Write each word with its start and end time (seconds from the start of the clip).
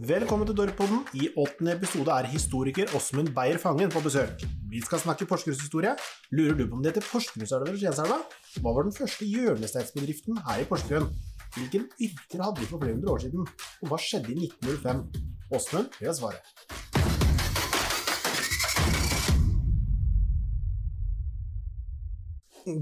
Velkommen 0.00 0.46
til 0.48 0.56
Dorpodden. 0.56 1.02
I 1.12 1.26
åttende 1.36 1.74
episode 1.76 2.08
er 2.08 2.24
historiker 2.32 2.88
Åsmund 2.96 3.34
Beyer 3.36 3.58
Fangen 3.60 3.90
på 3.92 4.00
besøk. 4.00 4.46
Vi 4.70 4.80
skal 4.80 5.02
snakke 5.02 5.26
Porsgrunnshistorie. 5.28 5.92
Lurer 6.32 6.54
du 6.56 6.62
på 6.70 6.78
om 6.78 6.80
det 6.80 6.94
heter 6.94 7.04
Porsgrunnselva 7.04 7.66
eller 7.66 7.76
Skienselva? 7.76 8.16
Hva 8.62 8.72
var 8.72 8.88
den 8.88 8.96
første 8.96 9.28
hjørnesteinsbedriften 9.28 10.40
her 10.46 10.62
i 10.62 10.64
Porsgrunn? 10.70 11.10
Hvilken 11.52 11.84
yrker 12.00 12.44
hadde 12.46 12.62
vi 12.62 12.70
for 12.70 12.80
flere 12.80 12.96
hundre 12.96 13.12
år 13.12 13.20
siden? 13.26 13.44
Og 13.82 13.92
hva 13.92 14.00
skjedde 14.00 14.32
i 14.32 14.48
1905? 14.48 15.04
Åsmund 15.52 16.00
vil 16.00 16.08
ha 16.08 16.16
svaret. 16.16 16.40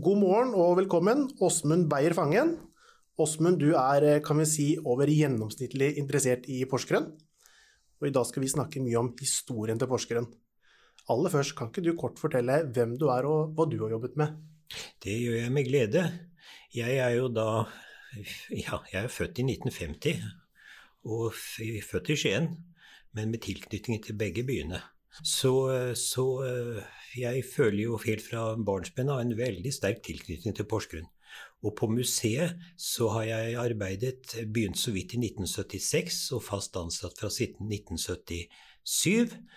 God 0.06 0.22
morgen 0.22 0.54
og 0.54 0.78
velkommen, 0.84 1.26
Åsmund 1.42 1.90
Beyer 1.90 2.14
Fangen. 2.14 2.60
Åsmund, 3.18 3.58
du 3.58 3.72
er, 3.74 4.04
eh, 4.04 4.20
kan 4.22 4.38
vi 4.38 4.44
si, 4.46 4.66
over 4.78 5.10
gjennomsnittlig 5.10 5.96
interessert 5.98 6.44
i 6.46 6.64
Porsgrunn. 6.70 7.08
Og 7.98 8.06
i 8.06 8.12
dag 8.14 8.26
skal 8.26 8.44
vi 8.44 8.50
snakke 8.52 8.82
mye 8.84 8.98
om 9.00 9.10
historien 9.18 9.78
til 9.78 9.90
Porsgrunn. 9.90 10.28
Aller 11.10 11.30
først, 11.32 11.56
kan 11.56 11.72
ikke 11.72 11.82
du 11.82 11.96
kort 11.98 12.20
fortelle 12.20 12.60
hvem 12.70 12.96
du 12.96 13.08
er 13.10 13.26
og 13.26 13.56
hva 13.56 13.66
du 13.66 13.78
har 13.82 13.90
jobbet 13.90 14.14
med? 14.16 14.36
Det 15.02 15.16
gjør 15.18 15.42
jeg 15.42 15.52
med 15.52 15.66
glede. 15.66 16.04
Jeg 16.74 16.98
er 16.98 17.16
jo 17.16 17.28
da 17.28 17.66
Ja, 18.50 18.78
jeg 18.92 19.04
er 19.04 19.08
født 19.08 19.38
i 19.38 19.44
1950, 19.44 20.22
og 21.04 21.34
født 21.34 22.08
i 22.08 22.16
Skien, 22.16 22.46
men 23.12 23.30
med 23.30 23.42
tilknytning 23.44 24.00
til 24.02 24.16
begge 24.16 24.46
byene. 24.48 24.80
Så, 25.24 25.52
så 25.94 26.24
jeg 27.18 27.44
føler 27.44 27.82
jo 27.82 27.98
helt 28.06 28.24
fra 28.24 28.54
barnsben 28.56 29.10
av 29.12 29.20
en 29.20 29.36
veldig 29.36 29.72
sterk 29.74 30.00
tilknytning 30.06 30.56
til 30.56 30.64
Porsgrunn. 30.64 31.10
Og 31.66 31.74
på 31.78 31.88
museet 31.90 32.58
så 32.78 33.08
har 33.16 33.24
jeg 33.26 33.56
arbeidet, 33.58 34.36
begynt 34.46 34.78
så 34.78 34.94
vidt 34.94 35.16
i 35.16 35.22
1976 35.24 36.20
og 36.36 36.44
fast 36.46 36.76
ansatt 36.78 37.18
fra 37.18 37.30
1977 37.32 38.46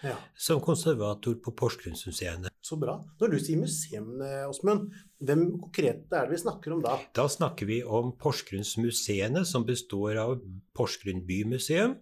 ja. 0.03 0.15
som 0.33 0.63
konservator 0.65 1.37
på 1.43 1.53
Porsgrunnsmuseene. 1.61 2.49
Så 2.61 2.77
bra. 2.81 2.97
Når 3.21 3.33
du 3.33 3.37
sier 3.41 3.61
museum, 3.61 4.09
Åsmund, 4.49 4.89
hvem 5.21 5.45
konkret 5.61 6.09
er 6.09 6.25
det 6.25 6.35
vi 6.35 6.41
snakker 6.41 6.75
om 6.75 6.81
da? 6.85 6.97
Da 7.13 7.27
snakker 7.29 7.69
vi 7.69 7.81
om 7.85 8.15
Porsgrunnsmuseene, 8.17 9.45
som 9.45 9.65
består 9.67 10.17
av 10.21 10.37
Porsgrunn 10.77 11.25
bymuseum 11.27 11.97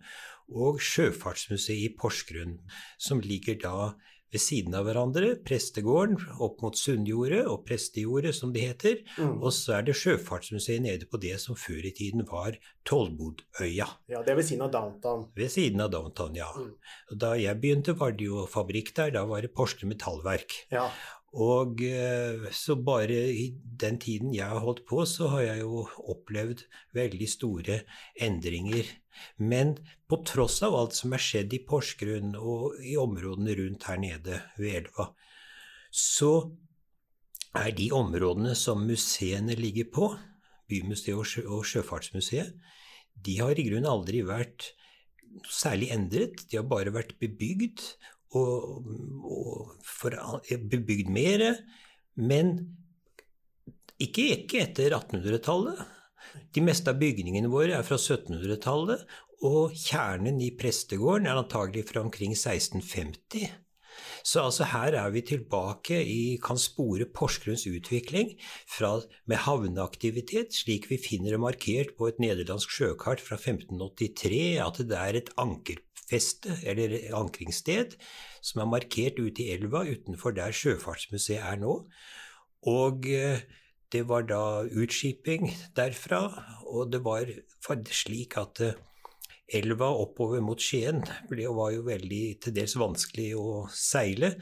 og 0.49 0.79
Sjøfartsmuseet 0.81 1.85
i 1.85 1.91
Porsgrunn, 1.97 2.57
som 2.97 3.21
ligger 3.23 3.59
da 3.61 3.75
ved 4.33 4.41
siden 4.43 4.75
av 4.77 4.87
hverandre. 4.87 5.33
Prestegården 5.45 6.17
opp 6.41 6.61
mot 6.63 6.77
Sunnjordet 6.77 7.43
og 7.49 7.63
Prestejordet, 7.67 8.35
som 8.37 8.53
det 8.55 8.65
heter. 8.67 9.01
Mm. 9.17 9.37
Og 9.41 9.53
så 9.55 9.79
er 9.79 9.87
det 9.87 9.97
Sjøfartsmuseet 9.99 10.83
nede 10.85 11.09
på 11.09 11.21
det 11.21 11.35
som 11.41 11.57
før 11.59 11.89
i 11.89 11.93
tiden 11.95 12.25
var 12.29 12.57
Tollbodøya. 12.89 13.87
Ja, 14.09 14.23
Det 14.23 14.33
er 14.33 14.39
ved 14.39 14.49
siden 14.49 14.65
av 14.65 14.73
downtown? 14.73 15.27
Ved 15.35 15.53
siden 15.53 15.81
av 15.81 15.91
downtown, 15.93 16.35
ja. 16.37 16.49
Mm. 16.55 16.73
Da 17.19 17.33
jeg 17.39 17.61
begynte, 17.61 17.97
var 17.97 18.13
det 18.17 18.29
jo 18.29 18.45
fabrikk 18.49 18.93
der. 18.95 19.13
Da 19.17 19.25
var 19.29 19.41
det 19.41 19.53
Porsgrunn 19.53 19.93
Metallverk. 19.93 20.65
Ja. 20.73 20.89
Og 21.37 21.83
eh, 21.85 22.47
så 22.55 22.73
bare 22.81 23.19
i 23.29 23.51
den 23.53 23.99
tiden 24.01 24.33
jeg 24.33 24.49
har 24.49 24.63
holdt 24.63 24.81
på, 24.89 25.03
så 25.05 25.29
har 25.35 25.43
jeg 25.45 25.61
jo 25.61 25.83
opplevd 26.09 26.63
veldig 26.97 27.27
store 27.29 27.81
endringer. 28.17 28.87
Men 29.37 29.75
på 30.09 30.21
tross 30.25 30.61
av 30.65 30.77
alt 30.77 30.97
som 30.97 31.13
er 31.13 31.21
skjedd 31.21 31.53
i 31.53 31.61
Porsgrunn 31.67 32.33
og 32.39 32.79
i 32.81 32.95
områdene 32.97 33.57
rundt 33.59 33.85
her 33.91 34.01
nede 34.01 34.41
ved 34.57 34.81
elva, 34.81 35.11
så 35.91 36.49
er 37.57 37.71
de 37.77 37.91
områdene 37.93 38.55
som 38.57 38.81
museene 38.87 39.57
ligger 39.57 39.89
på, 39.93 40.11
Bymuseet 40.69 41.17
og, 41.17 41.25
Sjø 41.25 41.45
og 41.49 41.63
Sjøfartsmuseet, 41.65 42.53
de 43.25 43.39
har 43.41 43.57
i 43.57 43.65
grunnen 43.65 43.89
aldri 43.89 44.21
vært 44.25 44.71
særlig 45.49 45.89
endret. 45.93 46.45
De 46.49 46.59
har 46.59 46.67
bare 46.69 46.93
vært 46.93 47.15
bebygd 47.21 47.81
og, 48.37 48.89
og 49.25 49.85
for, 49.85 50.17
bebygd 50.71 51.09
mer, 51.13 51.45
men 52.19 52.57
ikke, 53.99 54.27
ikke 54.35 54.61
etter 54.63 54.95
1800-tallet. 54.95 55.79
De 56.55 56.61
meste 56.63 56.91
av 56.91 56.99
bygningene 57.01 57.49
våre 57.51 57.79
er 57.79 57.87
fra 57.87 57.97
1700-tallet, 57.97 59.01
og 59.47 59.73
kjernen 59.77 60.39
i 60.43 60.51
prestegården 60.59 61.29
er 61.29 61.39
antagelig 61.39 61.87
fra 61.89 62.03
omkring 62.03 62.35
1650. 62.35 63.49
Så 64.23 64.43
altså 64.43 64.67
her 64.71 64.95
er 64.99 65.11
vi 65.13 65.23
tilbake 65.25 65.99
i 66.03 66.37
kan 66.43 66.59
spore 66.59 67.07
Porsgrunns 67.07 67.65
utvikling 67.69 68.33
fra, 68.67 68.97
med 69.27 69.41
havneaktivitet, 69.45 70.53
slik 70.55 70.89
vi 70.91 70.99
finner 71.01 71.35
det 71.35 71.41
markert 71.43 71.95
på 71.97 72.09
et 72.11 72.19
nederlandsk 72.23 72.71
sjøkart 72.75 73.23
fra 73.23 73.39
1583, 73.39 74.59
at 74.63 74.81
det 74.91 74.99
er 74.99 75.19
et 75.21 75.31
anker 75.39 75.81
feste 76.09 76.57
eller 76.67 76.95
ankringssted 77.17 77.95
som 78.41 78.63
er 78.63 78.71
markert 78.73 79.19
ute 79.19 79.45
i 79.45 79.53
elva 79.55 79.85
utenfor 79.87 80.35
der 80.37 80.55
Sjøfartsmuseet 80.55 81.45
er 81.45 81.59
nå. 81.61 81.75
Og 82.69 83.07
eh, 83.13 83.45
det 83.89 84.03
var 84.09 84.27
da 84.29 84.61
utskiping 84.67 85.49
derfra, 85.77 86.21
og 86.69 86.91
det 86.93 87.01
var 87.05 87.29
slik 87.95 88.37
at 88.37 88.61
eh, 88.65 88.77
elva 89.59 89.89
oppover 89.97 90.43
mot 90.45 90.61
Skien 90.61 91.01
var 91.29 91.71
jo 91.73 91.85
veldig 91.87 92.23
til 92.43 92.55
dels 92.55 92.75
vanskelig 92.77 93.31
å 93.39 93.65
seile, 93.73 94.35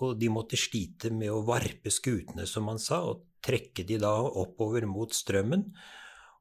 og 0.00 0.16
de 0.18 0.30
måtte 0.32 0.58
slite 0.58 1.12
med 1.12 1.30
å 1.30 1.44
varpe 1.46 1.92
skutene, 1.92 2.46
som 2.48 2.66
man 2.66 2.80
sa, 2.80 3.02
og 3.04 3.26
trekke 3.44 3.84
de 3.86 3.98
da 4.00 4.14
oppover 4.18 4.86
mot 4.88 5.12
strømmen. 5.14 5.68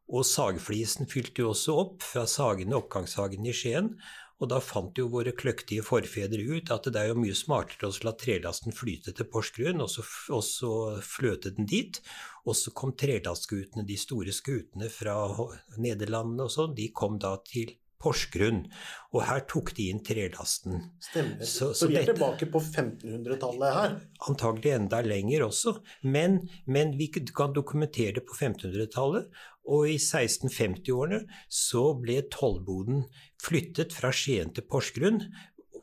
Og 0.10 0.26
sagflisen 0.26 1.10
fylte 1.12 1.44
jo 1.44 1.52
også 1.52 1.76
opp 1.78 2.06
fra 2.06 2.24
sagene, 2.26 2.80
oppgangshagene 2.80 3.52
i 3.52 3.56
Skien, 3.56 3.92
og 4.40 4.48
da 4.54 4.60
fant 4.64 4.96
jo 5.00 5.10
våre 5.12 5.34
kløktige 5.36 5.84
forfedre 5.84 6.46
ut 6.48 6.72
at 6.72 6.88
det 6.88 7.02
er 7.02 7.10
jo 7.12 7.20
mye 7.20 7.36
smartere 7.36 7.90
å 7.90 8.06
la 8.08 8.14
trelasten 8.16 8.76
flyte 8.76 9.12
til 9.16 9.28
Porsgrunn, 9.28 9.84
og 9.84 9.92
så, 9.92 10.06
og 10.32 10.44
så 10.48 10.72
fløte 11.04 11.52
den 11.58 11.68
dit. 11.68 12.00
Og 12.48 12.56
så 12.56 12.72
kom 12.72 12.96
trelastskutene, 12.96 13.84
de 13.86 14.00
store 14.00 14.34
skutene 14.36 14.88
fra 14.94 15.18
Nederlandene 15.78 16.48
og 16.48 16.56
sånn, 16.56 16.78
de 16.78 16.88
kom 16.96 17.20
da 17.20 17.36
til 17.44 17.76
Porsgrunn. 18.00 18.64
Og 19.14 19.24
her 19.28 19.44
tok 19.50 19.74
de 19.78 19.90
inn 19.92 20.02
trelasten. 20.06 20.82
Stemmer. 21.04 21.44
Så, 21.44 21.72
så, 21.74 21.82
så 21.82 21.90
vi 21.90 21.98
er 22.00 22.06
dette, 22.06 22.16
tilbake 22.16 22.48
på 22.54 22.62
1500-tallet 22.62 23.76
her? 23.76 23.96
Antagelig 24.32 24.74
enda 24.78 25.02
lenger 25.06 25.48
også. 25.50 25.76
Men, 26.08 26.42
men 26.70 26.96
vi 27.00 27.10
kan 27.12 27.56
dokumentere 27.56 28.20
det 28.20 28.26
på 28.30 28.38
1500-tallet. 28.38 29.30
Og 29.70 29.86
i 29.92 29.98
1650-årene 30.00 31.24
så 31.52 31.84
ble 32.00 32.22
tollboden 32.34 33.04
flyttet 33.44 33.94
fra 33.96 34.14
Skien 34.16 34.54
til 34.56 34.68
Porsgrunn. 34.70 35.24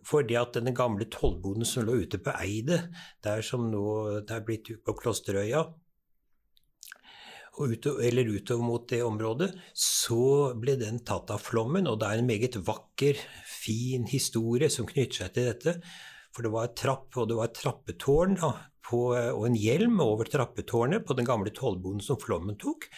Fordi 0.07 0.37
at 0.39 0.55
denne 0.55 0.75
gamle 0.75 1.09
tollboden 1.11 1.67
som 1.67 1.87
lå 1.87 1.99
ute 2.05 2.21
på 2.23 2.35
Eidet, 2.39 2.93
der 3.27 3.43
som 3.43 3.67
nå 3.73 4.23
det 4.27 4.37
er 4.37 4.47
blitt 4.47 4.71
på 4.87 4.95
Klosterøya, 5.01 5.65
utover, 7.59 8.05
eller 8.05 8.29
utover 8.37 8.65
mot 8.65 8.89
det 8.91 9.03
området, 9.07 9.51
så 9.73 10.53
ble 10.61 10.77
den 10.81 11.01
tatt 11.07 11.33
av 11.35 11.43
flommen. 11.43 11.89
Og 11.91 12.01
det 12.01 12.11
er 12.11 12.23
en 12.23 12.31
meget 12.31 12.59
vakker, 12.67 13.21
fin 13.49 14.07
historie 14.11 14.71
som 14.73 14.89
knytter 14.89 15.25
seg 15.25 15.35
til 15.35 15.51
dette. 15.51 15.77
For 16.37 16.45
det 16.45 16.53
var 16.53 16.69
et 16.69 16.77
trapp, 16.79 17.09
og 17.17 17.31
det 17.31 17.39
var 17.39 17.49
et 17.49 17.57
trappetårn 17.57 18.37
da, 18.41 18.53
på, 18.87 19.03
og 19.17 19.47
en 19.49 19.57
hjelm 19.59 20.03
over 20.05 20.29
trappetårnet 20.31 21.07
på 21.07 21.17
den 21.19 21.27
gamle 21.29 21.53
tollboden 21.55 22.05
som 22.05 22.21
flommen 22.23 22.59
tok. 22.61 22.91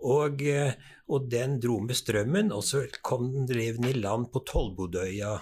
Og, 0.00 0.42
eh, 0.48 0.72
og, 1.12 1.28
den 1.28 1.58
dro 1.60 1.78
med 1.84 1.96
strømmen, 1.98 2.52
og 2.56 2.64
så 2.64 2.86
kom 3.04 3.28
den 3.34 3.48
rev 3.52 3.80
i 3.84 3.92
land 3.98 4.30
på 4.32 4.40
Tollbodøya, 4.48 5.34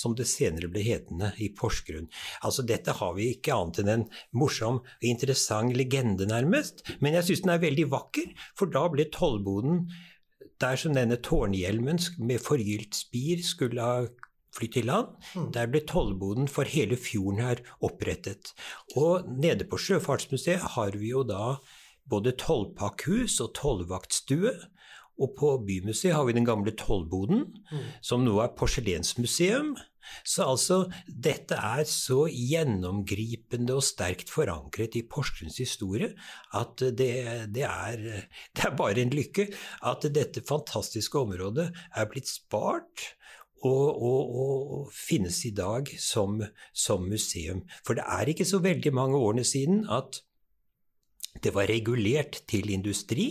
som 0.00 0.16
det 0.16 0.28
senere 0.30 0.70
ble 0.72 0.84
hetende, 0.86 1.32
i 1.38 1.50
Porsgrunn. 1.56 2.08
Altså 2.46 2.64
Dette 2.66 2.96
har 3.00 3.16
vi 3.18 3.30
ikke 3.34 3.56
annet 3.56 3.82
enn 3.82 3.92
en 3.94 4.06
morsom 4.32 4.80
og 4.80 5.06
interessant 5.06 5.76
legende, 5.76 6.28
nærmest. 6.30 6.82
Men 7.04 7.18
jeg 7.18 7.28
syns 7.28 7.44
den 7.44 7.54
er 7.56 7.66
veldig 7.66 7.90
vakker, 7.92 8.32
for 8.58 8.72
da 8.72 8.86
ble 8.92 9.10
tollboden 9.12 9.84
der 10.60 10.76
som 10.76 10.96
denne 10.96 11.16
tårnhjelmen 11.24 12.00
med 12.20 12.42
forgylt 12.44 12.96
spir 12.98 13.40
skulle 13.44 13.84
ha 13.84 14.08
flytt 14.56 14.80
i 14.80 14.84
land. 14.84 15.14
Mm. 15.34 15.50
Der 15.54 15.70
ble 15.70 15.82
tollboden 15.88 16.50
for 16.50 16.68
hele 16.68 16.98
fjorden 17.00 17.42
her 17.44 17.62
opprettet. 17.86 18.52
Og 18.98 19.28
nede 19.30 19.68
på 19.68 19.78
Sjøfartsmuseet 19.80 20.74
har 20.76 20.98
vi 20.98 21.12
jo 21.14 21.24
da 21.26 21.56
både 22.10 22.34
tollpakkhus 22.38 23.38
og 23.44 23.54
tollvaktstue. 23.58 24.54
Og 25.20 25.34
på 25.36 25.52
Bymuseet 25.66 26.16
har 26.16 26.24
vi 26.24 26.36
den 26.36 26.48
gamle 26.48 26.72
tollboden, 26.72 27.44
mm. 27.70 27.88
som 28.00 28.24
nå 28.24 28.38
er 28.40 28.54
porselensmuseum. 28.56 29.74
Så 30.24 30.46
altså, 30.48 30.78
dette 31.06 31.56
er 31.56 31.84
så 31.88 32.24
gjennomgripende 32.30 33.76
og 33.78 33.84
sterkt 33.84 34.32
forankret 34.32 34.96
i 34.98 35.04
Porsgrunns 35.08 35.60
historie 35.62 36.12
at 36.56 36.82
det, 36.98 37.12
det, 37.54 37.64
er, 37.66 38.04
det 38.56 38.66
er 38.66 38.76
bare 38.78 39.04
en 39.04 39.14
lykke 39.14 39.50
at 39.86 40.08
dette 40.14 40.44
fantastiske 40.46 41.18
området 41.20 41.70
er 41.70 42.10
blitt 42.10 42.30
spart 42.30 43.10
og, 43.60 44.02
og, 44.02 44.36
og, 44.40 44.92
finnes 44.94 45.42
i 45.44 45.52
dag 45.52 45.88
som, 46.00 46.40
som, 46.72 47.04
museum. 47.04 47.62
For 47.84 47.98
det 47.98 48.06
er 48.08 48.32
ikke 48.32 48.48
så 48.48 48.60
veldig 48.64 48.92
mange 48.96 49.20
årene 49.20 49.44
siden 49.44 49.84
at 49.92 50.22
det 51.44 51.52
var 51.54 51.68
regulert 51.70 52.40
til 52.50 52.72
industri. 52.72 53.28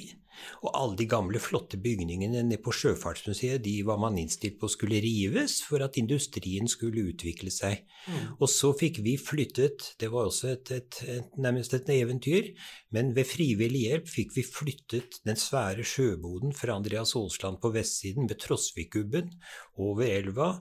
Og 0.64 0.70
alle 0.74 0.98
de 1.00 1.08
gamle, 1.10 1.40
flotte 1.42 1.80
bygningene 1.82 2.44
nede 2.44 2.62
på 2.64 2.74
Sjøfartsmuseet 2.76 3.64
de 3.66 3.76
var 3.88 4.00
man 4.02 4.18
innstilt 4.22 4.60
på 4.62 4.70
skulle 4.72 5.02
rives 5.04 5.60
for 5.66 5.84
at 5.86 6.00
industrien 6.02 6.70
skulle 6.72 7.08
utvikle 7.12 7.52
seg. 7.54 7.86
Mm. 8.08 8.36
Og 8.40 8.52
så 8.52 8.74
fikk 8.78 9.02
vi 9.06 9.16
flyttet 9.20 9.94
Det 10.00 10.12
var 10.12 10.30
også 10.30 10.54
et, 10.54 10.72
et, 10.76 11.00
et, 11.16 11.32
nærmest 11.38 11.74
et 11.76 11.90
eventyr. 11.96 12.52
Men 12.96 13.14
ved 13.16 13.30
frivillig 13.30 13.86
hjelp 13.88 14.12
fikk 14.12 14.36
vi 14.38 14.46
flyttet 14.48 15.22
den 15.28 15.40
svære 15.40 15.86
sjøboden 15.88 16.54
fra 16.56 16.78
Andreas 16.78 17.16
Aasland 17.20 17.60
på 17.64 17.74
vestsiden 17.76 18.30
ved 18.30 18.40
Trosvikgubben 18.44 19.34
over 19.78 20.06
elva 20.08 20.54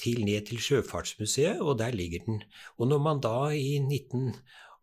til 0.00 0.24
ned 0.26 0.48
til 0.48 0.58
Sjøfartsmuseet, 0.58 1.60
og 1.62 1.78
der 1.78 1.94
ligger 1.94 2.24
den. 2.26 2.42
Og 2.78 2.88
når 2.90 3.02
man 3.02 3.20
da 3.22 3.50
i 3.54 3.78
19 3.78 4.34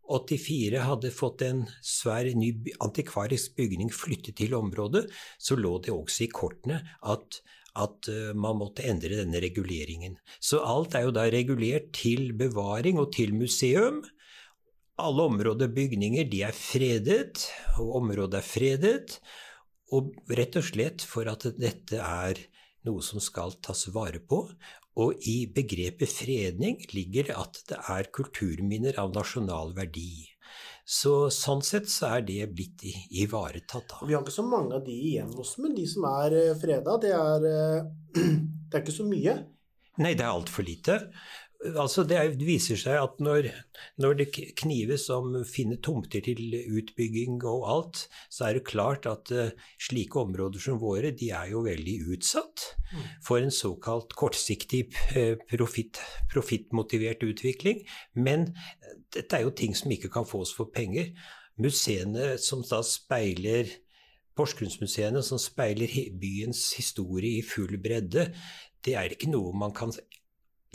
84 0.09 0.81
hadde 0.83 1.11
fått 1.13 1.43
en 1.45 1.63
svær 1.85 2.27
ny 2.35 2.51
antikvarisk 2.83 3.55
bygning 3.59 3.91
flyttet 3.93 4.39
til 4.41 4.55
området, 4.57 5.05
så 5.39 5.57
lå 5.59 5.77
det 5.85 5.93
også 5.93 6.25
i 6.25 6.31
kortene 6.33 6.81
at, 7.13 7.39
at 7.79 8.09
uh, 8.11 8.31
man 8.35 8.59
måtte 8.59 8.85
endre 8.87 9.21
denne 9.21 9.41
reguleringen. 9.43 10.17
Så 10.39 10.63
alt 10.65 10.97
er 10.97 11.07
jo 11.07 11.15
da 11.15 11.27
regulert 11.31 11.91
til 11.95 12.33
bevaring 12.37 12.99
og 13.01 13.13
til 13.15 13.35
museum. 13.37 14.01
Alle 15.01 15.29
områder 15.31 15.69
og 15.69 15.77
bygninger 15.77 16.27
de 16.29 16.43
er 16.49 16.57
fredet, 16.57 17.47
og 17.79 17.95
området 18.01 18.41
er 18.41 18.47
fredet. 18.47 19.21
Og 19.91 20.11
rett 20.31 20.55
og 20.55 20.65
slett 20.67 21.03
for 21.03 21.27
at 21.27 21.47
dette 21.59 21.99
er 21.99 22.39
noe 22.87 23.03
som 23.05 23.21
skal 23.21 23.53
tas 23.63 23.85
vare 23.93 24.21
på, 24.23 24.45
og 24.99 25.23
i 25.27 25.45
begrepet 25.55 26.11
fredning 26.11 26.81
ligger 26.91 27.29
det 27.29 27.37
at 27.39 27.61
det 27.69 27.79
er 27.93 28.09
kulturminner 28.13 28.97
av 28.99 29.13
nasjonal 29.15 29.71
verdi. 29.77 30.27
Så 30.83 31.29
sånn 31.31 31.61
sett 31.63 31.87
så 31.87 32.09
er 32.17 32.25
det 32.27 32.49
blitt 32.51 32.83
ivaretatt. 33.15 33.87
Da. 33.93 34.07
Vi 34.07 34.15
har 34.15 34.25
ikke 34.25 34.35
så 34.35 34.43
mange 34.43 34.75
av 34.75 34.83
de 34.83 34.95
igjen 35.11 35.31
hos 35.37 35.53
men 35.61 35.77
de 35.77 35.85
som 35.87 36.07
er 36.09 36.35
eh, 36.35 36.57
freda, 36.59 36.97
det 36.99 37.13
er, 37.15 37.47
eh, 37.47 38.25
det 38.67 38.75
er 38.75 38.83
ikke 38.83 38.97
så 38.97 39.07
mye. 39.07 39.37
Nei, 40.01 40.15
det 40.17 40.25
er 40.25 40.33
altfor 40.33 40.65
lite. 40.67 40.97
Altså 41.61 42.01
det 42.09 42.17
viser 42.41 42.79
seg 42.79 42.97
at 42.97 43.19
når, 43.21 43.51
når, 44.01 44.15
det 44.17 44.27
knives 44.57 45.03
om 45.13 45.35
finne 45.45 45.77
tomter 45.83 46.23
til 46.25 46.55
utbygging 46.57 47.43
og 47.45 47.67
alt, 47.69 47.99
så 48.33 48.47
er 48.47 48.57
det 48.57 48.63
klart 48.71 49.05
at 49.09 49.29
uh, 49.35 49.51
slike 49.77 50.17
områder 50.17 50.63
som 50.63 50.79
våre, 50.81 51.11
de 51.13 51.29
er 51.37 51.51
jo 51.53 51.61
veldig 51.67 51.97
utsatt 52.15 52.65
mm. 52.89 53.03
for 53.27 53.43
en 53.43 53.53
såkalt 53.53 54.15
kortsiktig 54.17 54.87
uh, 55.13 55.37
profit, 55.53 56.01
profittmotivert 56.33 57.21
utvikling. 57.29 57.85
Men 58.17 58.49
uh, 58.49 58.97
dette 59.13 59.37
er 59.37 59.45
jo 59.45 59.53
ting 59.53 59.77
som 59.77 59.93
ikke 59.93 60.09
kan 60.13 60.25
fås 60.25 60.55
for 60.57 60.73
penger. 60.73 61.13
Museene 61.61 62.39
som 62.41 62.65
da 62.65 62.81
speiler 62.85 63.69
Porsgrunnsmuseene 64.39 65.21
som 65.27 65.39
speiler 65.41 65.91
byens 66.17 66.71
historie 66.77 67.41
i 67.41 67.45
full 67.45 67.75
bredde, 67.83 68.29
det 68.81 68.95
er 68.97 69.13
ikke 69.13 69.29
noe 69.29 69.51
man 69.53 69.73
kan 69.75 69.91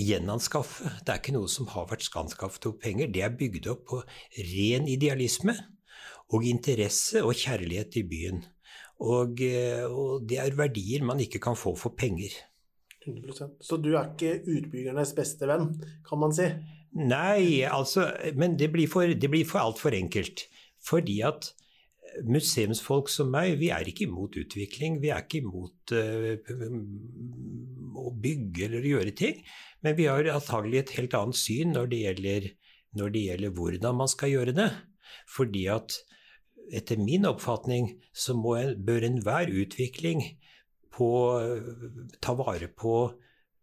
gjenanskaffe. 0.01 0.91
Det 1.05 1.13
er 1.13 1.21
ikke 1.21 1.37
noe 1.37 1.49
som 1.51 1.69
har 1.73 1.89
vært 1.91 2.09
anskaffet 2.21 2.69
over 2.69 2.81
penger. 2.83 3.09
Det 3.13 3.25
er 3.25 3.39
bygd 3.39 3.71
opp 3.73 3.87
på 3.93 4.03
ren 4.53 4.89
idealisme 4.93 5.57
og 6.35 6.45
interesse 6.47 7.23
og 7.25 7.37
kjærlighet 7.39 7.93
til 7.95 8.07
byen. 8.11 8.45
Og, 9.05 9.41
eh, 9.45 9.85
og, 9.85 10.25
det 10.29 10.41
er 10.41 10.57
verdier 10.57 11.05
man 11.05 11.21
ikke 11.21 11.41
kan 11.43 11.57
få 11.57 11.75
for 11.77 11.97
penger. 11.97 12.33
100%. 13.07 13.61
Så 13.63 13.77
du 13.79 13.93
er 13.95 14.11
ikke 14.11 14.41
utbyggernes 14.43 15.13
beste 15.15 15.47
venn, 15.47 15.69
kan 16.09 16.19
man 16.19 16.35
si? 16.35 16.49
Nei, 16.97 17.63
altså 17.69 18.09
Men 18.35 18.57
det 18.59 18.71
blir 18.73 18.89
for, 18.89 19.05
det 19.05 19.31
blir 19.31 19.45
for 19.47 19.61
altfor 19.61 19.95
enkelt. 19.95 20.47
Fordi 20.83 21.21
at 21.21 21.53
museumsfolk 22.25 23.11
som 23.13 23.31
meg, 23.33 23.59
vi 23.61 23.71
er 23.75 23.89
ikke 23.89 24.07
imot 24.07 24.39
utvikling. 24.41 25.01
Vi 25.03 25.13
er 25.13 25.25
ikke 25.25 25.43
imot 25.43 25.93
uh, 25.93 26.37
å 28.01 28.13
bygge 28.23 28.69
eller 28.69 28.89
gjøre 28.89 29.15
ting. 29.19 29.43
Men 29.85 29.99
vi 29.99 30.09
har 30.09 30.29
antagelig 30.33 30.83
et 30.83 30.95
helt 30.99 31.17
annet 31.19 31.41
syn 31.41 31.75
når 31.77 31.91
det, 31.93 32.03
gjelder, 32.07 32.51
når 32.99 33.15
det 33.15 33.25
gjelder 33.29 33.57
hvordan 33.59 34.01
man 34.01 34.13
skal 34.13 34.33
gjøre 34.33 34.57
det. 34.57 34.71
Fordi 35.37 35.67
at 35.75 35.99
etter 36.75 36.99
min 36.99 37.29
oppfatning 37.29 37.93
så 38.17 38.35
må, 38.35 38.57
bør 38.77 39.07
enhver 39.07 39.53
utvikling 39.53 40.25
på, 40.97 41.09
ta 42.25 42.35
vare 42.39 42.71
på 42.73 42.97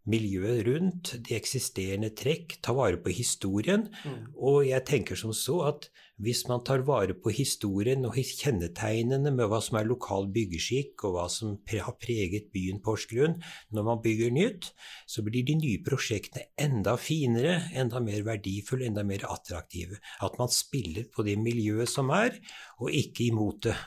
miljøet 0.10 0.66
rundt, 0.68 1.14
de 1.24 1.36
eksisterende 1.38 2.10
trekk, 2.18 2.58
ta 2.64 2.76
vare 2.76 3.00
på 3.00 3.14
historien. 3.16 3.86
Mm. 4.04 4.34
Og 4.36 4.66
jeg 4.68 4.84
tenker 4.90 5.20
som 5.20 5.32
så 5.36 5.62
at 5.70 5.88
hvis 6.24 6.44
man 6.48 6.62
tar 6.68 6.84
vare 6.88 7.16
på 7.18 7.32
historien 7.34 8.04
og 8.08 8.20
kjennetegnene 8.20 9.32
med 9.34 9.50
hva 9.50 9.60
som 9.64 9.80
er 9.80 9.88
lokal 9.90 10.28
byggeskikk, 10.36 11.08
og 11.08 11.16
hva 11.16 11.26
som 11.32 11.56
har 11.72 11.98
preget 12.00 12.52
byen 12.54 12.84
Porsgrunn 12.84 13.40
når 13.74 13.88
man 13.88 14.04
bygger 14.04 14.36
nytt, 14.36 14.70
så 15.10 15.24
blir 15.26 15.48
de 15.48 15.58
nye 15.60 15.82
prosjektene 15.86 16.52
enda 16.60 16.96
finere, 17.00 17.58
enda 17.74 18.04
mer 18.04 18.28
verdifulle, 18.28 18.88
enda 18.92 19.04
mer 19.08 19.26
attraktive. 19.32 20.00
At 20.24 20.38
man 20.40 20.52
spiller 20.54 21.10
på 21.12 21.26
det 21.26 21.40
miljøet 21.42 21.90
som 21.90 22.14
er, 22.14 22.38
og 22.80 22.94
ikke 22.94 23.30
imot 23.32 23.66
det. 23.70 23.78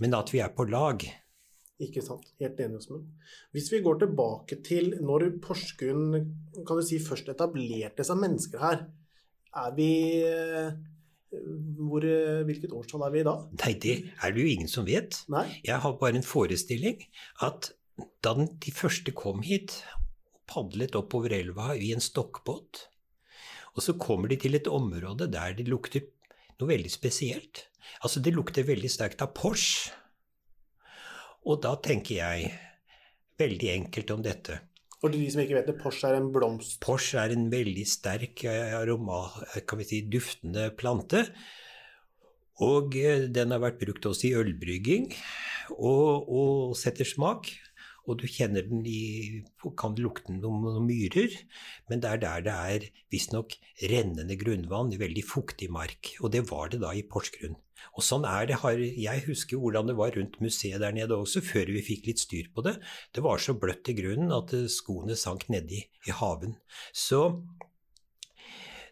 Men 0.00 0.16
at 0.18 0.32
vi 0.34 0.40
er 0.42 0.54
på 0.54 0.66
lag. 0.66 1.04
Ikke 1.82 2.02
sant. 2.06 2.28
Helt 2.38 2.60
enig, 2.62 2.78
Åsmund. 2.78 3.06
Hvis 3.54 3.70
vi 3.72 3.82
går 3.82 3.98
tilbake 4.04 4.60
til 4.66 4.92
når 5.02 5.26
Porsgrunn 5.42 6.18
kan 6.54 6.78
du 6.78 6.84
si, 6.86 7.00
først 7.02 7.30
etablerte 7.32 8.06
seg 8.06 8.20
mennesker 8.20 8.62
her, 8.62 8.84
er 9.54 9.74
vi 9.74 9.90
hvor, 11.34 12.04
hvilket 12.46 12.74
årstall 12.74 13.06
er 13.06 13.14
vi 13.14 13.22
i 13.22 13.26
da? 13.26 13.34
Nei, 13.64 13.72
det 13.82 13.96
er 14.22 14.34
det 14.34 14.44
jo 14.44 14.52
ingen 14.54 14.70
som 14.70 14.86
vet. 14.86 15.18
Nei? 15.32 15.46
Jeg 15.66 15.82
har 15.82 15.98
bare 15.98 16.20
en 16.20 16.26
forestilling 16.26 17.02
at 17.44 17.72
da 18.24 18.34
de 18.38 18.74
første 18.74 19.14
kom 19.14 19.42
hit, 19.46 19.80
padlet 20.50 20.96
oppover 20.98 21.34
elva 21.34 21.72
i 21.74 21.92
en 21.94 22.02
stokkbåt, 22.02 22.84
og 23.74 23.82
så 23.82 23.96
kommer 23.98 24.30
de 24.30 24.38
til 24.38 24.54
et 24.58 24.70
område 24.70 25.26
der 25.32 25.56
det 25.58 25.66
lukter 25.70 26.06
noe 26.60 26.70
veldig 26.70 26.90
spesielt. 26.92 27.66
Altså, 28.06 28.20
det 28.22 28.34
lukter 28.34 28.66
veldig 28.66 28.90
sterkt 28.90 29.22
av 29.24 29.34
Porsche. 29.36 29.92
Og 31.44 31.60
da 31.64 31.74
tenker 31.84 32.20
jeg 32.20 32.52
veldig 33.40 33.70
enkelt 33.74 34.14
om 34.14 34.22
dette. 34.24 34.60
For 35.02 35.12
de 35.12 35.20
som 35.28 35.42
ikke 35.42 35.58
vet 35.58 35.66
det, 35.68 35.76
Porsche 35.82 36.08
er 36.08 36.16
en 36.16 36.30
blomst? 36.32 36.78
Porsche 36.80 37.20
er 37.20 37.34
en 37.34 37.50
veldig 37.52 37.84
sterk 37.88 38.46
eh, 38.48 38.72
aroma, 38.72 39.26
kan 39.68 39.80
vi 39.80 39.88
si, 39.90 40.00
duftende 40.08 40.70
plante. 40.78 41.26
Og 42.64 42.96
eh, 42.96 43.26
den 43.28 43.52
har 43.52 43.60
vært 43.60 43.82
brukt 43.82 44.08
også 44.08 44.30
i 44.30 44.36
ølbrygging 44.40 45.10
og, 45.76 46.28
og 46.28 46.74
setter 46.78 47.08
smak 47.08 47.50
og 48.04 48.20
du 48.20 48.26
kjenner 48.28 48.66
den 48.68 48.84
i 48.86 49.42
Kan 49.80 49.96
lukte 49.96 50.34
noen, 50.34 50.84
myrer, 50.84 51.32
men 51.88 52.02
det 52.04 52.10
er 52.10 52.22
der 52.24 52.46
det 52.46 52.54
er 52.54 52.88
visstnok 53.12 53.56
rennende 53.90 54.36
grunnvann 54.40 54.92
i 54.92 55.00
veldig 55.00 55.24
fuktig 55.24 55.70
mark. 55.72 56.14
Og 56.20 56.32
det 56.34 56.44
var 56.50 56.72
det 56.72 56.82
da 56.84 56.92
i 56.94 57.06
Porsgrunn. 57.08 57.56
Og 57.94 58.04
sånn 58.04 58.24
er 58.28 58.48
det. 58.48 58.58
Jeg 58.96 59.24
husker 59.26 59.60
hvordan 59.60 59.90
det 59.90 59.96
var 59.98 60.14
rundt 60.16 60.38
museet 60.42 60.80
der 60.82 60.94
nede 60.96 61.16
også, 61.16 61.42
før 61.44 61.72
vi 61.74 61.82
fikk 61.84 62.08
litt 62.08 62.22
styr 62.22 62.48
på 62.54 62.64
det. 62.66 62.76
Det 63.14 63.24
var 63.24 63.42
så 63.42 63.56
bløtt 63.58 63.90
i 63.92 63.96
grunnen 63.98 64.32
at 64.34 64.54
skoene 64.72 65.16
sank 65.18 65.46
nedi 65.52 65.82
i 66.08 66.14
haven. 66.14 66.56
Så 66.92 67.20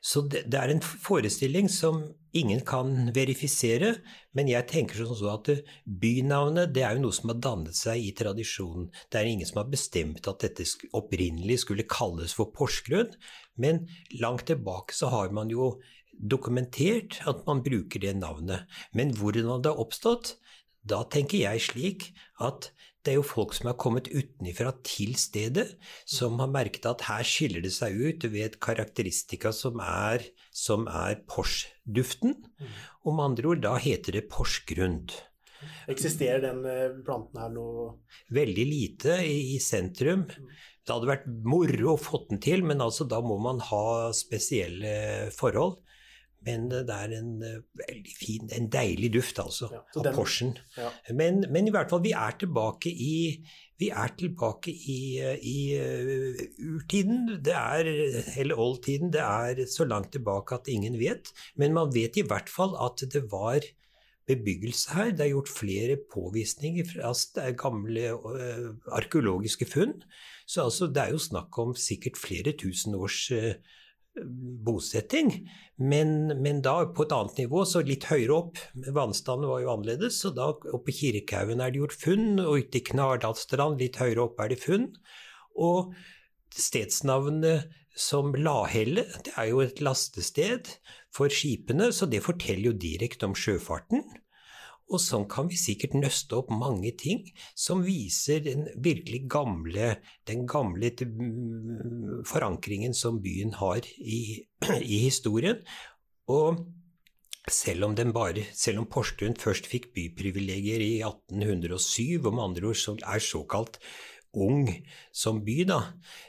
så 0.03 0.25
det, 0.27 0.43
det, 0.51 0.59
er 0.59 0.73
en 0.73 0.83
forestilling 0.83 1.69
som 1.71 2.01
ingen 2.35 2.65
kan 2.67 3.13
verifisere, 3.15 3.93
men 4.35 4.49
jeg 4.51 4.67
tenker 4.67 4.99
sånn 4.99 5.15
så 5.15 5.31
at 5.37 5.51
bynavnet 5.87 6.73
det 6.75 6.83
er 6.83 6.97
jo 6.97 7.05
noe 7.05 7.15
som 7.15 7.31
har 7.31 7.39
dannet 7.45 7.79
seg 7.79 8.03
i 8.03 8.11
tradisjonen. 8.19 8.89
Det 9.07 9.21
er 9.21 9.31
ingen 9.31 9.47
som 9.47 9.61
har 9.63 9.71
bestemt 9.71 10.27
at 10.27 10.43
dette 10.43 10.67
opprinnelig 10.99 11.61
skulle 11.63 11.87
kalles 11.87 12.35
for 12.35 12.51
Porsgrunn, 12.57 13.15
men 13.63 13.85
langt 14.19 14.49
tilbake 14.51 14.97
så 14.97 15.13
har 15.15 15.31
man 15.31 15.53
jo 15.55 15.77
dokumentert 16.13 17.21
at 17.31 17.47
man 17.47 17.63
bruker 17.63 18.03
det 18.03 18.17
navnet. 18.19 18.67
Men 18.99 19.15
hvordan 19.15 19.63
det 19.63 19.71
har 19.71 19.87
oppstått, 19.87 20.35
da 20.83 21.05
tenker 21.07 21.45
jeg 21.45 21.63
slik 21.71 22.09
at 22.43 22.73
det 23.03 23.13
er 23.13 23.19
jo 23.19 23.27
folk 23.27 23.55
som 23.57 23.69
har 23.71 23.79
kommet 23.83 24.11
utenfra 24.13 24.71
til 24.87 25.17
stedet, 25.19 25.67
som 26.07 26.39
har 26.39 26.51
merket 26.55 26.87
at 26.87 27.03
her 27.09 27.27
skiller 27.27 27.65
det 27.65 27.73
seg 27.75 27.99
ut 27.99 28.27
ved 28.31 28.61
karakteristika 28.63 29.51
som 29.57 29.83
er, 29.83 30.23
som 30.55 30.87
er 30.87 31.19
Porsche-duften. 31.27 32.37
Mm. 32.63 32.73
Og 33.03 33.17
med 33.17 33.25
andre 33.25 33.51
ord, 33.51 33.63
da 33.65 33.75
heter 33.83 34.19
det 34.19 34.29
Porsgrund. 34.31 35.17
Eksisterer 35.91 36.43
den 36.43 36.63
eh, 36.67 36.95
planten 37.07 37.43
her 37.43 37.51
nå? 37.55 37.67
Veldig 38.35 38.67
lite 38.71 39.19
i, 39.27 39.57
i 39.57 39.59
sentrum. 39.63 40.29
Mm. 40.31 40.53
Det 40.83 40.95
hadde 40.95 41.11
vært 41.11 41.27
moro 41.47 41.95
å 41.95 42.01
få 42.01 42.25
den 42.31 42.43
til, 42.43 42.63
men 42.67 42.83
altså 42.83 43.07
da 43.11 43.19
må 43.23 43.37
man 43.43 43.63
ha 43.67 44.11
spesielle 44.15 45.31
forhold. 45.35 45.81
Men 46.47 46.69
det 46.73 46.91
er 46.91 47.13
en 47.19 47.35
uh, 47.43 47.59
veldig 47.79 48.15
fin, 48.19 48.49
en 48.57 48.71
deilig 48.73 49.13
duft, 49.15 49.39
altså, 49.43 49.69
ja, 49.73 49.83
av 49.97 50.07
den, 50.09 50.17
Porschen. 50.17 50.57
Ja. 50.79 50.89
Men, 51.15 51.45
men, 51.53 51.69
i 51.69 51.75
hvert 51.75 51.93
fall, 51.93 52.03
vi 52.05 52.15
er 52.19 52.39
tilbake 52.41 52.91
i 52.91 53.15
vi 53.83 53.89
er 53.91 54.13
tilbake 54.15 54.71
i, 54.71 55.19
i 55.43 55.59
uh, 55.75 56.43
urtiden, 56.77 57.39
det 57.43 57.55
er, 57.59 57.89
eller 58.39 58.61
oldtiden. 58.63 59.11
Det 59.15 59.23
er 59.23 59.65
så 59.71 59.87
langt 59.89 60.13
tilbake 60.15 60.55
at 60.55 60.71
ingen 60.71 61.01
vet. 61.01 61.33
Men 61.59 61.75
man 61.75 61.95
vet 61.95 62.19
i 62.21 62.27
hvert 62.27 62.53
fall 62.53 62.77
at 62.79 63.03
det 63.11 63.25
var 63.33 63.67
bebyggelse 64.31 64.95
her. 64.95 65.11
Det 65.11 65.27
er 65.27 65.33
gjort 65.33 65.51
flere 65.51 65.99
påvisninger 66.15 66.87
fra 66.93 67.13
gamle 67.59 68.13
uh, 68.15 68.71
arkeologiske 68.95 69.67
funn. 69.67 69.99
Så 70.47 70.67
altså, 70.69 70.87
det 70.87 71.03
er 71.03 71.15
jo 71.17 71.23
snakk 71.23 71.59
om 71.59 71.75
sikkert 71.75 72.21
flere 72.21 72.55
tusen 72.59 72.95
års 72.95 73.25
uh, 73.35 73.55
bosetting. 74.67 75.33
Men, 75.77 76.43
men, 76.43 76.63
da 76.65 76.75
på 76.95 77.07
et 77.07 77.15
annet 77.17 77.43
nivå, 77.45 77.65
så 77.69 77.83
litt 77.87 78.07
høyere 78.11 78.37
opp. 78.37 78.63
Vannstanden 78.95 79.51
var 79.51 79.63
jo 79.65 79.73
annerledes. 79.75 80.21
Så 80.23 80.33
da 80.37 80.51
oppe 80.53 80.93
i 80.93 80.97
Kirkehaugen 80.97 81.63
er 81.63 81.73
det 81.73 81.83
gjort 81.83 81.99
funn, 81.99 82.33
og 82.43 82.65
ute 82.65 82.81
i 82.81 82.87
Knardalstrand 82.93 83.83
litt 83.83 84.01
høyere 84.03 84.27
opp 84.27 84.43
er 84.43 84.53
det 84.53 84.61
funn. 84.63 84.91
Og 85.61 85.95
stedsnavnet 86.53 87.73
som 87.99 88.33
Lahelle, 88.37 89.05
det 89.25 89.35
er 89.37 89.51
jo 89.51 89.61
et 89.65 89.81
lastested 89.85 90.71
for 91.13 91.33
skipene, 91.33 91.91
så 91.93 92.09
det 92.09 92.23
forteller 92.25 92.71
jo 92.71 92.79
direkte 92.81 93.29
om 93.29 93.37
sjøfarten. 93.37 94.05
Og 94.93 95.01
sånn 95.01 95.25
kan 95.31 95.49
vi 95.49 95.57
sikkert 95.57 95.97
nøste 95.97 96.37
opp 96.37 96.51
mange 96.53 96.93
ting 97.01 97.25
som 97.57 97.81
viser 97.87 98.43
den 98.45 98.67
virkelig 98.85 99.25
gamle, 99.33 99.95
den 100.29 100.45
gamle 100.51 100.93
forankringen 102.29 102.93
som 102.97 103.23
byen 103.25 103.57
har 103.61 103.81
i, 103.97 104.45
i 104.95 105.03
historien. 105.07 105.63
Og 106.29 106.61
selv 107.51 107.89
om, 107.89 107.97
bare, 108.15 108.45
selv 108.55 108.83
om, 108.83 108.89
Porsgrunn 108.91 109.35
først 109.41 109.67
fikk 109.71 109.91
byprivilegier 109.97 110.85
i 110.85 110.95
1807, 111.03 112.21
og 112.23 112.33
med 112.37 112.45
andre 112.45 112.71
ord 112.71 112.79
som 112.79 113.01
er 113.03 113.25
såkalt 113.25 113.81
ung 114.33 114.69
som 115.13 115.43
by, 115.45 115.59
da, 115.69 115.81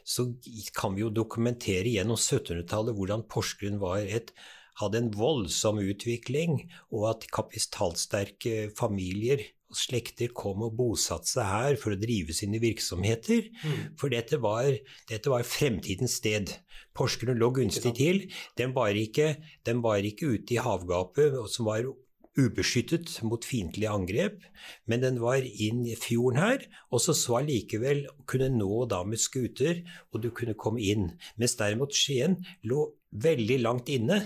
så 0.03 0.27
kan 0.75 0.95
vi 0.95 1.05
jo 1.05 1.13
dokumentere 1.13 1.91
gjennom 1.93 2.17
1700-tallet 2.19 2.97
hvordan 2.97 3.27
Porsgrunn 3.29 3.79
var 3.83 4.03
et 4.03 4.33
hadde 4.81 5.01
en 5.01 5.11
voldsom 5.13 5.81
utvikling, 5.83 6.63
og 6.93 7.09
at 7.13 7.27
kapitalsterke 7.33 8.71
familier 8.77 9.43
og 9.73 9.79
slekter 9.79 10.33
kom 10.37 10.61
og 10.67 10.75
bosatte 10.77 11.31
seg 11.31 11.49
her 11.49 11.79
for 11.81 11.95
å 11.95 11.99
drive 11.99 12.35
sine 12.37 12.61
virksomheter. 12.61 13.49
Mm. 13.63 13.81
For 13.97 14.13
dette 14.13 14.37
var, 14.43 14.69
dette 15.09 15.33
var, 15.33 15.45
fremtidens 15.47 16.19
sted. 16.21 16.53
Porsgrunn 16.93 17.41
lå 17.41 17.49
gunstig 17.57 17.95
til. 17.97 18.23
Den 18.59 18.75
var, 18.77 18.93
ikke, 18.93 19.35
den 19.65 19.81
var 19.85 20.05
ikke 20.05 20.35
ute 20.37 20.57
i 20.57 20.61
havgapet, 20.61 21.39
som 21.49 21.71
var 21.71 21.89
ubeskyttet 22.33 23.19
mot 23.27 23.45
fiendtlige 23.45 23.91
angrep, 23.93 24.39
men 24.89 25.03
den 25.03 25.19
var 25.21 25.43
inn 25.45 25.83
i 25.85 25.97
fjorden 25.99 26.39
her, 26.41 26.63
og 26.89 27.03
så 27.03 27.13
så 27.17 27.39
allikevel 27.43 28.07
kunne 28.29 28.49
nå 28.55 28.85
da 28.89 29.03
med 29.05 29.21
skuter, 29.21 29.83
og 30.11 30.23
du 30.23 30.31
kunne 30.33 30.57
komme 30.57 30.81
inn. 30.81 31.11
Mens 31.37 31.57
derimot 31.59 31.93
Skien 31.93 32.39
lå 32.65 32.87
veldig 33.13 33.59
langt 33.61 33.91
inne, 33.93 34.23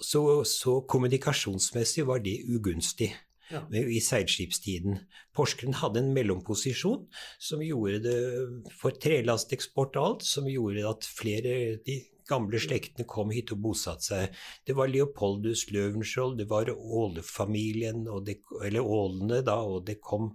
så, 0.00 0.22
så 0.48 0.80
kommunikasjonsmessig 0.88 2.06
var 2.08 2.24
det 2.24 2.40
ugunstig. 2.48 3.12
Ja. 3.52 3.58
i 3.76 3.98
seilskipstiden. 4.00 4.94
Porsgrunn 5.36 5.74
hadde 5.76 6.00
en 6.00 6.14
mellomposisjon 6.16 7.02
som 7.36 7.60
gjorde 7.60 7.98
det 8.00 8.70
for 8.80 8.96
trelasteksport 8.96 9.98
og 10.00 10.06
alt, 10.06 10.24
som 10.24 10.48
gjorde 10.48 10.86
at 10.88 11.04
flere 11.04 11.74
de 11.84 11.98
gamle 12.28 12.60
slektene 12.62 13.04
kom 13.08 13.32
hit 13.34 13.52
og 13.52 13.60
bosatte 13.66 14.08
seg. 14.08 14.38
Det 14.64 14.76
var 14.78 14.88
Leopoldus 14.88 15.66
Løvenskiold, 15.74 16.38
det 16.40 16.48
var 16.48 16.70
Åle-familien, 16.72 18.06
eller 18.08 18.80
Ålene, 18.80 19.42
da, 19.44 19.58
og 19.60 19.84
det 19.90 19.98
kom 20.00 20.32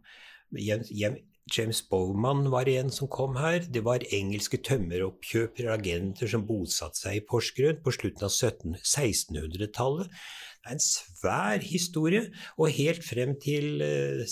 hjem, 0.53 0.85
hjem 0.91 1.17
James 1.47 1.81
Bowman 1.89 2.49
var 2.51 2.67
en 2.69 2.89
som 2.91 3.07
kom 3.07 3.37
her. 3.39 3.63
Det 3.71 3.83
var 3.85 4.03
engelske 4.13 4.59
tømmeroppkjøpere 4.67 5.69
og 5.71 5.79
agenter 5.79 6.29
som 6.31 6.45
bosatte 6.47 6.99
seg 6.99 7.19
i 7.19 7.23
Porsgrunn 7.27 7.79
på 7.83 7.93
slutten 7.95 8.27
av 8.27 8.33
1600-tallet. 8.33 10.11
Det 10.11 10.73
er 10.73 10.75
en 10.75 10.83
svær 10.83 11.63
historie, 11.63 12.25
og 12.59 12.75
helt 12.75 13.05
frem 13.05 13.37
til 13.43 13.79
uh, 13.79 14.23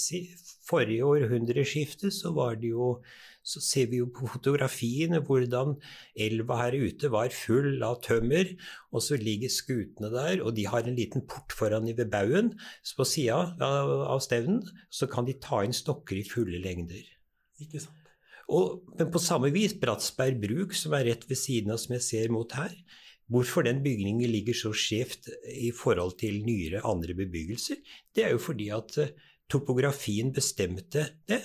forrige 0.65 1.05
århundreskifte 1.05 2.12
så 2.13 2.34
var 2.36 2.60
det 2.62 2.74
jo 2.74 2.95
så 3.45 3.62
ser 3.62 3.91
vi 3.91 4.00
jo 4.00 4.07
på 4.10 4.25
fotografiene 4.34 5.19
hvordan 5.27 5.75
elva 6.17 6.57
her 6.63 6.77
ute 6.81 7.12
var 7.13 7.34
full 7.36 7.84
av 7.86 8.00
tømmer, 8.01 8.50
og 8.89 9.03
så 9.05 9.19
ligger 9.22 9.53
skutene 9.53 10.10
der, 10.10 10.41
og 10.41 10.55
de 10.57 10.65
har 10.65 10.81
en 10.81 10.98
liten 10.98 11.27
port 11.29 11.53
foran 11.53 11.86
ved 11.86 12.10
baugen 12.10 12.55
på 12.98 13.05
sida 13.05 13.53
av 13.62 14.24
stevnen, 14.25 14.63
så 14.89 15.05
kan 15.12 15.29
de 15.29 15.38
ta 15.38 15.62
inn 15.62 15.77
stokker 15.77 16.17
i 16.17 16.25
fulle 16.25 16.57
lengder. 16.63 17.05
Ikke 17.62 17.84
sant. 17.86 18.01
Og, 18.50 18.81
men 18.98 19.13
på 19.13 19.22
samme 19.22 19.50
vis, 19.53 19.77
Bratsberg 19.77 20.41
bruk, 20.41 20.74
som 20.77 20.98
er 20.98 21.05
rett 21.12 21.29
ved 21.29 21.38
siden 21.38 21.74
av 21.74 21.81
som 21.81 21.95
jeg 21.98 22.05
ser 22.05 22.34
mot 22.34 22.57
her, 22.57 22.74
Hvorfor 23.25 23.63
den 23.65 23.79
bygningen 23.81 24.29
ligger 24.29 24.53
så 24.53 24.69
skjevt 24.77 25.31
i 25.50 25.72
forhold 25.74 26.19
til 26.22 26.43
nyere 26.45 26.84
andre 26.86 27.15
bebyggelser, 27.17 27.79
det 28.13 28.27
er 28.27 28.36
jo 28.36 28.41
fordi 28.41 28.67
at 28.69 29.00
topografien 29.51 30.31
bestemte 30.35 31.07
det, 31.29 31.41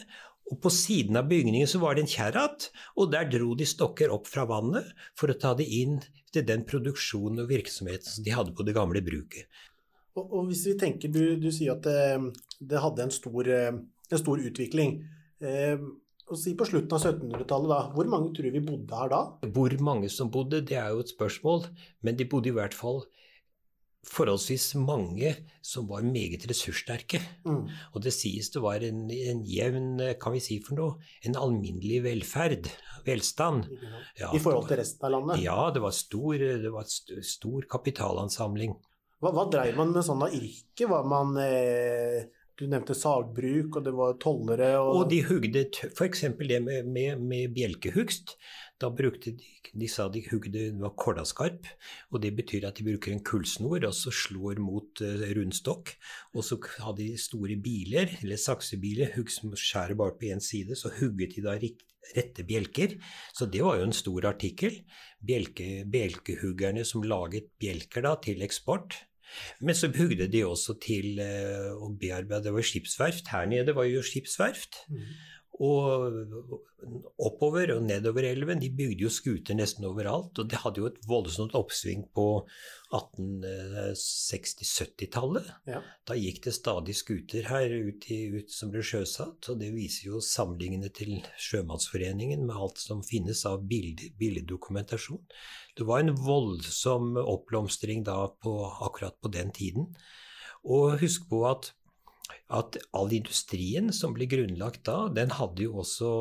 og 0.50 0.58
på 0.64 0.70
siden 0.74 1.18
av 1.20 1.28
bygningen 1.30 1.68
så 1.70 1.78
var 1.82 1.94
det 1.94 2.04
en 2.04 2.10
kjerrat, 2.10 2.70
og 2.98 3.12
der 3.12 3.28
dro 3.30 3.54
de 3.58 3.66
stokker 3.68 4.10
opp 4.10 4.26
fra 4.26 4.46
vannet 4.50 4.88
for 5.18 5.30
å 5.30 5.38
ta 5.38 5.52
det 5.58 5.68
inn 5.70 6.00
til 6.34 6.46
den 6.46 6.64
produksjonen 6.66 7.44
og 7.44 7.50
virksomheten 7.52 8.08
som 8.16 8.26
de 8.26 8.34
hadde 8.34 8.54
på 8.56 8.66
det 8.66 8.74
gamle 8.74 9.02
bruket. 9.06 9.46
Og, 10.18 10.24
og 10.26 10.48
hvis 10.50 10.64
vi 10.66 10.76
tenker, 10.78 11.12
Du, 11.12 11.36
du 11.38 11.50
sier 11.54 11.76
at 11.76 11.86
det, 11.86 12.34
det 12.58 12.82
hadde 12.82 13.06
en 13.06 13.14
stor, 13.14 13.46
eh, 13.46 13.70
en 14.10 14.22
stor 14.22 14.42
utvikling. 14.42 14.98
Eh, 15.38 15.78
og 16.30 16.38
si 16.38 16.56
På 16.58 16.66
slutten 16.66 16.94
av 16.94 17.02
1700-tallet, 17.02 17.70
da, 17.70 17.78
hvor 17.94 18.10
mange 18.10 18.34
tror 18.34 18.50
vi 18.54 18.62
bodde 18.62 18.98
her 18.98 19.10
da? 19.10 19.22
Hvor 19.54 19.74
mange 19.86 20.10
som 20.10 20.30
bodde, 20.30 20.62
det 20.66 20.78
er 20.78 20.92
jo 20.94 21.02
et 21.02 21.14
spørsmål, 21.14 21.66
men 22.06 22.18
de 22.18 22.26
bodde 22.30 22.50
i 22.50 22.54
hvert 22.54 22.74
fall 22.74 23.02
forholdsvis 24.06 24.72
mange 24.80 25.34
som 25.64 25.88
var 25.90 26.04
meget 26.06 26.46
ressurssterke. 26.48 27.20
Mm. 27.44 27.66
Og 27.92 28.04
det 28.04 28.12
sies 28.16 28.48
det 28.54 28.62
var 28.64 28.84
en, 28.86 29.04
en, 29.12 29.42
jevn, 29.46 30.00
kan 30.20 30.34
vi 30.34 30.42
si 30.44 30.58
for 30.64 30.78
noe, 30.78 31.10
en 31.26 31.36
alminnelig 31.38 32.00
velferd, 32.06 32.70
velstand. 33.06 33.68
Ja, 34.18 34.32
I 34.32 34.40
forhold 34.40 34.70
til 34.70 34.80
resten 34.80 35.08
av 35.08 35.16
landet? 35.18 35.44
Ja, 35.44 35.68
det 35.74 35.84
var 35.84 35.94
stor, 35.96 36.40
det 36.40 36.72
var 36.72 36.88
stor 36.88 37.68
kapitalansamling. 37.70 38.76
Hva, 39.20 39.34
hva 39.36 39.46
dreiv 39.52 39.76
man 39.76 39.92
med 39.92 40.06
sånn 40.06 40.24
av 40.24 40.36
yrke? 40.36 40.88
Var 40.88 41.08
man 41.08 41.34
eh, 41.42 42.22
Du 42.56 42.66
nevnte 42.68 42.96
sagbruk, 42.96 43.76
og 43.76 43.84
det 43.84 43.92
var 43.96 44.16
tollere 44.20 44.72
og 44.80 45.02
Og 45.02 45.04
de 45.12 45.20
hugde 45.28 45.66
f.eks. 45.90 46.24
det 46.40 46.60
med, 46.64 46.88
med, 46.88 47.20
med 47.20 47.52
bjelkehugst. 47.56 48.36
Da 48.80 48.88
brukte 48.88 49.34
de 49.36 49.48
De 49.76 49.86
sa 49.86 50.08
de 50.10 50.22
hugde 50.26 50.62
var 50.80 50.94
kålaskarp, 50.98 51.68
og 52.10 52.22
det 52.24 52.32
betyr 52.34 52.64
at 52.66 52.80
de 52.80 52.86
bruker 52.88 53.12
en 53.12 53.22
kullsnor 53.22 53.84
og 53.86 53.92
så 53.94 54.10
slår 54.10 54.58
mot 54.58 55.02
uh, 55.04 55.26
rundstokk. 55.36 55.92
Og 56.34 56.42
så 56.42 56.58
hadde 56.80 57.04
de 57.04 57.20
store 57.20 57.58
biler, 57.60 58.16
eller 58.18 58.40
saksebiler, 58.40 59.12
hugg 59.14 59.30
som 59.30 59.54
skjærer 59.54 59.94
bare 60.00 60.16
på 60.18 60.32
én 60.32 60.42
side. 60.42 60.74
Så 60.74 60.90
hugget 60.96 61.36
de 61.36 61.44
da 61.44 61.54
rette 62.16 62.46
bjelker. 62.48 62.96
Så 63.36 63.46
det 63.46 63.62
var 63.62 63.78
jo 63.78 63.86
en 63.86 63.94
stor 63.94 64.26
artikkel. 64.32 64.80
Bjelke, 65.22 65.84
bjelkehuggerne 65.86 66.82
som 66.88 67.06
laget 67.06 67.52
bjelker 67.62 68.08
da 68.08 68.16
til 68.24 68.42
eksport. 68.42 68.96
Men 69.62 69.76
så 69.78 69.92
hugde 69.94 70.26
de 70.26 70.42
også 70.42 70.74
til 70.82 71.20
uh, 71.22 71.76
å 71.78 71.92
bearbeide 71.94 72.48
Det 72.48 72.56
var 72.56 72.66
skipsverft. 72.66 73.30
Her 73.30 73.46
nede 73.46 73.76
var 73.76 73.86
jo 73.86 74.02
skipsverft. 74.02 74.82
Mm. 74.90 75.12
Og 75.60 76.08
oppover 77.20 77.68
og 77.74 77.82
nedover 77.84 78.24
elven, 78.24 78.56
de 78.62 78.70
bygde 78.72 79.04
jo 79.04 79.10
skuter 79.12 79.52
nesten 79.58 79.84
overalt. 79.84 80.38
Og 80.40 80.48
det 80.48 80.56
hadde 80.62 80.80
jo 80.80 80.86
et 80.88 80.96
voldsomt 81.04 81.52
oppsving 81.58 82.06
på 82.16 82.48
1860-70-tallet. 82.96 85.44
Ja. 85.68 85.82
Da 86.08 86.16
gikk 86.16 86.40
det 86.46 86.54
stadig 86.56 86.96
skuter 86.96 87.44
her 87.50 87.68
ut, 87.68 88.00
i, 88.08 88.32
ut, 88.38 88.48
som 88.54 88.70
ble 88.72 88.80
sjøsatt. 88.86 89.50
Og 89.52 89.58
det 89.60 89.70
viser 89.74 90.06
jo 90.08 90.20
samlingene 90.24 90.88
til 90.96 91.20
Sjømannsforeningen 91.36 92.46
med 92.48 92.56
alt 92.56 92.80
som 92.80 93.04
finnes 93.04 93.44
av 93.50 93.60
billeddokumentasjon. 93.68 95.20
Det 95.76 95.84
var 95.88 96.00
en 96.00 96.16
voldsom 96.16 97.16
oppblomstring 97.20 98.04
da 98.08 98.32
på, 98.40 98.64
akkurat 98.88 99.16
på 99.20 99.28
den 99.36 99.52
tiden. 99.52 99.92
Og 100.64 100.96
husk 101.04 101.28
på 101.28 101.44
at 101.48 101.72
at 102.50 102.78
all 102.96 103.12
industrien 103.14 103.90
som 103.94 104.14
ble 104.16 104.28
grunnlagt 104.30 104.84
da, 104.88 105.08
den 105.14 105.34
hadde 105.36 105.66
jo 105.66 105.80
også 105.84 106.12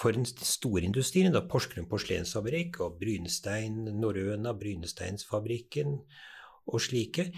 for 0.00 0.16
den 0.16 0.24
store 0.24 0.86
industrien, 0.88 1.32
da 1.34 1.42
Porsgrunn 1.44 1.88
porselensfabrikk 1.90 2.80
og 2.84 3.00
Brynestein, 3.02 3.82
Norrøna, 4.00 4.54
Brynesteinsfabrikken 4.56 5.98
og 6.70 6.80
slike, 6.80 7.28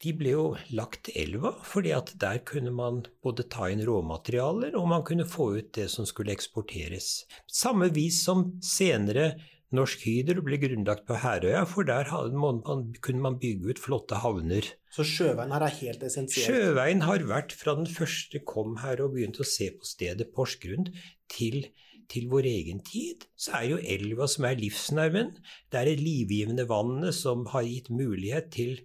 de 0.00 0.12
ble 0.16 0.32
jo 0.32 0.44
lagt 0.72 1.02
til 1.08 1.18
elva, 1.20 1.52
fordi 1.66 1.90
at 1.92 2.14
der 2.20 2.40
kunne 2.48 2.72
man 2.72 3.02
både 3.24 3.44
ta 3.52 3.68
inn 3.68 3.82
råmaterialer, 3.84 4.76
og 4.78 4.86
man 4.88 5.04
kunne 5.04 5.28
få 5.28 5.50
ut 5.58 5.74
det 5.76 5.90
som 5.92 6.06
skulle 6.08 6.32
eksporteres. 6.32 7.26
Samme 7.44 7.90
vis 7.92 8.22
som 8.24 8.46
senere 8.64 9.34
Norsk 9.76 10.02
Hydro 10.02 10.42
ble 10.42 10.58
grunnlagt 10.58 11.04
på 11.06 11.18
Herøya, 11.22 11.62
for 11.70 11.86
der 11.86 12.08
man, 12.34 12.62
kunne 13.04 13.22
man 13.22 13.38
bygge 13.42 13.70
ut 13.70 13.82
flotte 13.82 14.18
havner. 14.22 14.66
Så 14.90 15.06
sjøveien 15.06 15.54
her 15.54 15.66
er 15.66 15.76
helt 15.76 16.02
essensiell? 16.08 16.48
Sjøveien 16.48 17.04
har 17.06 17.22
vært 17.28 17.54
fra 17.54 17.76
den 17.78 17.86
første 17.86 18.42
kom 18.42 18.80
her 18.82 19.04
og 19.04 19.14
begynte 19.14 19.44
å 19.44 19.48
se 19.48 19.70
på 19.76 19.86
stedet 19.86 20.32
Porsgrunn, 20.34 20.90
til, 21.30 21.68
til 22.10 22.26
vår 22.32 22.48
egen 22.50 22.82
tid. 22.86 23.28
Så 23.38 23.54
er 23.60 23.68
jo 23.70 23.78
elva 23.94 24.26
som 24.30 24.48
er 24.50 24.58
livsnerven. 24.58 25.36
Det 25.70 25.78
er 25.78 25.92
det 25.92 26.02
livgivende 26.02 26.66
vannet 26.70 27.14
som 27.14 27.46
har 27.54 27.68
gitt 27.68 27.92
mulighet 27.94 28.50
til 28.56 28.80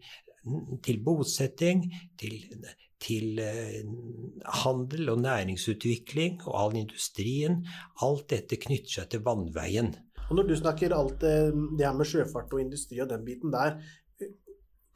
til 0.86 1.00
bosetting, 1.02 1.88
til, 2.20 2.36
til 3.02 3.40
eh, 3.42 3.82
handel 4.64 5.10
og 5.10 5.22
næringsutvikling 5.24 6.42
og 6.46 6.60
all 6.62 6.76
industrien. 6.78 7.64
Alt 8.06 8.30
dette 8.34 8.60
knytter 8.62 9.00
seg 9.00 9.10
til 9.14 9.26
vannveien. 9.26 9.96
Og 10.30 10.36
Når 10.40 10.48
du 10.50 10.56
snakker 10.58 10.96
alt 10.96 11.20
det, 11.22 11.54
det 11.78 11.86
her 11.86 11.94
med 11.94 12.10
sjøfart 12.10 12.54
og 12.54 12.62
industri 12.62 13.00
og 13.04 13.12
den 13.12 13.26
biten 13.28 13.54
der, 13.54 13.78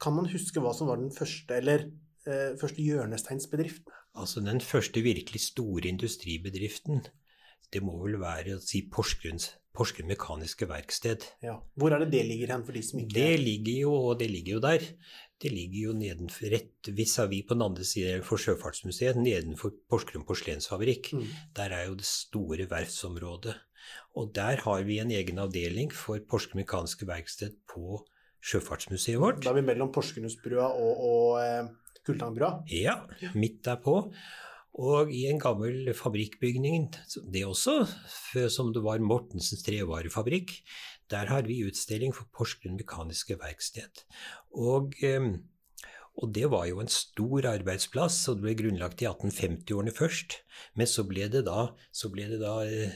kan 0.00 0.16
man 0.16 0.30
huske 0.32 0.62
hva 0.62 0.72
som 0.74 0.88
var 0.90 0.98
den 0.98 1.12
første, 1.12 1.54
eller 1.60 1.86
eh, 2.26 2.56
første 2.60 2.82
hjørnesteinsbedriften? 2.82 3.94
Altså 4.18 4.40
Den 4.42 4.60
første 4.60 5.02
virkelig 5.04 5.40
store 5.52 5.86
industribedriften, 5.92 7.04
det 7.70 7.82
må 7.84 7.94
vel 8.02 8.18
være 8.18 8.56
å 8.56 8.62
si 8.64 8.82
Porsgrunns 8.90 9.52
Porsgrunn 9.76 10.08
Mekaniske 10.10 10.66
Verksted. 10.66 11.24
Ja. 11.44 11.60
Hvor 11.78 11.94
er 11.94 12.02
det 12.02 12.10
det 12.16 12.24
ligger 12.26 12.56
hen 12.56 12.64
for 12.66 12.74
de 12.74 12.82
som 12.82 12.98
ikke 12.98 13.14
Det 13.14 13.36
ligger 13.38 13.76
jo, 13.84 13.92
og 14.10 14.18
det 14.18 14.26
ligger 14.32 14.56
jo 14.56 14.62
der. 14.64 14.86
Det 15.40 15.52
ligger 15.54 15.78
jo 15.86 15.92
nedenfor, 15.96 16.50
rett 16.52 16.90
vis-à-vis 16.90 17.46
på 17.46 17.54
den 17.54 17.64
andre 17.68 17.86
siden 17.86 18.24
for 18.26 18.42
Sjøfartsmuseet, 18.42 19.20
nedenfor 19.22 19.76
Porsgrunn 19.88 20.26
porselensfabrikk. 20.28 21.12
Mm. 21.14 21.28
Der 21.56 21.76
er 21.76 21.86
jo 21.86 21.94
det 22.00 22.08
store 22.08 22.66
verftsområdet. 22.68 23.54
Og 24.18 24.32
der 24.36 24.62
har 24.64 24.84
vi 24.88 25.00
en 25.02 25.12
egen 25.14 25.38
avdeling 25.42 25.92
for 25.94 26.20
Porsgrunn 26.30 26.62
Mekaniske 26.62 27.08
Verksted 27.08 27.56
på 27.70 28.02
Sjøfartsmuseet 28.40 29.20
vårt. 29.20 29.42
Da 29.44 29.52
er 29.52 29.60
vi 29.60 29.66
mellom 29.68 29.92
Porsgrunnsbrua 29.94 30.70
og, 30.72 31.02
og 31.10 31.40
eh, 31.42 31.72
Kultangbrua? 32.06 32.62
Ja, 32.72 33.02
midt 33.36 33.60
derpå. 33.66 34.00
Og 34.80 35.10
i 35.12 35.24
en 35.28 35.40
gammel 35.42 35.90
fabrikkbygning, 35.98 36.88
det 37.32 37.42
også, 37.44 37.82
som 38.54 38.70
det 38.72 38.84
var 38.84 39.02
Mortensens 39.02 39.64
trevarefabrikk, 39.66 40.54
der 41.10 41.26
har 41.26 41.42
vi 41.42 41.64
utstilling 41.66 42.14
for 42.14 42.30
Porsgrunn 42.32 42.78
Mekaniske 42.78 43.36
Verksted. 43.40 44.04
Og, 44.54 44.94
ehm, 45.02 45.42
og, 46.14 46.30
det 46.34 46.50
var 46.52 46.68
jo 46.70 46.80
en 46.80 46.92
stor 46.92 47.48
arbeidsplass, 47.50 48.28
og 48.28 48.38
det 48.38 48.46
ble 48.46 48.54
grunnlagt 48.62 49.02
i 49.02 49.08
1850-årene 49.10 49.94
først. 49.96 50.38
Men 50.78 50.86
så 50.86 51.04
ble 51.08 51.26
det 51.32 51.44
da, 51.50 51.72
ble 52.14 52.28
det 52.30 52.40
da 52.44 52.60
eh, 52.62 52.94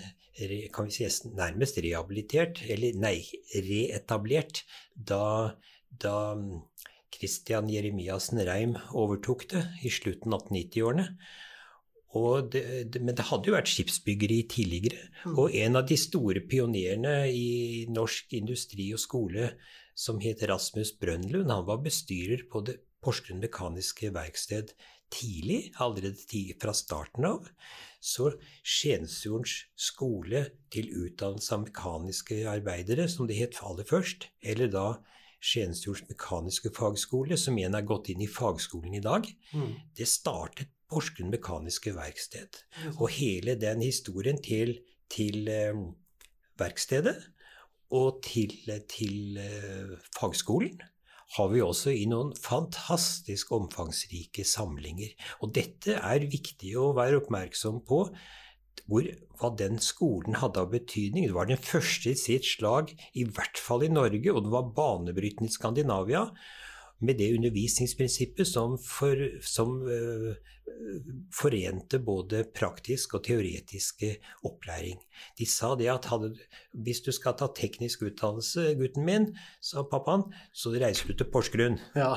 kan 0.75 0.89
vi 0.89 0.95
si, 0.95 1.31
nærmest 1.31 1.79
rehabilitert, 1.79 2.63
eller 2.69 2.97
nei, 2.99 3.19
reetablert, 3.55 4.65
da, 4.95 5.55
da 5.91 6.17
Christian 7.15 7.71
Jeremiassen 7.71 8.43
Reim 8.47 8.77
overtok 8.93 9.47
det 9.53 9.65
i 9.87 9.93
slutten 9.93 10.35
av 10.35 10.47
1890-årene. 10.49 11.09
Det, 12.15 12.61
det, 12.95 13.01
men 13.03 13.17
det 13.19 13.27
hadde 13.27 13.51
jo 13.51 13.57
vært 13.57 13.71
skipsbyggeri 13.73 14.45
tidligere. 14.51 15.09
Mm. 15.25 15.33
Og 15.35 15.55
en 15.59 15.79
av 15.81 15.87
de 15.89 15.97
store 15.99 16.45
pionerene 16.47 17.15
i 17.27 17.87
norsk 17.91 18.37
industri 18.39 18.93
og 18.95 19.03
skole, 19.03 19.49
som 19.99 20.21
het 20.23 20.43
Rasmus 20.47 20.93
Brønnlund, 20.99 21.51
han 21.51 21.67
var 21.67 21.83
bestyrer 21.83 22.47
på 22.51 22.63
det 22.67 22.79
Porsgrunn 23.05 23.43
Mekaniske 23.43 24.11
Verksted 24.15 24.73
tidlig, 25.13 25.73
allerede 25.83 26.55
fra 26.61 26.75
starten 26.77 27.27
av. 27.29 27.49
Så 28.05 28.35
Skiensfjordens 28.63 29.65
skole 29.81 30.45
til 30.73 30.91
utdannelse 30.93 31.55
av 31.55 31.65
mekaniske 31.65 32.43
arbeidere, 32.51 33.09
som 33.09 33.29
det 33.29 33.39
het 33.39 33.61
aller 33.65 33.87
først, 33.89 34.29
eller 34.43 34.73
da 34.73 34.87
Skiensfjords 35.45 36.07
mekaniske 36.09 36.73
fagskole, 36.77 37.37
som 37.41 37.57
igjen 37.59 37.77
er 37.77 37.85
gått 37.89 38.11
inn 38.13 38.23
i 38.25 38.31
fagskolen 38.31 38.97
i 38.97 39.03
dag, 39.05 39.29
mm. 39.53 39.75
det 39.97 40.09
startet 40.09 40.73
Porsgrunn 40.89 41.33
Mekaniske 41.33 41.95
Verksted. 41.97 42.61
Og 42.99 43.09
hele 43.17 43.57
den 43.61 43.83
historien 43.85 44.41
til, 44.45 44.77
til 45.11 45.49
eh, 45.49 45.77
verkstedet 46.61 47.17
og 47.95 48.21
til, 48.25 48.53
til 48.91 49.41
eh, 49.41 49.95
fagskolen 50.17 50.81
har 51.35 51.51
vi 51.51 51.63
også 51.65 51.93
i 51.95 52.07
noen 52.11 52.33
fantastisk 52.39 53.53
omfangsrike 53.57 54.45
samlinger. 54.47 55.15
Og 55.43 55.55
dette 55.57 55.99
er 55.99 56.29
viktig 56.31 56.75
å 56.79 56.93
være 56.97 57.23
oppmerksom 57.23 57.83
på. 57.89 58.05
Hvor, 58.91 59.07
hva 59.41 59.49
den 59.57 59.79
skolen 59.81 60.37
hadde 60.43 60.61
av 60.61 60.73
betydning. 60.75 61.29
Det 61.31 61.37
var 61.37 61.49
den 61.49 61.61
første 61.63 62.11
i 62.13 62.19
sitt 62.19 62.45
slag, 62.45 62.91
i 63.17 63.25
hvert 63.25 63.57
fall 63.57 63.87
i 63.87 63.93
Norge, 63.93 64.33
og 64.33 64.45
den 64.45 64.53
var 64.53 64.73
banebrytende 64.77 65.49
i 65.49 65.55
Skandinavia 65.55 66.27
med 67.05 67.19
det 67.19 67.31
undervisningsprinsippet 67.37 68.49
som, 68.49 68.77
for, 68.79 69.19
som 69.47 69.79
uh, 69.89 70.35
forente 71.35 71.99
både 72.03 72.45
praktisk 72.55 73.17
og 73.19 73.25
teoretiske 73.27 74.15
opplæring. 74.47 75.01
De 75.39 75.47
sa 75.49 75.73
det 75.79 75.89
at 75.93 76.09
hadde, 76.11 76.33
hvis 76.85 77.03
du 77.05 77.11
skal 77.15 77.37
ta 77.39 77.49
teknisk 77.55 78.05
utdannelse, 78.09 78.73
gutten 78.79 79.07
min, 79.07 79.29
sa 79.63 79.85
pappaen, 79.89 80.27
så 80.55 80.73
reiser 80.75 81.11
du 81.11 81.19
til 81.19 81.31
Porsgrunn. 81.33 81.79
Ja. 81.99 82.15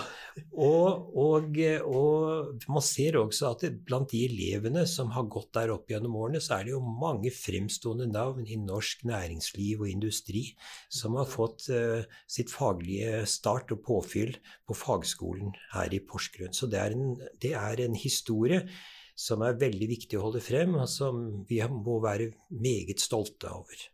Og, 0.54 1.12
og, 1.18 1.60
og, 1.86 2.64
man 2.70 2.86
ser 2.86 3.20
også 3.22 3.52
at 3.52 3.66
det, 3.66 3.74
blant 3.88 4.12
de 4.14 4.24
elevene 4.28 4.86
som 4.90 5.12
har 5.16 5.28
gått 5.32 5.54
der 5.58 5.74
opp 5.76 5.92
gjennom 5.92 6.18
årene, 6.20 6.42
så 6.44 6.58
er 6.58 6.68
det 6.68 6.76
jo 6.76 6.82
mange 6.82 7.34
fremstående 7.34 8.10
navn 8.12 8.48
i 8.48 8.60
norsk 8.62 9.06
næringsliv 9.08 9.86
og 9.86 9.92
industri 9.92 10.46
som 10.94 11.18
har 11.20 11.30
fått 11.30 11.68
uh, 11.74 12.06
sitt 12.30 12.52
faglige 12.54 13.24
start 13.30 13.74
og 13.76 13.84
påfyll 13.86 14.36
på 14.68 14.76
fagskolen 14.78 15.54
her 15.74 15.94
i 15.94 16.02
Porsgrunn. 16.04 16.56
Så 16.56 16.70
det 16.72 16.82
er 16.82 16.96
en, 16.96 17.16
det 17.44 17.54
er 17.58 17.84
en 17.84 17.98
historie 17.98 18.37
som 19.18 19.42
er 19.42 19.58
veldig 19.58 19.88
viktig 19.90 20.18
å 20.20 20.28
holde 20.28 20.42
frem, 20.46 20.76
og 20.78 20.90
som 20.92 21.22
vi 21.50 21.58
må 21.74 21.98
være 22.04 22.32
meget 22.54 23.02
stolte 23.02 23.50
over. 23.50 23.88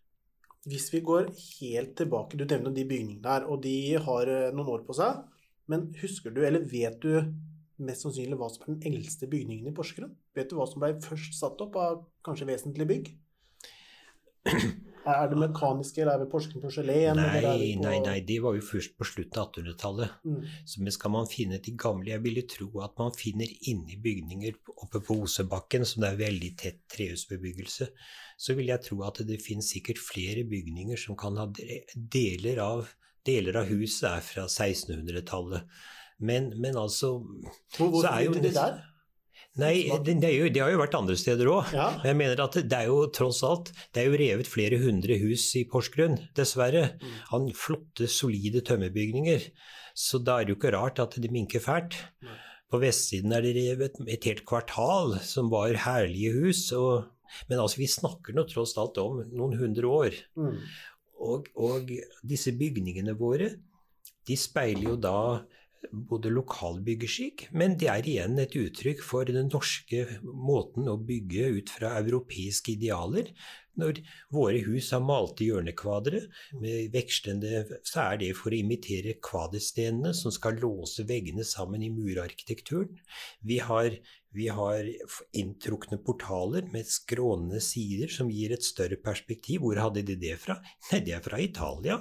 Hvis 0.68 0.90
vi 0.94 1.02
går 1.04 1.30
helt 1.36 1.96
tilbake, 2.00 2.40
du 2.40 2.46
nevner 2.48 2.72
de 2.76 2.86
bygningene 2.88 3.32
her, 3.32 3.48
og 3.48 3.64
de 3.64 3.96
har 4.00 4.30
eh, 4.32 4.52
noen 4.56 4.70
år 4.78 4.86
på 4.88 4.96
seg. 4.96 5.24
Men 5.72 5.90
husker 6.00 6.32
du, 6.32 6.44
eller 6.48 6.64
vet 6.68 7.00
du 7.04 7.24
mest 7.84 8.06
sannsynlig 8.06 8.38
hva 8.40 8.50
som 8.52 8.64
er 8.66 8.74
den 8.74 8.94
eldste 8.94 9.28
bygningen 9.32 9.68
i 9.68 9.76
Porsgrunn? 9.76 10.14
Vet 10.36 10.52
du 10.52 10.58
hva 10.60 10.68
som 10.70 10.84
ble 10.84 10.94
først 11.04 11.36
satt 11.36 11.60
opp 11.64 11.76
av 11.80 12.02
kanskje 12.26 12.48
vesentlige 12.52 12.90
bygg? 12.92 13.12
Er 15.04 15.28
det 15.28 15.36
mekaniske, 15.36 16.00
eller 16.00 16.16
er 16.16 16.22
det 16.24 16.30
Porsgrunn 16.32 16.64
porselen? 16.64 17.18
Nei, 17.20 17.74
nei, 17.76 17.98
nei, 18.06 18.16
det 18.24 18.38
var 18.44 18.56
jo 18.56 18.64
først 18.64 18.94
på 18.96 19.08
slutten 19.08 19.42
av 19.42 19.50
1800-tallet. 19.50 20.14
Mm. 20.24 20.46
Så 20.72 20.94
skal 20.96 21.12
man 21.12 21.28
finne 21.28 21.60
de 21.64 21.74
gamle 21.76 22.14
Jeg 22.14 22.24
ville 22.24 22.46
tro 22.48 22.70
at 22.86 22.96
man 23.02 23.12
finner 23.16 23.52
inni 23.68 23.98
bygninger 24.00 24.62
oppe 24.78 25.02
på 25.04 25.18
Osebakken, 25.26 25.84
som 25.88 26.06
det 26.06 26.14
er 26.14 26.22
veldig 26.22 26.52
tett 26.60 26.80
trehusbebyggelse, 26.96 27.90
så 28.40 28.56
vil 28.56 28.72
jeg 28.72 28.86
tro 28.88 29.02
at 29.04 29.20
det 29.28 29.42
finnes 29.44 29.74
sikkert 29.76 30.00
flere 30.00 30.48
bygninger 30.48 31.00
som 31.00 31.20
kan 31.20 31.40
ha 31.42 31.50
deler 31.52 32.64
av 32.64 32.88
Deler 33.24 33.56
av 33.56 33.70
huset 33.72 34.04
er 34.10 34.24
fra 34.26 34.42
1600-tallet. 34.50 35.70
Men, 36.24 36.50
men, 36.60 36.76
altså 36.76 37.22
Hvor, 37.78 37.88
hvor 37.88 38.08
er 38.10 38.26
jo 38.26 38.34
det 38.36 38.52
der? 38.56 38.82
Nei, 39.62 39.86
det, 40.02 40.16
det, 40.18 40.32
jo, 40.34 40.48
det, 40.50 40.62
har 40.64 40.72
jo 40.74 40.80
vært 40.82 40.96
andre 40.98 41.16
steder 41.20 41.50
òg. 41.52 41.74
Ja. 41.76 41.92
Men 42.00 42.10
jeg 42.10 42.20
mener 42.24 42.40
at 42.42 42.56
det 42.58 42.78
er 42.78 42.88
jo 42.90 43.04
tross 43.14 43.44
alt 43.46 43.70
Det 43.94 44.02
er 44.02 44.08
jo 44.08 44.18
revet 44.18 44.50
flere 44.50 44.80
hundre 44.82 45.20
hus 45.22 45.46
i 45.60 45.66
Porsgrunn, 45.70 46.18
dessverre. 46.38 46.88
Mm. 46.98 47.20
Han 47.30 47.46
flotte, 47.58 48.10
solide 48.10 48.64
tømmerbygninger. 48.66 49.46
Så 49.94 50.18
da 50.26 50.40
er 50.40 50.48
det 50.48 50.56
jo 50.56 50.58
ikke 50.58 50.74
rart 50.74 51.04
at 51.04 51.20
det 51.22 51.30
minker 51.34 51.62
fælt. 51.62 52.00
Nei. 52.26 52.40
På 52.74 52.80
vestsiden 52.82 53.36
er 53.38 53.46
det 53.46 53.54
revet 53.54 54.00
et 54.10 54.26
helt 54.26 54.42
kvartal 54.50 55.20
som 55.22 55.52
var 55.54 55.76
herlige 55.84 56.34
hus. 56.34 56.64
Og, 56.74 57.06
men 57.46 57.62
altså, 57.62 57.78
vi 57.84 57.92
snakker 57.94 58.34
nå 58.34 58.48
tross 58.50 58.74
alt 58.82 58.98
om 59.04 59.22
noen 59.30 59.54
hundre 59.60 59.92
år. 60.02 60.18
Mm. 60.34 60.58
Og, 61.22 61.54
og 61.54 61.94
disse 62.26 62.56
bygningene 62.58 63.14
våre, 63.20 63.52
de 64.26 64.38
speiler 64.40 64.90
jo 64.90 64.98
da 64.98 65.18
både 65.92 66.32
lokal 66.34 66.80
byggeskikk, 66.86 67.48
men 67.52 67.78
det 67.80 67.90
er 67.92 68.08
igjen 68.08 68.40
et 68.42 68.56
uttrykk 68.58 69.04
for 69.06 69.28
den 69.28 69.50
norske 69.52 70.06
måten 70.24 70.88
å 70.92 70.98
bygge 70.98 71.50
ut 71.58 71.74
fra 71.74 71.96
europeiske 72.00 72.76
idealer. 72.78 73.34
Når 73.80 74.02
våre 74.34 74.60
hus 74.68 74.92
har 74.94 75.04
malte 75.06 75.48
hjørnekvadre 75.48 76.24
med 76.62 76.92
vekslende, 76.94 77.64
så 77.82 78.08
er 78.08 78.20
det 78.22 78.34
for 78.38 78.54
å 78.54 78.60
imitere 78.60 79.18
kvaderstenene 79.24 80.14
som 80.18 80.34
skal 80.34 80.62
låse 80.62 81.08
veggene 81.10 81.46
sammen 81.48 81.86
i 81.86 81.94
murarkitekturen. 81.94 83.00
Vi 83.42 83.62
har 83.64 83.98
vi 84.34 84.48
har 84.50 84.88
inntrukne 85.38 86.00
portaler 86.02 86.66
med 86.74 86.88
skrånende 86.90 87.60
sider 87.62 88.10
som 88.10 88.32
gir 88.34 88.56
et 88.56 88.66
større 88.66 88.98
perspektiv. 88.98 89.62
Hvor 89.62 89.78
hadde 89.78 90.02
de 90.08 90.16
det 90.18 90.40
fra? 90.42 90.56
Nei, 90.90 91.04
det 91.06 91.14
er 91.20 91.22
fra 91.26 91.38
Italia. 91.42 92.00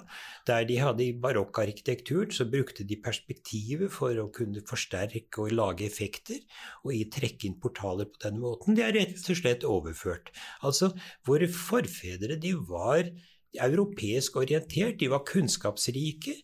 Der 0.49 0.65
de 0.69 0.79
hadde 0.81 1.05
i 1.05 1.13
barokkarkitekturen, 1.13 2.33
så 2.33 2.47
brukte 2.49 2.87
de 2.89 2.97
perspektivet 3.05 3.93
for 3.93 4.17
å 4.17 4.31
kunne 4.33 4.65
forsterke 4.69 5.45
og 5.45 5.53
lage 5.53 5.85
effekter, 5.85 6.41
og 6.87 6.97
trekke 7.13 7.51
inn 7.51 7.59
portaler 7.61 8.09
på 8.09 8.25
den 8.25 8.41
måten. 8.41 8.79
Det 8.79 8.87
er 8.87 8.97
rett 8.97 9.21
og 9.21 9.41
slett 9.43 9.69
overført. 9.69 10.33
Altså, 10.65 10.95
våre 11.29 11.51
forfedre, 11.63 12.39
de 12.43 12.53
var 12.69 13.09
europeisk 13.53 14.37
orientert, 14.41 14.99
de 15.01 15.11
var 15.13 15.27
kunnskapsrike, 15.29 16.35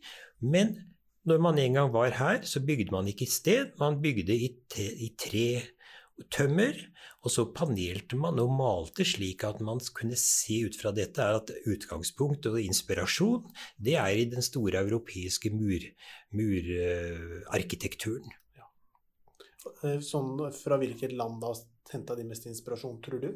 men 0.45 0.77
når 1.29 1.39
man 1.45 1.59
en 1.61 1.75
gang 1.77 1.91
var 1.93 2.15
her, 2.17 2.39
så 2.47 2.61
bygde 2.65 2.95
man 2.95 3.09
ikke 3.11 3.27
i 3.27 3.33
sted, 3.33 3.67
man 3.81 4.03
bygde 4.03 4.35
i, 4.37 4.49
i 4.79 5.09
tre 5.19 5.63
tømmer. 6.33 6.75
Og 7.27 7.31
så 7.35 7.43
panelte 7.51 8.17
man 8.17 8.39
og 8.41 8.53
malte 8.55 9.05
slik 9.07 9.45
at 9.45 9.61
man 9.65 9.81
kunne 9.95 10.17
se 10.19 10.67
ut 10.69 10.77
fra 10.79 10.93
dette 10.95 11.19
at 11.19 11.51
utgangspunkt 11.69 12.47
og 12.49 12.61
inspirasjon, 12.63 13.45
det 13.77 13.95
er 13.99 14.09
i 14.15 14.25
den 14.31 14.43
store 14.45 14.79
europeiske 14.87 15.51
murarkitekturen. 15.53 18.31
Mur, 18.31 18.39
ja. 18.57 18.65
Sånn 20.05 20.53
fra 20.55 20.77
hvilket 20.81 21.13
land 21.19 21.41
da 21.43 21.53
henta 21.93 22.15
de 22.17 22.25
mest 22.29 22.47
inspirasjon, 22.49 23.03
tror 23.05 23.21
du? 23.25 23.31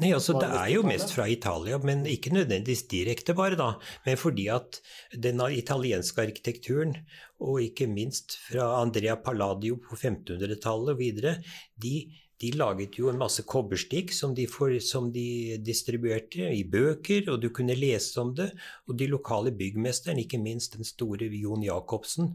Nei, 0.00 0.10
altså 0.16 0.36
Det 0.40 0.48
er 0.48 0.70
jo 0.72 0.84
mest 0.86 1.12
fra 1.12 1.26
Italia, 1.28 1.78
men 1.84 2.04
ikke 2.08 2.32
nødvendigvis 2.34 2.86
direkte, 2.90 3.34
bare, 3.36 3.58
da. 3.60 3.68
Men 4.06 4.18
fordi 4.20 4.46
at 4.52 4.80
den 5.12 5.40
italienske 5.52 6.22
arkitekturen, 6.24 6.94
og 7.40 7.60
ikke 7.62 7.88
minst 7.90 8.38
fra 8.48 8.70
Andrea 8.80 9.18
Palladio 9.20 9.76
på 9.80 9.96
1500-tallet 9.98 10.94
og 10.94 11.00
videre, 11.00 11.36
de, 11.82 11.94
de, 12.40 12.52
laget 12.56 12.96
jo 13.00 13.10
en 13.12 13.20
masse 13.20 13.44
kobberstikk 13.48 14.12
som 14.16 14.34
de, 14.36 14.48
for, 14.48 14.72
som 14.80 15.10
de, 15.12 15.56
distribuerte 15.64 16.48
i 16.56 16.64
bøker, 16.64 17.28
og 17.32 17.42
du 17.44 17.50
kunne 17.52 17.76
lese 17.76 18.20
om 18.20 18.34
det. 18.36 18.50
Og 18.88 18.96
de 18.96 19.10
lokale 19.12 19.52
byggmesterne, 19.56 20.24
ikke 20.24 20.40
minst 20.40 20.76
den 20.76 20.88
store 20.88 21.28
Jon 21.36 21.64
Jacobsen, 21.64 22.32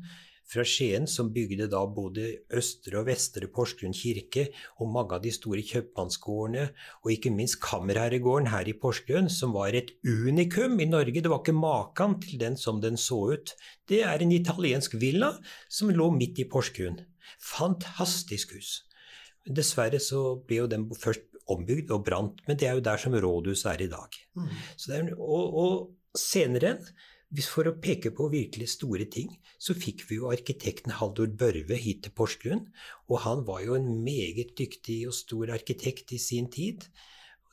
fra 0.51 0.65
Skien, 0.67 1.07
som 1.07 1.31
bygde 1.33 1.69
da 1.71 1.81
både 1.87 2.27
Østre 2.57 2.99
og 2.99 3.07
Vestre 3.07 3.47
Porsgrunn 3.51 3.95
kirke, 3.95 4.49
og 4.83 4.91
mange 4.91 5.15
av 5.15 5.23
de 5.23 5.31
store 5.31 5.63
kjøpmannsgårdene, 5.67 6.67
og 7.03 7.13
ikke 7.13 7.31
minst 7.33 7.61
Kammerherregården 7.63 8.51
her 8.51 8.67
i 8.67 8.75
Porsgrunn, 8.77 9.31
som 9.31 9.55
var 9.55 9.77
et 9.77 9.93
unikum 10.03 10.79
i 10.83 10.89
Norge. 10.91 11.23
Det 11.23 11.31
var 11.31 11.43
ikke 11.43 11.55
maken 11.55 12.17
til 12.23 12.41
den 12.41 12.59
som 12.59 12.81
den 12.83 12.99
så 12.99 13.21
ut. 13.37 13.55
Det 13.87 14.03
er 14.07 14.23
en 14.23 14.35
italiensk 14.35 14.97
villa 14.99 15.33
som 15.71 15.93
lå 15.93 16.11
midt 16.17 16.43
i 16.43 16.47
Porsgrunn. 16.51 16.99
Fantastisk 17.51 18.57
hus. 18.57 18.81
Dessverre 19.47 20.01
så 20.03 20.35
ble 20.45 20.61
jo 20.61 20.69
den 20.69 20.89
først 20.91 21.25
ombygd 21.51 21.91
og 21.95 22.03
brant, 22.05 22.43
men 22.47 22.59
det 22.59 22.67
er 22.67 22.77
jo 22.77 22.85
der 22.85 22.99
som 23.01 23.15
rådhuset 23.15 23.71
er 23.73 23.87
i 23.87 23.89
dag. 23.91 24.19
Mm. 24.37 24.51
Er, 24.93 25.09
og, 25.17 25.57
og 25.63 26.17
senere 26.17 26.75
for 27.47 27.69
å 27.69 27.77
peke 27.79 28.11
på 28.11 28.27
virkelig 28.31 28.73
store 28.73 29.05
ting, 29.11 29.31
så 29.55 29.75
fikk 29.77 30.03
vi 30.09 30.17
jo 30.19 30.31
arkitekten 30.33 30.91
Haldor 30.97 31.31
Børve 31.31 31.77
hit 31.79 32.03
til 32.03 32.13
Porsgrunn. 32.17 32.65
Og 33.07 33.23
han 33.23 33.45
var 33.47 33.63
jo 33.63 33.77
en 33.77 33.87
meget 34.03 34.51
dyktig 34.59 35.05
og 35.07 35.15
stor 35.15 35.53
arkitekt 35.55 36.11
i 36.11 36.19
sin 36.19 36.49
tid. 36.51 36.89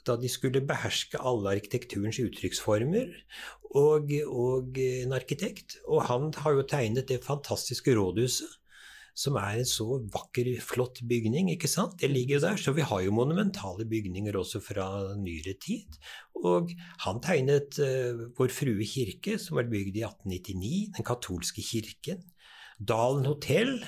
Da 0.06 0.16
de 0.18 0.30
skulle 0.30 0.64
beherske 0.66 1.20
alle 1.20 1.54
arkitekturens 1.58 2.18
uttrykksformer. 2.24 3.12
Og, 3.78 4.10
og 4.26 4.80
en 4.82 5.14
arkitekt. 5.14 5.78
Og 5.86 6.02
han 6.10 6.32
har 6.42 6.58
jo 6.58 6.66
tegnet 6.66 7.10
det 7.12 7.22
fantastiske 7.26 7.94
rådhuset 7.94 8.58
som 9.18 9.36
er 9.40 9.58
en 9.58 9.66
så 9.66 9.98
vakker, 10.14 10.50
flott 10.62 11.00
bygning. 11.10 11.50
ikke 11.50 11.70
sant? 11.70 11.96
Det 11.98 12.10
ligger 12.10 12.38
jo 12.38 12.44
der. 12.46 12.60
Så 12.60 12.74
vi 12.76 12.86
har 12.86 13.02
jo 13.02 13.14
monumentale 13.14 13.86
bygninger 13.88 14.36
også 14.38 14.62
fra 14.62 14.86
nyere 15.18 15.56
tid. 15.58 15.98
Og 16.38 16.70
han 17.02 17.22
tegnet 17.24 17.80
uh, 17.82 18.28
Vår 18.38 18.54
Frue 18.54 18.86
kirke, 18.86 19.38
som 19.42 19.58
ble 19.58 19.66
bygd 19.72 19.98
i 19.98 20.04
1899, 20.06 20.74
den 20.98 21.06
katolske 21.06 21.64
kirken. 21.66 22.22
Dalen 22.78 23.26
hotell. 23.26 23.80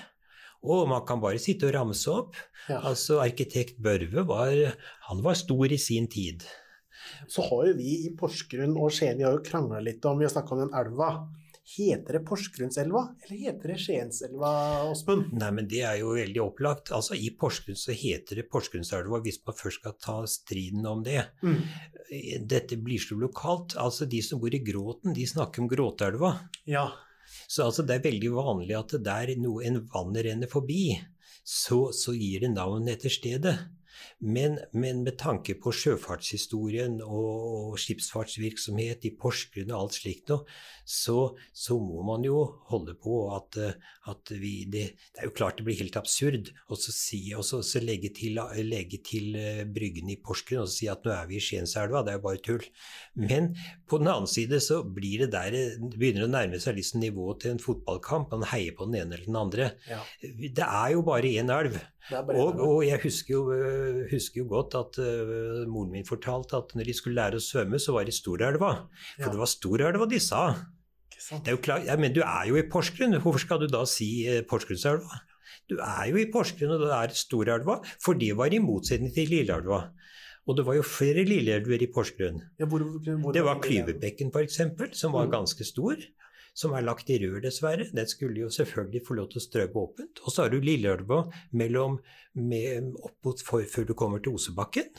Og 0.66 0.88
man 0.90 1.06
kan 1.08 1.22
bare 1.22 1.40
sitte 1.40 1.70
og 1.70 1.76
ramse 1.78 2.10
opp. 2.10 2.34
Ja. 2.66 2.82
Altså, 2.90 3.20
Arkitekt 3.22 3.78
Børve 3.80 4.26
var, 4.28 4.56
han 5.06 5.22
var 5.24 5.38
stor 5.38 5.70
i 5.70 5.78
sin 5.80 6.10
tid. 6.10 6.42
Så 7.30 7.46
har 7.46 7.70
jo 7.70 7.78
vi 7.78 7.94
i 8.08 8.10
Porsgrunn 8.18 8.74
og 8.76 8.90
Skien 8.92 9.16
vi 9.16 9.24
har 9.24 9.38
jo 9.38 9.44
krangla 9.46 9.80
litt 9.82 10.04
om 10.04 10.18
Vi 10.20 10.26
har 10.26 10.34
snakka 10.34 10.56
om 10.56 10.66
den 10.66 10.74
elva. 10.76 11.12
Heter 11.70 12.16
det 12.16 12.20
Porsgrunnselva, 12.26 13.02
eller 13.22 13.36
heter 13.38 13.70
det 13.70 13.76
Skienselva, 13.78 14.50
Åsmund? 14.90 15.28
Nei, 15.38 15.50
men 15.54 15.68
Det 15.70 15.84
er 15.86 16.00
jo 16.00 16.16
veldig 16.16 16.40
opplagt. 16.42 16.90
Altså, 16.96 17.14
I 17.14 17.30
Porsgrunn 17.38 17.78
så 17.78 17.94
heter 17.94 18.40
det 18.40 18.48
Porsgrunnselva 18.50 19.20
hvis 19.22 19.38
man 19.46 19.54
først 19.54 19.78
skal 19.78 19.94
ta 20.02 20.16
striden 20.26 20.88
om 20.90 21.04
det. 21.06 21.22
Mm. 21.46 21.60
Dette 22.50 22.80
blir 22.80 22.98
så 22.98 23.14
lokalt. 23.20 23.76
Altså, 23.78 24.08
De 24.10 24.22
som 24.22 24.42
bor 24.42 24.54
i 24.54 24.62
Gråten, 24.66 25.14
de 25.14 25.28
snakker 25.30 25.62
om 25.62 25.70
Gråtelva. 25.70 26.32
Ja. 26.66 26.88
Så 27.46 27.68
altså, 27.68 27.86
det 27.86 28.00
er 28.00 28.08
veldig 28.08 28.32
vanlig 28.34 28.74
at 28.74 28.96
der 29.06 29.36
noe, 29.38 29.62
en 29.62 29.84
vann 29.92 30.16
renner 30.16 30.50
forbi, 30.50 30.96
så, 31.46 31.92
så 31.94 32.16
gir 32.18 32.42
det 32.48 32.54
navn 32.56 32.90
etter 32.90 33.12
stedet. 33.12 33.54
Men, 34.20 34.58
men, 34.72 35.02
med 35.06 35.16
tanke 35.20 35.56
på 35.60 35.72
sjøfartshistorien 35.72 36.98
og 37.04 37.78
skipsfartsvirksomhet 37.80 39.06
i 39.08 39.14
Porsgrunn 39.16 39.72
og 39.72 39.78
alt 39.78 39.98
slikt 40.00 40.32
noe, 40.32 40.44
så, 40.84 41.32
så, 41.56 41.78
må 41.80 42.02
man 42.06 42.24
jo 42.26 42.42
holde 42.70 42.96
på 43.00 43.22
at, 43.36 43.56
at 44.10 44.32
vi 44.34 44.66
det, 44.68 44.86
det, 45.14 45.22
er 45.22 45.28
jo 45.28 45.34
klart 45.36 45.60
det 45.60 45.66
blir 45.68 45.78
helt 45.80 45.96
absurd 46.00 46.50
å 46.68 46.78
si, 46.80 47.20
legge 47.84 48.12
til, 48.16 48.40
legge 48.66 49.00
til 49.06 49.38
uh, 49.38 49.62
Bryggen 49.70 50.10
i 50.12 50.18
Porsgrunn 50.20 50.64
og 50.64 50.72
si 50.72 50.90
at 50.90 51.06
nå 51.06 51.14
er 51.14 51.30
vi 51.30 51.38
i 51.38 51.44
Skienselva. 51.44 52.02
Det 52.04 52.14
er 52.14 52.20
jo 52.20 52.26
bare 52.26 52.44
tull. 52.44 52.66
Men 53.20 53.52
på 53.88 54.00
den 54.02 54.10
annen 54.10 54.30
side 54.30 54.60
så 54.64 54.82
blir 54.84 55.24
det 55.24 55.32
der 55.34 55.50
det 55.54 55.64
begynner 55.96 56.26
å 56.26 56.32
nærme 56.32 56.60
seg 56.62 56.78
liksom 56.78 57.02
nivået 57.04 57.42
til 57.44 57.54
en 57.54 57.62
fotballkamp. 57.62 58.34
Man 58.34 58.48
heier 58.52 58.76
på 58.76 58.88
den 58.88 59.00
ene 59.02 59.16
eller 59.16 59.28
den 59.28 59.40
andre. 59.40 59.70
Ja. 59.88 60.02
Det 60.20 60.66
er 60.66 60.94
jo 60.94 61.06
bare 61.06 61.32
én 61.40 61.52
elv. 61.54 61.78
Og, 62.10 62.58
og, 62.58 62.76
jeg 62.86 62.98
husker 63.02 63.34
jo, 63.34 63.42
øh, 63.54 64.02
husker 64.10 64.40
jo 64.40 64.46
godt 64.50 64.74
at 64.78 64.98
uh, 64.98 65.68
moren 65.70 65.92
min 65.92 66.06
fortalte 66.06 66.56
at 66.56 66.74
når 66.74 66.88
de 66.88 66.94
skulle 66.96 67.18
lære 67.18 67.38
å 67.38 67.44
svømme, 67.44 67.78
så 67.78 67.94
var 67.94 68.08
det 68.08 68.14
i 68.14 68.18
Storelva. 68.18 68.70
For 69.14 69.28
ja. 69.28 69.32
det 69.32 69.40
var 69.40 69.50
Storelva 69.50 70.08
de 70.10 70.20
sa. 70.22 70.44
Det 71.30 71.52
er 71.52 71.58
jo 71.58 71.62
klart, 71.62 71.84
ja, 71.86 71.96
Men 72.00 72.14
du 72.16 72.22
er 72.24 72.48
jo 72.48 72.56
i 72.58 72.66
Porsgrunn, 72.66 73.18
hvorfor 73.20 73.44
skal 73.44 73.60
du 73.62 73.68
da 73.70 73.84
si 73.88 74.10
uh, 74.26 74.40
Porsgrunnselva? 74.48 75.20
Du 75.70 75.76
er 75.78 76.08
jo 76.10 76.18
i 76.18 76.26
Porsgrunn, 76.32 76.74
og 76.74 76.82
det 76.82 76.94
er 76.96 77.14
Storelva, 77.14 77.78
for 78.02 78.18
det 78.18 78.32
var 78.38 78.50
i 78.50 78.62
motsetning 78.64 79.12
til 79.14 79.30
Lilleelva. 79.30 79.84
Og 80.48 80.56
det 80.58 80.64
var 80.66 80.78
jo 80.78 80.86
flere 80.86 81.22
lilleelver 81.28 81.84
i 81.84 81.90
Porsgrunn. 81.94 82.40
Ja, 82.58 82.66
hvor, 82.66 82.82
hvor, 82.82 83.34
det 83.36 83.44
var 83.46 83.60
Klyvebekken 83.62 84.32
f.eks., 84.34 84.62
som 84.98 85.12
var 85.14 85.28
mm. 85.28 85.34
ganske 85.36 85.66
stor 85.68 86.00
som 86.60 86.74
er 86.76 86.84
lagt 86.84 87.08
i 87.12 87.18
rør, 87.22 87.40
dessverre. 87.44 87.88
Den 87.96 88.08
skulle 88.10 88.44
jo 88.44 88.50
selvfølgelig 88.52 89.04
få 89.06 89.16
lov 89.16 89.30
til 89.32 89.40
å 89.40 89.44
strømme 89.46 89.84
åpent. 89.84 90.20
Og 90.24 90.34
så 90.34 90.44
har 90.44 90.52
du 90.52 90.60
Lilleelva 90.60 91.22
opp 91.24 93.16
mot 93.24 93.46
for, 93.46 93.64
før 93.64 93.88
du 93.88 93.94
kommer 93.96 94.22
til 94.22 94.36
Osebakken. 94.36 94.90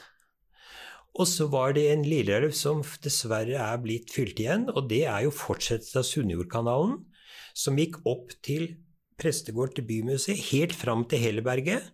Og 1.19 1.27
så 1.27 1.47
var 1.51 1.73
det 1.75 1.89
en 1.91 2.05
lilleelv 2.07 2.53
som 2.55 2.79
dessverre 3.03 3.57
er 3.59 3.81
blitt 3.83 4.13
fylt 4.13 4.39
igjen, 4.39 4.69
og 4.71 4.87
det 4.91 5.03
er 5.11 5.25
jo 5.25 5.33
fortsettelsen 5.35 5.99
av 5.99 6.07
Sunnjordkanalen, 6.07 6.93
som 7.51 7.79
gikk 7.79 7.99
opp 8.07 8.31
til 8.45 8.77
prestegård 9.19 9.75
til 9.75 9.85
Bymuseet, 9.89 10.39
helt 10.53 10.75
fram 10.77 11.03
til 11.11 11.19
Helleberget, 11.19 11.91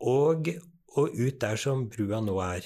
og, 0.00 0.48
og 0.96 1.12
ut 1.12 1.36
der 1.44 1.60
som 1.60 1.86
brua 1.92 2.22
nå 2.24 2.40
er. 2.40 2.64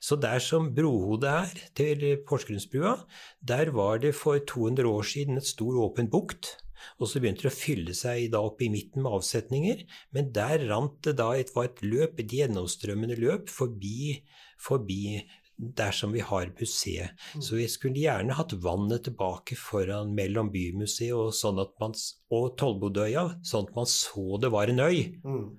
Så 0.00 0.18
der 0.20 0.42
som 0.44 0.70
brohodet 0.76 1.30
er 1.30 1.62
til 1.78 2.04
Porsgrunnsbrua, 2.28 2.96
der 3.40 3.72
var 3.76 4.02
det 4.02 4.14
for 4.18 4.38
200 4.38 4.88
år 4.88 5.06
siden 5.06 5.40
et 5.40 5.48
stor, 5.48 5.78
åpen 5.84 6.10
bukt. 6.10 6.56
Og 7.00 7.10
så 7.10 7.20
begynte 7.20 7.44
det 7.44 7.52
å 7.52 7.56
fylle 7.56 7.94
seg 7.96 8.30
da 8.32 8.40
opp 8.44 8.62
i 8.64 8.70
midten 8.72 9.04
med 9.04 9.18
avsetninger. 9.18 9.84
Men 10.16 10.32
der 10.36 10.64
rant 10.70 11.00
det 11.04 11.18
da 11.20 11.32
et, 11.36 11.52
var 11.56 11.68
et 11.68 11.82
løp, 11.84 12.20
et 12.20 12.32
gjennomstrømmende 12.40 13.18
løp, 13.20 13.52
forbi, 13.52 14.16
forbi 14.60 15.20
der 15.60 15.92
som 15.92 16.12
vi 16.12 16.22
har 16.24 16.52
museet. 16.58 17.16
Mm. 17.34 17.42
Så 17.44 17.58
vi 17.58 17.66
skulle 17.68 18.00
gjerne 18.00 18.36
hatt 18.38 18.54
vannet 18.64 19.04
tilbake 19.08 19.58
foran 19.60 20.14
mellom 20.16 20.48
Bymuseet 20.52 21.12
og, 21.16 21.34
sånn 21.36 21.60
og 21.60 22.46
Tollbodøya, 22.60 23.26
sånn 23.44 23.68
at 23.68 23.76
man 23.76 23.90
så 23.90 24.40
det 24.40 24.52
var 24.54 24.72
en 24.72 24.80
øy. 24.86 25.02
Mm. 25.20 25.50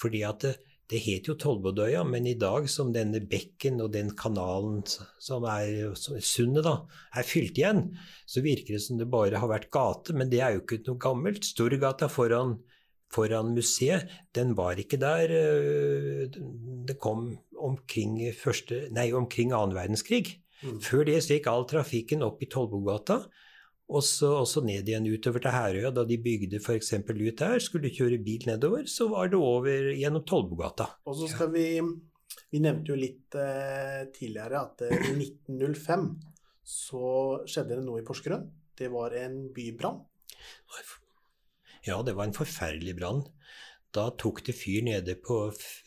Fordi 0.00 0.22
at 0.24 0.46
det, 0.46 0.54
det 0.92 1.00
het 1.06 1.28
jo 1.30 1.34
Tollbodøya, 1.40 2.02
men 2.04 2.26
i 2.28 2.34
dag 2.38 2.68
som 2.70 2.92
denne 2.92 3.22
bekken 3.24 3.80
og 3.80 3.94
den 3.94 4.10
kanalen 4.18 4.82
som 4.86 5.46
er 5.48 5.94
sundet, 5.96 6.66
da, 6.66 6.74
er 7.16 7.28
fylt 7.28 7.58
igjen, 7.60 7.86
så 8.28 8.44
virker 8.44 8.76
det 8.76 8.82
som 8.84 9.00
det 9.00 9.08
bare 9.12 9.40
har 9.40 9.50
vært 9.50 9.70
gate. 9.72 10.14
Men 10.16 10.30
det 10.32 10.42
er 10.44 10.56
jo 10.56 10.62
ikke 10.62 10.82
noe 10.86 11.00
gammelt. 11.00 11.48
Storgata 11.48 12.10
foran, 12.12 12.58
foran 13.12 13.54
museet, 13.56 14.12
den 14.36 14.52
var 14.58 14.80
ikke 14.80 15.00
der. 15.00 15.32
Øh, 15.32 16.40
det 16.88 16.98
kom 17.00 17.30
omkring, 17.56 18.18
første, 18.36 18.86
nei, 18.92 19.08
omkring 19.16 19.56
annen 19.56 19.76
verdenskrig. 19.78 20.26
Mm. 20.62 20.78
Før 20.84 21.08
det 21.08 21.22
gikk 21.24 21.48
all 21.50 21.66
trafikken 21.70 22.22
opp 22.26 22.44
i 22.44 22.50
Tollbogata. 22.52 23.22
Og 23.90 24.04
så, 24.06 24.62
ned 24.64 24.88
igjen 24.88 25.08
utover 25.10 25.42
til 25.42 25.52
Herøya. 25.52 25.90
Da 25.94 26.04
de 26.08 26.18
bygde 26.22 26.60
f.eks. 26.62 26.94
ut 27.02 27.42
der, 27.42 27.58
skulle 27.60 27.92
kjøre 27.92 28.20
bil 28.24 28.46
nedover, 28.48 28.86
så 28.88 29.08
var 29.10 29.32
det 29.32 29.40
over 29.40 29.90
gjennom 29.92 30.24
Tollbugata. 30.28 30.88
Og 31.06 31.18
så 31.18 31.28
skal 31.34 31.52
vi 31.52 31.66
Vi 32.52 32.60
nevnte 32.64 32.92
jo 32.92 32.96
litt 32.96 33.34
eh, 33.36 34.08
tidligere 34.12 34.60
at 34.60 34.82
eh, 34.86 35.10
i 35.10 35.16
1905 35.20 36.06
så 36.64 37.08
skjedde 37.44 37.76
det 37.76 37.84
noe 37.84 38.00
i 38.00 38.06
Porsgrunn. 38.06 38.46
Det 38.78 38.88
var 38.92 39.12
en 39.18 39.50
bybrann. 39.52 39.98
Ja, 41.84 41.98
det 42.06 42.14
var 42.16 42.28
en 42.28 42.36
forferdelig 42.36 42.94
brann. 42.96 43.24
Da 43.92 44.06
tok 44.16 44.40
det 44.46 44.54
fyr 44.56 44.84
nede 44.86 45.18
på 45.20 45.36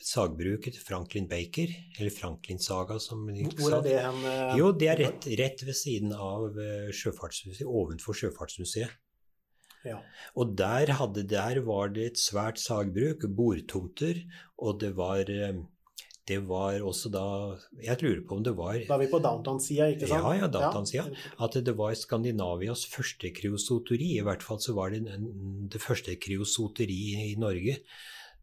sagbruket 0.06 0.76
til 0.76 0.84
Franklin 0.86 1.26
Baker, 1.30 1.72
eller 1.98 2.14
Franklin 2.14 2.62
Saga, 2.62 3.00
som 3.02 3.24
de 3.32 3.48
sa. 3.48 3.56
Hvor 3.58 3.78
er 3.80 3.88
det 3.88 3.96
hen? 3.98 4.20
Uh, 4.28 4.52
jo, 4.60 4.68
det 4.78 4.92
er 4.92 5.02
rett, 5.02 5.26
rett, 5.40 5.64
ved 5.66 5.78
siden 5.80 6.14
av 6.14 6.54
uh, 6.54 6.92
Sjøfartsmuseet, 6.94 7.66
ovenfor 7.66 8.18
Sjøfartsmuseet. 8.20 8.94
Ja. 9.86 10.00
Og 10.38 10.54
der, 10.58 10.92
hadde, 11.00 11.26
der, 11.30 11.62
var 11.66 11.92
det 11.94 12.06
et 12.12 12.22
svært 12.22 12.62
sagbruk, 12.62 13.26
bordtomter, 13.38 14.22
og 14.58 14.80
det 14.82 14.96
var 14.98 15.30
eh, 15.30 15.60
det 16.26 16.40
var 16.50 16.82
også 16.82 17.12
da 17.14 17.26
Jeg 17.84 18.02
lurer 18.02 18.24
på 18.26 18.40
om 18.40 18.44
det 18.46 18.56
var 18.58 18.80
Da 18.88 18.96
er 18.96 19.04
vi 19.04 19.12
på 19.12 19.22
downtown-sida, 19.22 19.92
ikke 19.94 20.10
sant? 20.10 20.26
Ja, 20.26 20.34
ja, 20.42 20.50
downtown-sida. 20.50 21.06
At 21.38 21.58
det 21.68 21.76
var 21.78 21.94
Skandinavias 21.94 22.88
første 22.90 23.30
kreosoteri. 23.36 24.16
I 24.18 24.26
hvert 24.26 24.46
fall 24.46 24.62
så 24.64 24.74
var 24.78 24.94
det 24.94 25.06
det 25.06 25.82
første 25.82 26.18
kreosoteri 26.18 27.32
i 27.32 27.36
Norge 27.38 27.78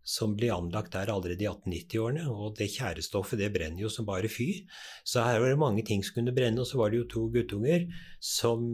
som 0.03 0.35
ble 0.35 0.49
anlagt 0.51 0.97
der 0.97 1.11
allerede 1.13 1.45
i 1.45 1.49
1890-årene. 1.49 2.27
Og 2.31 2.57
det 2.59 2.71
tjærestoffet 2.75 3.39
det 3.39 3.53
brenner 3.55 3.85
jo 3.85 3.91
som 3.93 4.07
bare 4.07 4.31
fy. 4.31 4.65
Så 5.07 5.23
her 5.23 5.41
var 5.43 5.53
det 5.53 5.61
mange 5.63 5.85
ting 5.87 6.03
som 6.03 6.19
kunne 6.19 6.35
brenne. 6.35 6.63
Og 6.63 6.69
så 6.69 6.81
var 6.81 6.91
det 6.91 7.03
jo 7.03 7.09
to 7.11 7.25
guttunger 7.35 7.87
som 8.19 8.67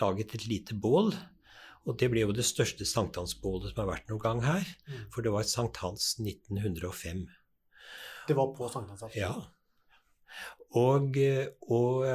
laget 0.00 0.36
et 0.36 0.48
lite 0.48 0.76
bål. 0.76 1.12
Og 1.84 1.98
det 2.00 2.08
ble 2.12 2.24
jo 2.24 2.36
det 2.36 2.46
største 2.48 2.86
sankthansbålet 2.88 3.72
som 3.72 3.82
har 3.82 3.90
vært 3.92 4.12
noen 4.12 4.24
gang 4.24 4.44
her. 4.44 4.68
Mm. 4.88 5.08
For 5.12 5.24
det 5.24 5.34
var 5.34 5.48
sankthans 5.48 6.14
1905. 6.24 7.26
Det 8.28 8.36
var 8.38 8.52
på 8.56 8.68
sankthansaften? 8.72 9.20
Ja. 9.20 9.34
Og, 10.74 11.16
og 11.70 12.06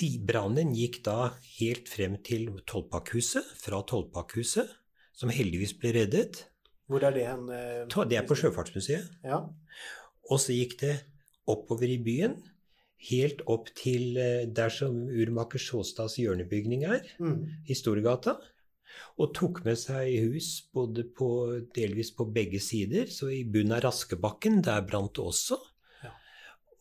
de 0.00 0.10
brannen 0.24 0.74
gikk 0.76 1.00
da 1.06 1.32
helt 1.58 1.90
frem 1.90 2.18
til 2.24 2.48
Tollpakkhuset. 2.70 3.46
Fra 3.60 3.82
Tollpakkhuset 3.88 4.70
som 5.20 5.32
heldigvis 5.34 5.74
ble 5.80 5.92
reddet. 5.98 6.44
Hvor 6.90 7.04
er 7.06 7.14
det 7.14 7.26
hen? 7.28 7.48
Eh, 7.54 8.06
det 8.10 8.18
er 8.18 8.26
på 8.26 8.36
Sjøfartsmuseet. 8.38 9.10
Ja. 9.26 9.44
Og 10.30 10.40
så 10.42 10.56
gikk 10.56 10.78
det 10.80 10.94
oppover 11.50 11.90
i 11.90 11.98
byen, 12.02 12.38
helt 13.10 13.42
opp 13.50 13.70
til 13.78 14.16
eh, 14.20 14.46
der 14.48 14.72
som 14.74 14.96
urmaker 15.08 15.60
Sjåstads 15.60 16.18
hjørnebygning 16.22 16.86
er, 16.88 17.04
mm. 17.22 17.66
i 17.70 17.76
Storgata. 17.78 18.38
Og 19.20 19.32
tok 19.36 19.62
med 19.66 19.78
seg 19.80 20.30
hus 20.30 20.52
både 20.74 21.04
på, 21.16 21.30
delvis 21.76 22.12
på 22.16 22.26
begge 22.32 22.60
sider. 22.62 23.10
Så 23.12 23.30
i 23.34 23.42
bunnen 23.44 23.76
av 23.76 23.84
Raskebakken, 23.86 24.60
der 24.66 24.84
brant 24.88 25.14
det 25.18 25.24
også. 25.24 25.58
Ja. 26.04 26.12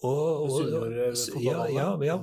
Og, 0.08 0.45
og, 0.47 0.60
og 0.79 1.43
ja, 1.43 1.65
ja, 1.73 1.89
ja, 2.08 2.19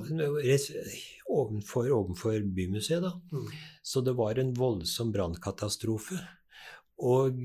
ovenfor, 1.27 1.91
ovenfor 1.91 2.39
Bymuseet, 2.55 3.03
da. 3.03 3.13
Mm. 3.31 3.51
Så 3.83 4.01
det 4.05 4.15
var 4.17 4.39
en 4.41 4.53
voldsom 4.57 5.11
brannkatastrofe. 5.13 6.19
Og, 6.97 7.43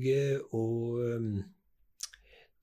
og, 0.57 1.03
um, 1.03 1.43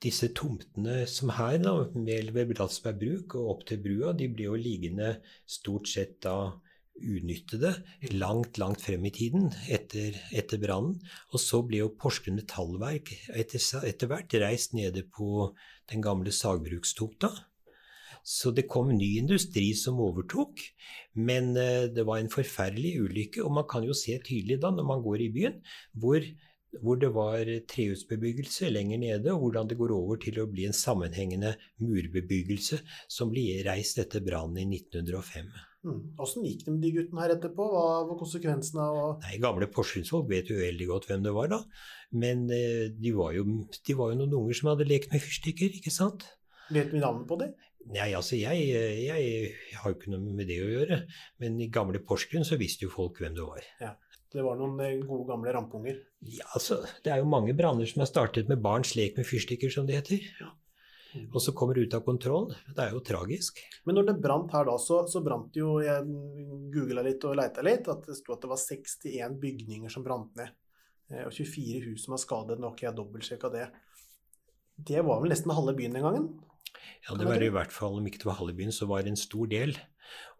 disse 0.00 0.30
tomtene 0.36 1.04
som 1.10 1.32
her, 1.36 1.58
da, 1.62 1.74
ved 1.92 2.54
Bratsberg 2.54 2.98
bruk 3.00 3.36
og 3.38 3.52
opp 3.54 3.66
til 3.68 3.82
brua, 3.84 4.14
de 4.16 4.30
ble 4.32 4.48
jo 4.48 4.58
liggende 4.58 5.18
stort 5.48 5.90
sett 5.90 6.18
da 6.24 6.54
unyttede 7.00 7.74
langt, 8.12 8.58
langt 8.60 8.82
frem 8.84 9.04
i 9.08 9.12
tiden 9.14 9.50
etter, 9.72 10.16
etter 10.36 10.60
brannen. 10.62 10.98
Og 11.32 11.42
så 11.42 11.62
ble 11.66 11.82
jo 11.82 11.92
Porsgrunn 12.00 12.38
Metallverk 12.40 13.12
etter, 13.34 13.62
etter 13.88 14.10
hvert 14.10 14.36
reist 14.42 14.76
nede 14.76 15.04
på 15.08 15.50
den 15.90 16.04
gamle 16.04 16.32
sagbrukstomta. 16.34 17.32
Så 18.26 18.52
det 18.52 18.68
kom 18.68 18.92
ny 18.92 19.14
industri 19.18 19.70
som 19.76 20.00
overtok. 20.04 20.60
Men 21.16 21.56
eh, 21.56 21.88
det 21.92 22.04
var 22.06 22.20
en 22.20 22.32
forferdelig 22.32 22.98
ulykke. 23.04 23.44
Og 23.44 23.54
man 23.60 23.68
kan 23.70 23.86
jo 23.86 23.96
se 23.96 24.18
tydelig 24.20 24.60
da, 24.62 24.72
når 24.74 24.86
man 24.86 25.02
går 25.04 25.24
i 25.24 25.30
byen, 25.34 25.56
hvor, 25.96 26.26
hvor 26.82 27.00
det 27.00 27.10
var 27.16 27.48
trehusbebyggelse 27.72 28.70
lenger 28.70 29.02
nede, 29.02 29.32
og 29.32 29.46
hvordan 29.46 29.72
det 29.72 29.80
går 29.80 29.96
over 29.96 30.20
til 30.20 30.42
å 30.42 30.48
bli 30.52 30.68
en 30.68 30.76
sammenhengende 30.76 31.56
murbebyggelse 31.80 32.82
som 33.08 33.32
ble 33.32 33.62
reist 33.66 33.98
etter 34.02 34.24
brannen 34.24 34.60
i 34.62 34.68
1905. 34.84 35.50
Åssen 35.80 36.42
mm. 36.42 36.46
gikk 36.46 36.66
det 36.66 36.74
med 36.74 36.82
de 36.84 36.90
guttene 36.98 37.22
her 37.24 37.32
etterpå? 37.36 37.66
Hva 37.72 37.84
var 38.08 38.18
konsekvensene? 38.20 38.84
av 38.84 39.24
Nei, 39.24 39.38
Gamle 39.40 39.68
Porsgrunnsfolk 39.72 40.28
vet 40.28 40.52
jo 40.52 40.58
veldig 40.60 40.88
godt 40.90 41.08
hvem 41.08 41.24
det 41.24 41.32
var, 41.36 41.48
da. 41.52 41.62
Men 42.12 42.44
eh, 42.52 42.90
de, 42.92 43.14
var 43.16 43.32
jo, 43.36 43.46
de, 43.72 43.96
var 43.96 44.12
jo, 44.12 44.20
noen 44.20 44.36
unger 44.42 44.60
som 44.60 44.72
hadde 44.74 44.88
lekt 44.88 45.14
med 45.14 45.24
fyrstikker, 45.24 45.80
ikke 45.80 45.94
sant? 45.94 46.26
Vet 46.70 46.92
vi 46.92 47.00
navnet 47.00 47.26
på 47.30 47.40
det? 47.40 47.50
Nei, 47.90 48.10
altså 48.12 48.36
jeg, 48.36 48.60
jeg, 48.68 49.08
jeg, 49.08 49.80
har 49.80 49.90
jo 49.90 49.96
ikke 49.96 50.12
noe 50.12 50.36
med 50.36 50.50
det 50.50 50.60
å 50.62 50.68
gjøre. 50.68 51.00
Men 51.40 51.56
i 51.64 51.70
gamle 51.72 52.02
Porsgrunn 52.04 52.46
så 52.46 52.60
visste 52.60 52.84
jo 52.84 52.92
folk 52.92 53.22
hvem 53.22 53.34
det 53.38 53.46
var. 53.48 53.64
Ja, 53.80 53.96
Det 54.30 54.44
var 54.46 54.60
noen 54.60 54.76
eh, 54.84 55.00
gode, 55.00 55.24
gamle 55.32 55.56
rampunger? 55.56 55.96
Ja, 56.28 56.44
altså 56.52 56.82
Det 57.00 57.14
er 57.14 57.24
jo 57.24 57.32
mange 57.32 57.56
branner 57.56 57.88
som 57.88 58.04
er 58.04 58.10
startet 58.12 58.52
med 58.52 58.60
barns 58.62 58.92
lek 58.98 59.16
med 59.16 59.26
fyrstikker, 59.26 59.72
som 59.72 59.88
det 59.88 60.02
heter. 60.02 60.28
Ja. 60.42 60.52
Og 61.18 61.40
så 61.42 61.54
kommer 61.56 61.74
det 61.74 61.88
ut 61.88 61.94
av 61.98 62.04
kontroll. 62.06 62.50
Det 62.70 62.84
er 62.84 62.94
jo 62.94 63.02
tragisk. 63.04 63.58
Men 63.88 63.98
når 63.98 64.10
det 64.10 64.16
brant 64.22 64.52
her 64.54 64.68
da, 64.68 64.76
så, 64.78 65.02
så 65.10 65.22
brant 65.24 65.56
jo 65.58 65.78
Jeg 65.82 66.06
googla 66.74 67.02
litt 67.06 67.24
og 67.26 67.38
leita 67.40 67.64
litt. 67.66 67.88
At 67.90 68.06
det 68.06 68.18
sto 68.18 68.36
at 68.36 68.44
det 68.44 68.50
var 68.52 68.60
61 68.62 69.38
bygninger 69.42 69.92
som 69.92 70.06
brant 70.06 70.34
ned. 70.38 70.54
Eh, 71.10 71.26
og 71.26 71.34
24 71.34 71.82
hus 71.88 72.06
som 72.06 72.14
var 72.16 72.22
skadet. 72.22 72.58
Nå 72.60 72.70
har 72.70 72.78
ikke 72.78 72.88
jeg 72.88 72.98
dobbeltsjekka 73.00 73.52
det. 73.54 73.66
Det 74.90 75.02
var 75.04 75.20
vel 75.22 75.34
nesten 75.34 75.52
halve 75.52 75.74
byen 75.76 75.98
den 75.98 76.06
gangen? 76.06 76.28
Ja, 77.08 77.16
det 77.16 77.26
var 77.26 77.42
i 77.42 77.52
hvert 77.52 77.72
fall, 77.74 77.98
om 77.98 78.06
ikke 78.06 78.22
det 78.22 78.28
var 78.28 78.38
halve 78.38 78.54
byen, 78.56 78.72
så 78.72 78.86
var 78.88 79.02
det 79.04 79.12
en 79.12 79.20
stor 79.20 79.48
del. 79.50 79.74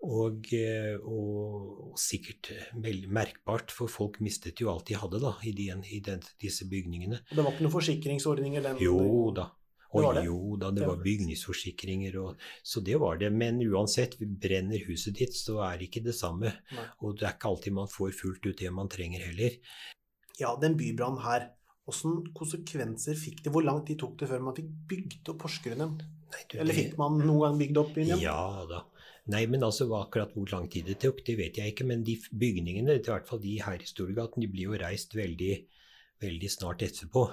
Og, 0.07 0.49
eh, 0.57 0.97
og, 1.05 1.93
sikkert 2.01 2.51
veldig 2.81 3.11
merkbart, 3.13 3.73
for 3.75 3.91
folk 3.93 4.19
mistet 4.25 4.63
jo 4.63 4.71
alt 4.73 4.89
de 4.89 4.97
hadde 4.99 5.21
da, 5.23 5.35
i, 5.45 5.53
de, 5.57 5.69
i 5.93 6.01
den, 6.05 6.23
disse 6.41 6.67
bygningene. 6.71 7.21
Og 7.29 7.37
det 7.37 7.45
var 7.45 7.55
ikke 7.55 7.67
noen 7.67 7.77
forsikringsordninger? 7.77 8.65
Den, 8.65 8.81
jo 8.83 9.29
da. 9.37 9.51
Og 9.91 10.05
det 10.05 10.21
det. 10.21 10.27
jo 10.29 10.57
da, 10.61 10.71
det 10.71 10.87
var 10.87 11.01
bygningsforsikringer 11.03 12.19
og 12.23 12.43
Så 12.63 12.83
det 12.87 12.99
var 13.03 13.19
det. 13.19 13.31
Men 13.35 13.59
uansett, 13.65 14.19
brenner 14.21 14.85
huset 14.87 15.19
ditt, 15.19 15.35
så 15.35 15.59
er 15.67 15.81
det 15.81 15.89
ikke 15.91 16.05
det 16.05 16.15
samme. 16.15 16.53
Nei. 16.77 16.85
Og 17.03 17.19
det 17.19 17.27
er 17.27 17.35
ikke 17.35 17.51
alltid 17.51 17.75
man 17.81 17.91
får 17.91 18.13
fullt 18.15 18.47
ut 18.47 18.61
det 18.61 18.71
man 18.75 18.91
trenger 18.93 19.25
heller. 19.27 19.59
Ja, 20.39 20.55
den 20.61 20.79
bybrannen 20.79 21.25
her, 21.25 21.51
hvilke 21.91 22.31
konsekvenser 22.39 23.19
fikk 23.19 23.43
det? 23.45 23.53
Hvor 23.53 23.67
lang 23.67 23.83
tid 23.87 23.99
tok 24.01 24.15
det 24.21 24.31
før 24.31 24.47
man 24.47 24.57
fikk 24.57 24.71
bygd 24.93 25.33
opp 25.33 25.43
Porsgrunnen? 25.43 25.99
Nei, 26.31 26.45
du, 26.47 26.57
Eller 26.63 26.77
fikk 26.77 26.95
man 27.01 27.19
noen 27.19 27.43
gang 27.43 27.61
bygd 27.65 27.83
opp 27.83 27.93
byen 27.97 28.13
igjen? 28.13 28.25
Ja 28.29 28.65
da. 28.71 28.85
Nei, 29.31 29.45
men 29.51 29.63
altså 29.67 29.87
akkurat 29.99 30.33
hvor 30.35 30.49
lang 30.51 30.67
tid 30.71 30.89
det 30.89 31.01
tok, 31.03 31.21
det 31.27 31.37
vet 31.39 31.59
jeg 31.61 31.75
ikke. 31.75 31.87
Men 31.91 32.07
de 32.07 32.17
bygningene, 32.31 32.97
i 32.97 33.05
hvert 33.05 33.29
fall 33.29 33.43
de 33.43 33.59
her 33.63 33.83
i 33.83 33.89
Storgaten, 33.89 34.43
de 34.43 34.49
blir 34.51 34.71
jo 34.71 34.81
reist 34.81 35.15
veldig, 35.19 35.53
veldig 36.23 36.51
snart 36.51 36.87
etterpå. 36.87 37.27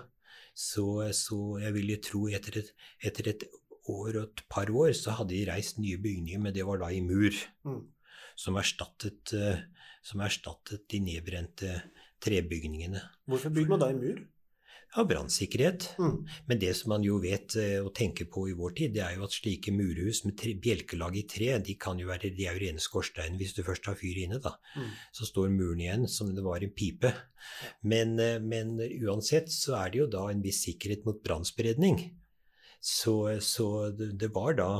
Så, 0.57 0.87
så 1.13 1.37
jeg 1.61 1.75
vil 1.75 1.91
jo 1.93 1.97
tro 2.01 2.21
etter 2.33 2.63
et, 2.63 2.71
etter 3.05 3.29
et, 3.29 3.43
år 3.87 4.17
og 4.17 4.23
et 4.25 4.41
par 4.51 4.69
år 4.73 4.93
så 4.97 5.13
hadde 5.15 5.35
de 5.35 5.45
reist 5.47 5.77
nye 5.79 5.99
bygninger, 6.01 6.41
men 6.43 6.55
det 6.55 6.65
var 6.67 6.81
da 6.81 6.89
i 6.91 7.03
mur. 7.03 7.35
Mm. 7.67 7.85
Som, 8.37 8.57
erstattet, 8.59 9.33
eh, 9.33 9.61
som 10.05 10.21
erstattet 10.21 10.83
de 10.91 10.99
nedbrente 11.01 11.77
trebygningene. 12.21 13.01
Hvorfor 13.29 13.53
bygde 13.53 13.71
man 13.73 13.81
da 13.81 13.91
i 13.93 13.97
mur? 13.97 14.19
Ja, 14.97 15.03
brannsikkerhet. 15.05 15.91
Mm. 16.01 16.25
Men 16.49 16.59
det 16.59 16.71
som 16.73 16.89
man 16.89 17.03
jo 17.05 17.19
vet 17.21 17.53
eh, 17.61 17.77
og 17.85 17.91
tenker 17.95 18.25
på 18.33 18.47
i 18.49 18.55
vår 18.57 18.71
tid, 18.79 18.95
det 18.95 19.03
er 19.05 19.19
jo 19.19 19.27
at 19.27 19.35
slike 19.35 19.69
murhus 19.75 20.23
med 20.25 20.33
tre, 20.41 20.55
bjelkelag 20.57 21.19
i 21.19 21.23
tre, 21.29 21.51
de 21.61 21.75
kan 21.77 22.01
jo 22.01 22.09
være, 22.09 22.31
de 22.33 22.47
er 22.49 22.57
jo 22.57 22.63
rene 22.63 22.81
skorstein 22.81 23.37
hvis 23.37 23.53
du 23.53 23.61
først 23.67 23.85
har 23.91 23.99
fyr 23.99 24.17
inne. 24.23 24.41
da. 24.41 24.55
Mm. 24.73 24.89
Så 25.13 25.29
står 25.29 25.53
muren 25.53 25.83
igjen 25.85 26.07
som 26.09 26.33
det 26.33 26.45
var 26.45 26.65
en 26.65 26.73
pipe. 26.73 27.13
Men, 27.85 28.17
eh, 28.17 28.39
men, 28.41 28.73
uansett 29.05 29.53
så 29.53 29.77
er 29.83 29.93
det 29.93 30.01
jo 30.01 30.09
da 30.17 30.25
en 30.31 30.41
viss 30.41 30.63
sikkerhet 30.65 31.05
mot 31.05 31.21
brannspredning. 31.21 32.01
Så, 32.81 33.37
så 33.45 33.91
det, 33.93 34.15
det 34.17 34.33
var 34.33 34.57
da 34.57 34.71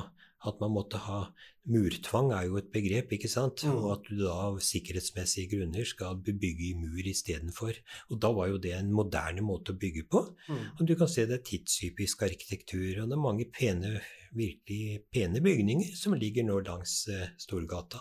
at 0.45 0.59
man 0.61 0.73
måtte 0.75 0.99
ha 1.07 1.21
Murtvang 1.67 2.29
er 2.31 2.45
jo 2.47 2.59
et 2.61 2.69
begrep, 2.71 3.11
ikke 3.17 3.27
sant? 3.27 3.65
Mm. 3.67 3.73
Og 3.75 3.87
at 3.97 4.05
du 4.07 4.21
da 4.21 4.35
av 4.45 4.59
sikkerhetsmessige 4.63 5.49
grunner 5.51 5.87
skal 5.87 6.19
bebygge 6.23 6.69
i 6.69 6.77
mur 6.79 7.09
istedenfor. 7.11 7.75
Og 8.13 8.21
da 8.23 8.31
var 8.35 8.53
jo 8.53 8.61
det 8.63 8.71
en 8.77 8.93
moderne 8.95 9.43
måte 9.43 9.73
å 9.73 9.79
bygge 9.81 10.05
på. 10.07 10.21
Mm. 10.47 10.61
Og 10.77 10.85
du 10.87 10.93
kan 10.99 11.11
se 11.11 11.25
det 11.27 11.41
er 11.41 11.43
tidstypisk 11.49 12.23
arkitektur, 12.29 13.01
og 13.01 13.11
det 13.11 13.17
er 13.17 13.25
mange 13.25 13.49
pene, 13.51 13.97
virkelig 14.37 15.01
pene 15.11 15.43
bygninger 15.43 15.91
som 15.99 16.15
ligger 16.15 16.47
nå 16.47 16.61
langs 16.69 17.01
eh, 17.11 17.33
Storgata. 17.41 17.99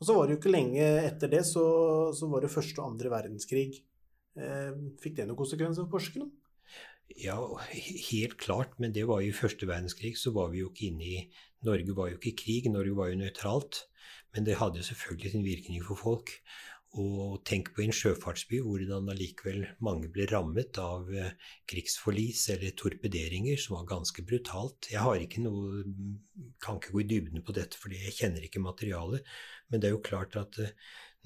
Og 0.00 0.08
så 0.08 0.16
var 0.16 0.26
det 0.26 0.38
jo 0.38 0.40
ikke 0.40 0.56
lenge 0.56 0.86
etter 1.04 1.30
det, 1.30 1.44
så, 1.46 1.66
så 2.16 2.26
var 2.32 2.42
det 2.42 2.54
første 2.56 2.80
og 2.80 2.94
andre 2.94 3.12
verdenskrig. 3.12 3.68
Eh, 4.32 4.72
fikk 5.02 5.20
det 5.20 5.28
noen 5.28 5.38
konsekvenser 5.44 5.84
for 5.84 5.98
Porsgrunn? 5.98 6.32
Ja, 7.20 7.38
helt 8.10 8.38
klart, 8.40 8.78
men 8.80 8.92
det 8.94 9.04
var 9.08 9.20
jo 9.20 9.32
i 9.32 9.36
første 9.36 9.66
verdenskrig, 9.68 10.14
så 10.18 10.32
var 10.32 10.52
vi 10.52 10.62
jo 10.62 10.70
ikke 10.70 10.88
inne 10.88 11.08
i 11.08 11.24
Norge 11.66 11.94
var 11.94 12.10
jo 12.10 12.18
ikke 12.18 12.32
i 12.32 12.38
krig, 12.38 12.68
Norge 12.72 12.94
var 12.98 13.12
jo 13.12 13.20
nøytralt. 13.20 13.84
Men 14.34 14.46
det 14.48 14.58
hadde 14.58 14.82
selvfølgelig 14.82 15.32
sin 15.32 15.44
virkning 15.44 15.82
for 15.84 15.98
folk. 16.00 16.32
Og 17.00 17.38
tenk 17.48 17.70
på 17.72 17.84
en 17.86 17.94
sjøfartsby 17.96 18.58
hvordan 18.60 19.08
allikevel 19.08 19.62
mange 19.84 20.10
ble 20.12 20.26
rammet 20.28 20.76
av 20.80 21.08
eh, 21.16 21.30
krigsforlis 21.70 22.42
eller 22.52 22.74
torpederinger, 22.76 23.56
som 23.60 23.78
var 23.78 23.86
ganske 23.94 24.24
brutalt. 24.28 24.90
Jeg 24.92 25.00
har 25.00 25.22
ikke 25.24 25.44
noe, 25.44 25.84
kan 26.60 26.80
ikke 26.80 26.92
gå 26.92 27.04
i 27.04 27.08
dybden 27.14 27.46
på 27.46 27.56
dette, 27.56 27.80
fordi 27.80 28.02
jeg 28.02 28.18
kjenner 28.18 28.44
ikke 28.44 28.64
materialet. 28.64 29.24
Men 29.72 29.80
det 29.80 29.88
er 29.88 29.96
jo 29.96 30.04
klart 30.04 30.36
at 30.40 30.60
eh, 30.60 30.74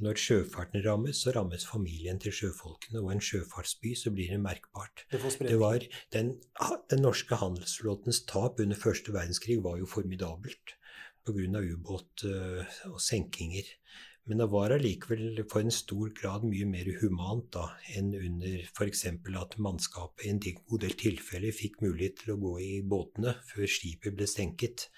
når 0.03 0.19
sjøfarten 0.21 0.83
rammes, 0.85 1.23
så 1.25 1.33
rammes 1.37 1.65
familien 1.69 2.19
til 2.21 2.35
sjøfolkene. 2.35 3.01
Og 3.01 3.15
en 3.15 3.23
sjøfartsby 3.25 3.95
så 3.97 4.13
blir 4.13 4.35
det 4.35 4.41
merkbart. 4.45 5.07
Det, 5.13 5.21
det 5.41 5.57
var 5.61 5.85
den, 6.13 6.35
den, 6.91 7.05
norske 7.05 7.39
handelsflåtens 7.41 8.25
tap 8.29 8.61
under 8.61 8.77
første 8.77 9.15
verdenskrig 9.15 9.63
var 9.65 9.81
jo 9.81 9.89
formidabelt 9.89 10.77
pga. 11.27 11.63
ubåt 11.73 12.27
uh, 12.29 12.63
og 12.93 13.01
senkinger. 13.03 13.73
Men 14.27 14.41
det 14.43 14.49
var 14.51 14.73
allikevel 14.75 15.39
for 15.51 15.63
en 15.63 15.75
stor 15.75 16.11
grad 16.19 16.45
mye 16.51 16.67
mer 16.67 16.89
humant 17.01 17.47
da, 17.55 17.69
enn 17.95 18.11
under 18.19 18.65
f.eks. 18.67 19.05
at 19.07 19.55
mannskapet 19.63 20.27
i 20.27 20.33
en 20.33 20.65
god 20.67 20.83
del 20.83 20.97
tilfeller 20.99 21.55
fikk 21.55 21.79
mulighet 21.85 22.25
til 22.25 22.35
å 22.35 22.41
gå 22.43 22.57
i 22.65 22.73
båtene 22.83 23.37
før 23.47 23.71
skipet 23.71 24.19
ble 24.19 24.27
senket. 24.31 24.89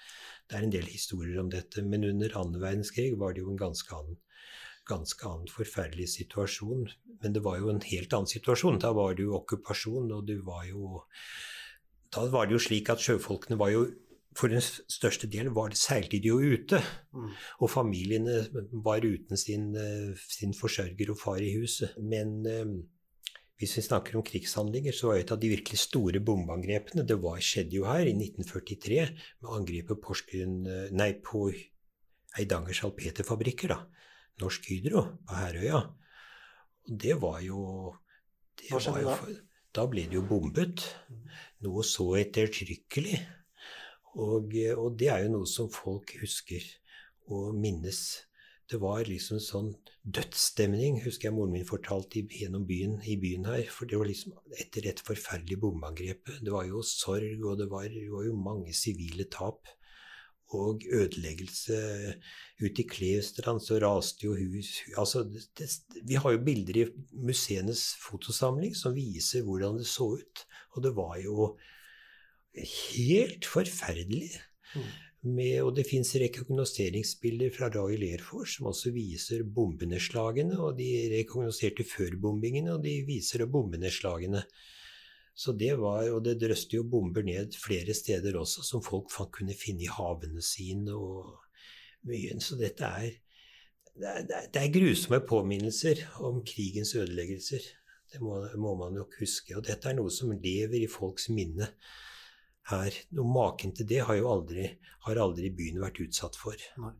Det 0.49 0.57
er 0.57 0.65
en 0.65 0.73
del 0.73 0.89
historier 0.89 1.37
om 1.43 1.51
dette, 1.53 1.85
men 1.85 2.07
under 2.09 2.33
annen 2.41 2.57
verdenskrig 2.57 3.13
var 3.21 3.37
det 3.37 3.43
jo 3.43 3.53
en 3.53 3.61
ganske 3.61 3.93
annen, 3.93 4.17
ganske 4.89 5.29
annen 5.29 5.51
forferdelig 5.53 6.09
situasjon. 6.17 6.89
Men 7.21 7.35
det 7.35 7.43
var 7.45 7.59
jo 7.61 7.71
en 7.71 7.81
helt 7.85 8.13
annen 8.15 8.31
situasjon. 8.31 8.81
Da 8.81 8.91
var 8.97 9.15
det 9.15 9.27
jo 9.27 9.37
okkupasjon, 9.39 10.11
og 10.15 10.27
det 10.27 10.41
var 10.45 10.65
jo 10.69 11.05
Da 12.09 12.23
var 12.33 12.47
det 12.47 12.55
jo 12.57 12.63
slik 12.63 12.89
at 12.89 13.03
sjøfolkene 13.05 13.59
var 13.59 13.69
jo 13.69 13.83
for 14.37 14.51
den 14.51 14.61
største 14.61 15.27
del 15.29 15.49
var 15.55 15.71
det 15.73 15.79
seilte 15.79 16.19
de 16.21 16.31
jo 16.31 16.37
ute. 16.39 16.79
Mm. 17.15 17.33
Og 17.65 17.71
familiene 17.71 18.43
var 18.85 19.05
uten 19.05 19.37
sin, 19.37 19.73
eh, 19.75 20.15
sin, 20.29 20.53
forsørger 20.53 21.11
og 21.11 21.19
far 21.19 21.41
i 21.41 21.51
huset. 21.57 21.97
Men 21.97 22.45
eh, 22.45 22.75
hvis 23.59 23.75
vi 23.77 23.83
snakker 23.83 24.15
om 24.15 24.23
krigshandlinger, 24.23 24.95
så 24.95 25.11
var 25.11 25.19
et 25.19 25.33
av 25.35 25.39
de 25.41 25.51
virkelig 25.51 25.81
store 25.81 26.21
bombeangrepene 26.23 27.05
Det 27.07 27.17
var, 27.19 27.41
skjedde 27.43 27.75
jo 27.75 27.87
her 27.89 28.05
i 28.07 28.15
1943 28.15 29.01
med 29.41 29.51
angrepet 29.57 30.01
Porsgrunn 30.01 30.61
eh, 30.67 30.91
Nei, 30.95 31.13
på 31.19 31.49
Eidanger 32.39 32.77
salpeterfabrikker, 32.77 33.73
da. 33.73 33.81
Norsk 34.39 34.69
Hydro 34.71 35.05
på 35.27 35.39
Herøya. 35.39 35.81
Og 36.89 36.95
det 37.05 37.19
var 37.21 37.41
jo 37.45 37.59
det 38.59 38.71
Hva 38.73 38.81
skjedde 38.83 39.05
da? 39.07 39.35
Da 39.75 39.85
ble 39.89 40.07
det 40.09 40.17
jo 40.17 40.23
bombet. 40.25 40.85
Noe 41.63 41.83
så 41.85 42.07
ettertrykkelig. 42.19 43.19
Og, 44.17 44.55
og, 44.73 44.89
det 44.97 45.11
er 45.13 45.25
jo 45.25 45.35
noe 45.35 45.47
som 45.47 45.69
folk 45.71 46.15
husker 46.19 46.63
og 47.29 47.53
minnes. 47.53 48.01
Det 48.69 48.79
var 48.81 49.05
liksom 49.05 49.39
sånn 49.41 49.69
dødsstemning, 50.05 50.99
husker 51.05 51.29
jeg 51.29 51.35
moren 51.37 51.53
min 51.55 51.65
fortalte 51.65 52.21
gjennom 52.21 52.65
byen, 52.69 52.99
i 53.05 53.15
byen 53.21 53.47
her. 53.49 53.63
For 53.73 53.89
det 53.89 53.97
var 54.01 54.09
liksom 54.09 54.35
etter 54.61 54.89
et 54.89 55.01
forferdelig 55.05 55.57
bombeangrep. 55.61 56.33
Det 56.41 56.53
var 56.53 56.67
jo 56.69 56.81
sorg, 56.85 57.45
og 57.45 57.61
det 57.61 57.69
var, 57.71 57.87
det 57.89 58.09
var 58.13 58.25
jo 58.27 58.35
mange 58.37 58.73
sivile 58.77 59.25
tap. 59.33 59.69
Og 60.57 60.81
ødeleggelse. 60.89 61.75
Ute 62.59 62.81
i 62.81 62.87
Klevstrand 62.89 63.61
så 63.61 63.77
raste 63.83 64.25
jo 64.25 64.33
hus 64.33 64.79
altså, 64.97 65.21
det, 65.29 65.67
Vi 66.09 66.17
har 66.17 66.33
jo 66.33 66.41
bilder 66.43 66.79
i 66.81 66.85
museenes 67.13 67.91
fotosamling 68.01 68.73
som 68.75 68.95
viser 68.97 69.45
hvordan 69.45 69.77
det 69.77 69.85
så 69.87 70.15
ut. 70.17 70.45
Og 70.73 70.83
det 70.83 70.95
var 70.97 71.19
jo 71.21 71.51
helt 72.95 73.45
forferdelig. 73.45 74.31
Mm. 74.73 74.89
Med, 75.35 75.55
og 75.67 75.73
det 75.75 75.83
fins 75.89 76.13
rekognoseringsbilder 76.15 77.51
fra 77.51 77.67
Royal 77.73 78.05
Air 78.07 78.21
Force 78.23 78.57
som 78.57 78.69
også 78.71 78.93
viser 78.95 79.43
bombenedslagene. 79.43 80.57
Og 80.57 80.77
de 80.79 80.89
rekognoserte 81.13 81.85
før 81.87 82.17
bombingene, 82.21 82.73
og 82.73 82.83
de 82.85 83.01
viser 83.07 83.45
bombenedslagene. 83.45 84.45
Så 85.39 85.53
det 85.55 85.77
var, 85.79 86.09
Og 86.11 86.23
det 86.25 86.39
drøste 86.41 86.75
jo 86.75 86.83
bomber 86.83 87.23
ned 87.23 87.55
flere 87.55 87.93
steder 87.95 88.35
også, 88.35 88.63
som 88.67 88.83
folk 88.83 89.07
kunne 89.31 89.55
finne 89.55 89.85
i 89.85 89.93
havene 89.93 90.43
sine. 90.43 90.91
og 90.91 91.37
mye. 92.07 92.37
Så 92.43 92.57
dette 92.59 92.85
er 92.85 93.09
det, 93.99 94.11
er 94.31 94.47
det 94.53 94.61
er 94.61 94.71
grusomme 94.71 95.19
påminnelser 95.27 96.05
om 96.23 96.41
krigens 96.47 96.93
ødeleggelser. 96.95 97.65
Det 98.09 98.21
må, 98.23 98.39
må 98.57 98.75
man 98.79 98.95
nok 98.95 99.19
huske. 99.19 99.57
Og 99.57 99.65
dette 99.67 99.89
er 99.89 99.97
noe 99.97 100.11
som 100.13 100.31
lever 100.31 100.79
i 100.79 100.91
folks 100.91 101.27
minne 101.33 101.67
her. 102.71 102.95
Noe 103.17 103.33
maken 103.33 103.75
til 103.75 103.89
det 103.89 104.01
har 104.07 104.17
jo 104.17 104.31
aldri, 104.31 104.69
har 105.05 105.21
aldri 105.21 105.51
byen 105.55 105.81
vært 105.83 106.01
utsatt 106.05 106.39
for. 106.39 106.57
Nei. 106.81 106.95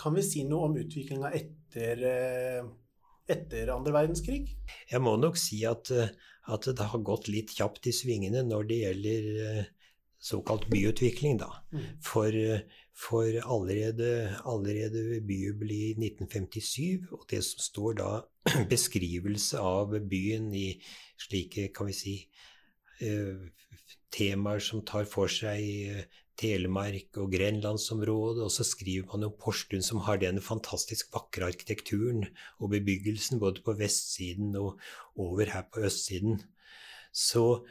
Kan 0.00 0.16
vi 0.16 0.24
si 0.26 0.46
noe 0.48 0.70
om 0.70 0.78
utviklinga 0.80 1.30
etter, 1.36 2.06
eh, 2.08 2.70
etter 3.30 3.72
andre 3.74 3.94
verdenskrig? 3.94 4.56
Jeg 4.90 5.02
må 5.04 5.16
nok 5.20 5.38
si 5.40 5.62
at, 5.68 5.90
eh, 5.94 6.10
at, 6.48 6.66
det 6.66 6.88
har 6.92 7.06
gått 7.06 7.30
litt 7.32 7.54
kjapt 7.54 7.86
i 7.86 7.94
svingene 7.94 8.44
når 8.46 8.68
det 8.70 8.80
gjelder 8.82 9.30
eh, 9.46 9.70
såkalt 10.22 10.68
byutvikling, 10.70 11.40
da. 11.42 11.50
Mm. 11.74 11.86
For, 12.06 12.36
for, 12.94 13.38
allerede, 13.42 14.10
allerede 14.46 15.06
ved 15.10 15.26
byjubileet 15.26 15.98
i 15.98 16.10
1957, 16.12 17.10
og 17.16 17.26
det 17.30 17.42
som 17.46 17.64
står 17.66 17.98
da 18.02 18.12
beskrivelse 18.72 19.58
av 19.58 19.96
byen 20.10 20.52
i 20.54 20.68
slike, 21.18 21.70
kan 21.74 21.90
vi 21.90 21.96
si, 21.96 22.16
temaer 24.12 24.60
som 24.62 24.82
tar 24.86 25.06
for 25.08 25.30
seg 25.32 25.62
eh, 25.62 26.04
Telemark 26.40 27.18
og 27.20 27.32
grenlandsområdet, 27.34 28.42
og 28.46 28.50
så 28.54 28.64
skriver 28.66 29.08
man 29.12 29.28
om 29.28 29.36
Porsgrunn 29.38 29.84
som 29.84 30.02
har 30.06 30.20
denne 30.22 30.42
fantastisk 30.44 31.12
vakre 31.14 31.50
arkitekturen 31.52 32.24
og 32.58 32.72
bebyggelsen 32.74 33.40
både 33.42 33.64
på 33.66 33.76
vestsiden 33.78 34.56
og 34.58 34.80
over 35.20 35.52
her 35.52 35.66
på 35.72 35.84
østsiden. 35.86 36.40
Så 37.12 37.64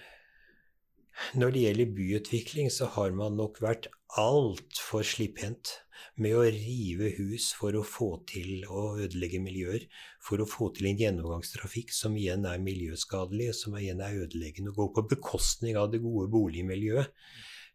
når 1.35 1.53
det 1.53 1.63
gjelder 1.65 1.95
byutvikling, 1.95 2.71
så 2.71 2.87
har 2.95 3.11
man 3.17 3.37
nok 3.39 3.59
vært 3.63 3.89
altfor 4.19 5.05
slipphendt 5.05 5.77
med 6.21 6.35
å 6.35 6.43
rive 6.45 7.11
hus 7.17 7.51
for 7.57 7.75
å 7.77 7.83
få 7.85 8.09
til 8.29 8.65
å 8.67 8.95
ødelegge 8.99 9.41
miljøer, 9.43 9.85
for 10.23 10.41
å 10.41 10.49
få 10.49 10.71
til 10.75 10.89
en 10.89 10.99
gjennomgangstrafikk 10.99 11.93
som 11.95 12.17
igjen 12.19 12.47
er 12.49 12.61
miljøskadelig, 12.63 13.51
som 13.57 13.77
igjen 13.79 14.03
er 14.03 14.23
ødeleggende, 14.25 14.73
og 14.73 14.81
går 14.81 14.91
på 14.97 15.07
bekostning 15.15 15.79
av 15.79 15.91
det 15.93 16.01
gode 16.03 16.27
boligmiljøet. 16.33 17.13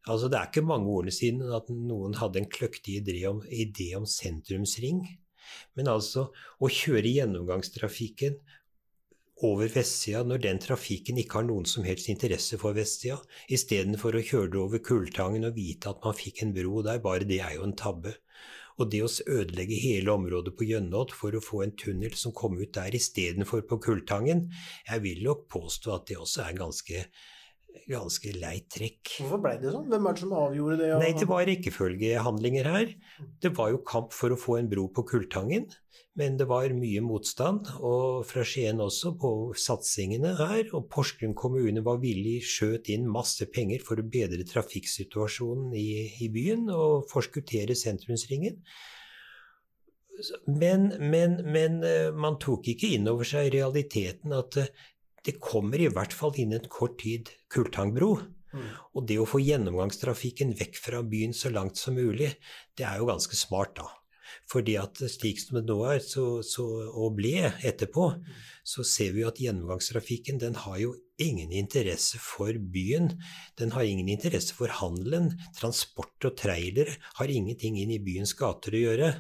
Altså, 0.07 0.29
det 0.31 0.39
er 0.39 0.51
ikke 0.51 0.67
mange 0.67 0.91
årene 0.93 1.15
siden 1.15 1.55
at 1.57 1.71
noen 1.73 2.15
hadde 2.21 2.43
en 2.43 2.51
kløktig 2.51 3.01
idé 3.01 3.23
om, 3.29 3.41
idé 3.51 3.91
om 3.99 4.07
sentrumsring. 4.07 5.03
Men 5.79 5.91
altså, 5.91 6.29
å 6.63 6.71
kjøre 6.71 7.11
gjennomgangstrafikken 7.11 8.39
over 9.47 9.69
vestsida 9.69 10.23
når 10.25 10.45
den 10.47 10.61
trafikken 10.63 11.19
ikke 11.21 11.41
har 11.41 11.49
noen 11.49 11.67
som 11.69 11.85
helst 11.85 12.09
interesse 12.09 12.57
for 12.61 12.77
vestsida, 12.77 13.19
istedenfor 13.53 14.17
å 14.17 14.25
kjøre 14.25 14.53
det 14.55 14.63
over 14.63 14.83
Kulltangen 14.85 15.45
og 15.49 15.59
vite 15.59 15.91
at 15.91 16.01
man 16.07 16.17
fikk 16.17 16.45
en 16.45 16.55
bro 16.57 16.81
der. 16.87 17.03
Bare 17.05 17.29
det 17.29 17.43
er 17.45 17.59
jo 17.59 17.67
en 17.67 17.77
tabbe. 17.77 18.15
Og 18.77 18.91
det 18.93 19.03
å 19.05 19.11
ødelegge 19.11 19.77
hele 19.81 20.13
området 20.13 20.53
på 20.57 20.69
Jønnått 20.69 21.15
for 21.17 21.37
å 21.37 21.43
få 21.43 21.63
en 21.65 21.77
tunnel 21.81 22.17
som 22.17 22.35
kom 22.37 22.59
ut 22.61 22.75
der 22.77 22.97
istedenfor 22.97 23.65
på 23.69 23.81
Kulltangen, 23.89 24.47
jeg 24.89 25.05
vil 25.05 25.23
nok 25.25 25.47
påstå 25.53 25.95
at 25.97 26.11
det 26.11 26.19
også 26.21 26.45
er 26.45 26.59
ganske 26.61 27.07
ganske 27.91 28.33
leit 28.37 28.69
trekk. 28.73 29.17
Hvorfor 29.21 29.43
ble 29.45 29.55
det 29.63 29.73
sånn? 29.75 29.89
Hvem 29.93 30.09
er 30.09 30.17
det 30.17 30.23
som 30.23 30.37
avgjorde 30.37 30.79
det? 30.81 30.93
Nei, 31.03 31.11
Det 31.17 31.29
var 31.31 31.47
rekkefølgehandlinger 31.49 32.71
her. 32.73 32.95
Det 33.43 33.53
var 33.57 33.73
jo 33.75 33.83
kamp 33.87 34.17
for 34.17 34.35
å 34.35 34.39
få 34.41 34.59
en 34.61 34.71
bro 34.71 34.89
på 34.93 35.05
Kulltangen. 35.09 35.69
Men 36.17 36.39
det 36.41 36.47
var 36.49 36.73
mye 36.73 37.03
motstand, 37.05 37.69
og 37.85 38.25
fra 38.25 38.43
Skien 38.49 38.81
også, 38.81 39.13
på 39.21 39.31
satsingene 39.61 40.33
her. 40.39 40.71
Og 40.73 40.89
Porsgrunn 40.93 41.37
kommune 41.37 41.85
var 41.85 42.01
villig, 42.01 42.39
skjøt 42.49 42.89
inn 42.95 43.05
masse 43.09 43.45
penger 43.53 43.85
for 43.85 44.01
å 44.01 44.07
bedre 44.09 44.47
trafikksituasjonen 44.49 45.75
i, 45.77 45.89
i 46.25 46.31
byen 46.33 46.71
og 46.73 47.11
forskuttere 47.13 47.77
sentrumsringen. 47.77 48.63
Men, 50.49 50.89
men, 51.01 51.37
men, 51.45 51.83
eh, 51.85 52.13
man 52.17 52.39
tok 52.41 52.71
ikke 52.73 52.95
inn 52.97 53.09
over 53.11 53.29
seg 53.29 53.51
realiteten 53.53 54.33
at 54.33 54.57
eh, 54.63 54.71
det 55.27 55.39
kommer 55.43 55.83
i 55.83 55.91
hvert 55.93 56.15
fall 56.15 56.37
innen 56.41 56.67
kort 56.73 56.99
tid 57.03 57.31
Kultangbro. 57.53 58.15
Mm. 58.57 58.67
Og 58.97 59.07
det 59.09 59.19
å 59.21 59.29
få 59.29 59.43
gjennomgangstrafikken 59.43 60.55
vekk 60.57 60.81
fra 60.81 61.03
byen 61.05 61.35
så 61.37 61.53
langt 61.53 61.79
som 61.81 61.99
mulig, 61.99 62.33
det 62.79 62.87
er 62.89 63.01
jo 63.01 63.11
ganske 63.11 63.37
smart, 63.37 63.77
da. 63.81 63.91
Fordi 64.51 64.77
at 64.79 65.01
slik 65.11 65.41
som 65.43 65.59
det 65.59 65.65
nå 65.69 65.77
er, 65.91 66.01
så, 66.03 66.41
så, 66.47 66.65
og 66.91 67.17
ble 67.19 67.51
etterpå, 67.67 68.09
så 68.67 68.85
ser 68.87 69.15
vi 69.15 69.23
jo 69.23 69.31
at 69.31 69.41
gjennomgangstrafikken 69.43 70.41
den 70.43 70.59
har 70.63 70.79
jo 70.83 70.95
ingen 71.23 71.53
interesse 71.55 72.21
for 72.23 72.55
byen. 72.59 73.13
Den 73.59 73.73
har 73.75 73.87
ingen 73.87 74.11
interesse 74.13 74.55
for 74.57 74.73
handelen. 74.81 75.33
Transport 75.59 76.29
og 76.29 76.37
trailer 76.39 76.93
har 77.19 77.33
ingenting 77.33 77.79
inn 77.81 77.95
i 77.95 78.03
byens 78.03 78.37
gater 78.39 78.77
å 78.77 78.85
gjøre. 78.85 79.11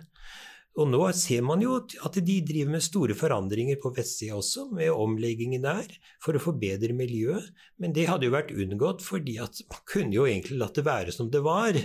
Og 0.77 0.91
nå 0.93 1.01
ser 1.17 1.45
man 1.47 1.62
jo 1.65 1.79
at 1.81 2.19
de 2.21 2.35
driver 2.45 2.75
med 2.75 2.85
store 2.85 3.17
forandringer 3.17 3.79
på 3.81 3.95
vestsida 3.97 4.37
også, 4.37 4.67
med 4.77 4.93
omleggingen 4.93 5.65
der, 5.65 5.89
for 6.21 6.37
å 6.37 6.43
forbedre 6.43 6.93
miljøet. 6.97 7.49
Men 7.81 7.97
det 7.97 8.09
hadde 8.11 8.29
jo 8.29 8.35
vært 8.35 8.53
unngått, 8.53 9.05
fordi 9.07 9.39
at 9.41 9.62
man 9.73 9.83
kunne 9.89 10.19
jo 10.19 10.27
egentlig 10.29 10.61
latt 10.61 10.77
det 10.77 10.85
være 10.85 11.17
som 11.17 11.33
det 11.33 11.41
var. 11.47 11.81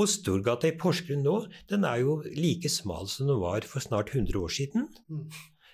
Og 0.00 0.08
Storgata 0.08 0.70
i 0.70 0.76
Porsgrunn 0.80 1.26
nå, 1.26 1.36
den 1.68 1.84
er 1.84 2.00
jo 2.00 2.20
like 2.24 2.70
smal 2.72 3.10
som 3.10 3.28
den 3.28 3.40
var 3.42 3.66
for 3.68 3.84
snart 3.84 4.14
100 4.14 4.38
år 4.40 4.54
siden. 4.54 4.88
Mm. 5.10 5.26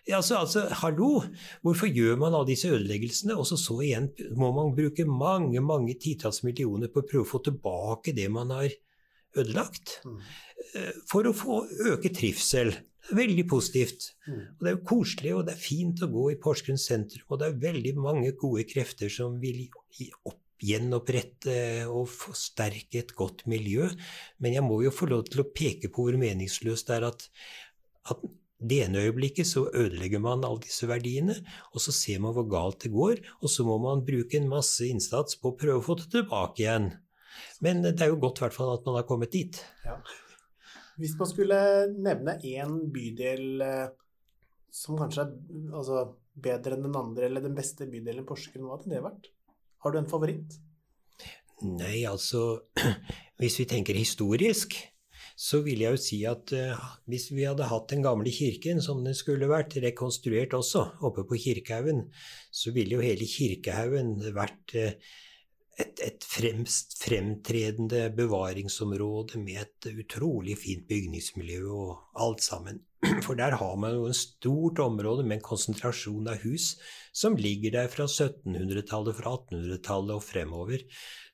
Ja, 0.06 0.20
altså, 0.20 0.38
altså, 0.38 0.64
hallo! 0.82 1.20
Hvorfor 1.66 1.90
gjør 1.90 2.18
man 2.18 2.34
alle 2.34 2.46
disse 2.50 2.70
ødeleggelsene? 2.70 3.34
Og 3.38 3.46
så, 3.46 3.58
så 3.58 3.78
igjen 3.82 4.10
må 4.38 4.52
man 4.54 4.74
bruke 4.74 5.06
mange 5.06 5.62
mange 5.62 5.96
titalls 6.02 6.44
millioner 6.46 6.90
på 6.90 7.02
å 7.02 7.06
prøve 7.06 7.26
å 7.26 7.30
få 7.36 7.42
tilbake 7.46 8.14
det 8.14 8.28
man 8.30 8.54
har 8.54 8.74
ødelagt. 9.36 9.98
Mm. 10.06 10.18
Eh, 10.74 10.92
for 11.10 11.28
å 11.28 11.34
få 11.36 11.62
øke 11.92 12.12
trivsel. 12.14 12.72
Veldig 13.16 13.44
positivt. 13.46 14.08
Mm. 14.26 14.40
Og 14.56 14.64
Det 14.64 14.70
er 14.70 14.74
jo 14.76 14.86
koselig 14.88 15.34
og 15.36 15.44
det 15.46 15.54
er 15.54 15.62
fint 15.62 16.02
å 16.02 16.10
gå 16.10 16.30
i 16.32 16.40
Porsgrunn 16.42 16.80
sentrum. 16.80 17.28
Og 17.30 17.40
det 17.40 17.48
er 17.48 17.62
veldig 17.68 17.94
mange 18.00 18.32
gode 18.38 18.66
krefter 18.68 19.12
som 19.12 19.38
vil 19.42 19.68
opp 20.24 20.42
gjenopprette 20.64 21.84
og 21.84 22.08
forsterke 22.08 23.02
et 23.02 23.12
godt 23.16 23.44
miljø. 23.50 23.90
Men 24.40 24.56
jeg 24.56 24.64
må 24.64 24.80
jo 24.82 24.94
få 24.94 25.08
lov 25.10 25.26
til 25.28 25.44
å 25.44 25.50
peke 25.52 25.92
på 25.92 26.06
hvor 26.06 26.18
meningsløst 26.20 26.88
det 26.88 26.96
er 26.96 27.08
at 27.12 27.28
at 28.06 28.20
det 28.56 28.78
ene 28.86 29.02
øyeblikket 29.04 29.48
så 29.48 29.66
ødelegger 29.68 30.20
man 30.22 30.44
alle 30.46 30.62
disse 30.64 30.86
verdiene, 30.88 31.34
og 31.74 31.82
så 31.82 31.92
ser 31.92 32.22
man 32.24 32.32
hvor 32.32 32.46
galt 32.48 32.86
det 32.86 32.92
går, 32.94 33.18
og 33.42 33.50
så 33.52 33.66
må 33.68 33.76
man 33.82 34.04
bruke 34.06 34.38
en 34.38 34.48
masse 34.48 34.86
innsats 34.86 35.36
på 35.40 35.52
å 35.52 35.58
prøve 35.60 35.82
å 35.82 35.84
få 35.84 35.98
det 36.00 36.06
tilbake 36.14 36.64
igjen. 36.64 36.88
Men 37.64 37.82
det 37.86 38.00
er 38.04 38.12
jo 38.12 38.20
godt 38.22 38.40
i 38.40 38.46
hvert 38.46 38.56
fall 38.56 38.74
at 38.74 38.86
man 38.88 38.98
har 39.00 39.06
kommet 39.08 39.32
dit. 39.34 39.60
Ja. 39.84 39.98
Hvis 40.96 41.16
man 41.20 41.28
skulle 41.28 41.60
nevne 41.92 42.38
én 42.48 42.76
bydel 42.92 43.62
eh, 43.64 43.88
som 44.72 44.96
kanskje 45.00 45.26
er 45.26 45.76
altså, 45.76 46.02
bedre 46.32 46.76
enn 46.76 46.86
den 46.88 46.98
andre, 46.98 47.28
eller 47.28 47.44
den 47.44 47.56
beste 47.56 47.88
bydelen 47.90 48.24
i 48.24 48.28
Porsgrunn, 48.28 48.68
hva 48.68 48.78
hadde 48.78 48.92
det 48.92 49.04
vært? 49.04 49.30
Har 49.84 49.92
du 49.92 50.00
en 50.00 50.10
favoritt? 50.10 50.58
Nei, 51.64 52.04
altså 52.08 52.68
Hvis 53.40 53.56
vi 53.60 53.68
tenker 53.68 53.96
historisk, 53.96 54.76
så 55.36 55.60
vil 55.64 55.82
jeg 55.84 55.92
jo 55.92 56.00
si 56.00 56.18
at 56.28 56.52
uh, 56.56 56.84
hvis 57.12 57.26
vi 57.34 57.44
hadde 57.44 57.68
hatt 57.68 57.90
den 57.92 58.00
gamle 58.04 58.32
kirken 58.32 58.80
som 58.80 59.02
den 59.04 59.16
skulle 59.16 59.50
vært, 59.50 59.76
rekonstruert 59.84 60.56
også, 60.56 60.86
oppe 61.04 61.26
på 61.28 61.36
Kirkehaugen, 61.42 62.06
så 62.48 62.72
ville 62.72 62.96
jo 62.96 63.04
hele 63.04 63.28
Kirkehaugen 63.28 64.14
vært 64.36 64.76
uh, 64.80 65.12
et, 65.80 66.00
et 66.00 66.24
fremst 66.24 66.96
fremtredende 67.02 68.06
bevaringsområde 68.16 69.40
med 69.42 69.60
et 69.64 69.88
utrolig 69.92 70.56
fint 70.60 70.86
bygningsmiljø 70.88 71.62
og 71.68 72.22
alt 72.26 72.44
sammen. 72.44 72.80
For 73.26 73.36
der 73.38 73.58
har 73.60 73.76
man 73.80 73.98
jo 73.98 74.06
en 74.08 74.16
stort 74.16 74.80
område 74.82 75.26
med 75.26 75.38
en 75.38 75.46
konsentrasjon 75.50 76.32
av 76.32 76.40
hus 76.46 76.74
som 77.16 77.36
ligger 77.36 77.76
der 77.76 77.92
fra 77.92 78.08
1700-tallet, 78.08 79.16
fra 79.20 79.36
1800-tallet 79.36 80.16
og 80.16 80.24
fremover. 80.24 80.84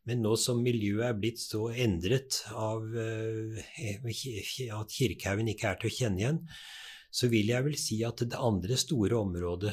Men 0.09 0.25
nå 0.25 0.35
som 0.41 0.63
miljøet 0.65 1.13
er 1.13 1.19
blitt 1.19 1.39
så 1.39 1.69
endret 1.71 2.41
av 2.59 2.83
uh, 2.83 3.59
at 3.63 4.97
Kirkehaugen 4.97 5.53
ikke 5.53 5.71
er 5.71 5.79
til 5.79 5.93
å 5.93 5.97
kjenne 6.01 6.25
igjen, 6.25 6.41
så 7.13 7.29
vil 7.33 7.51
jeg 7.53 7.67
vel 7.67 7.77
si 7.79 7.99
at 8.09 8.25
det 8.25 8.39
andre 8.41 8.79
store 8.81 9.19
området 9.21 9.73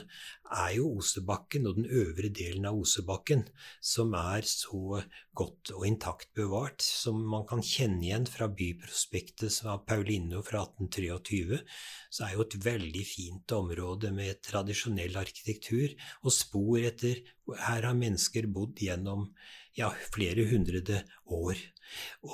er 0.59 0.73
jo 0.75 0.89
Osebakken 0.99 1.67
og 1.69 1.77
den 1.77 1.87
øvre 2.01 2.31
delen 2.35 2.65
av 2.67 2.79
Osebakken, 2.81 3.45
som 3.79 4.15
er 4.17 4.47
så 4.49 4.99
godt 5.37 5.71
og 5.75 5.85
intakt 5.87 6.33
bevart, 6.35 6.83
som 6.83 7.21
man 7.31 7.45
kan 7.49 7.61
kjenne 7.63 8.03
igjen 8.03 8.27
fra 8.29 8.49
byprospektet 8.51 9.53
som 9.53 9.71
av 9.75 9.85
Paulinho 9.87 10.41
fra 10.45 10.65
1823. 10.67 11.61
Så 12.09 12.25
er 12.25 12.35
jo 12.35 12.45
et 12.47 12.57
veldig 12.65 13.05
fint 13.07 13.55
område 13.55 14.11
med 14.15 14.41
tradisjonell 14.45 15.15
arkitektur 15.21 15.95
og 16.25 16.35
spor 16.35 16.83
etter 16.83 17.23
Her 17.49 17.87
har 17.87 17.95
mennesker 17.97 18.45
bodd 18.53 18.77
gjennom 18.77 19.31
ja, 19.79 19.89
flere 20.13 20.45
hundrede 20.51 21.01
år. 21.25 21.57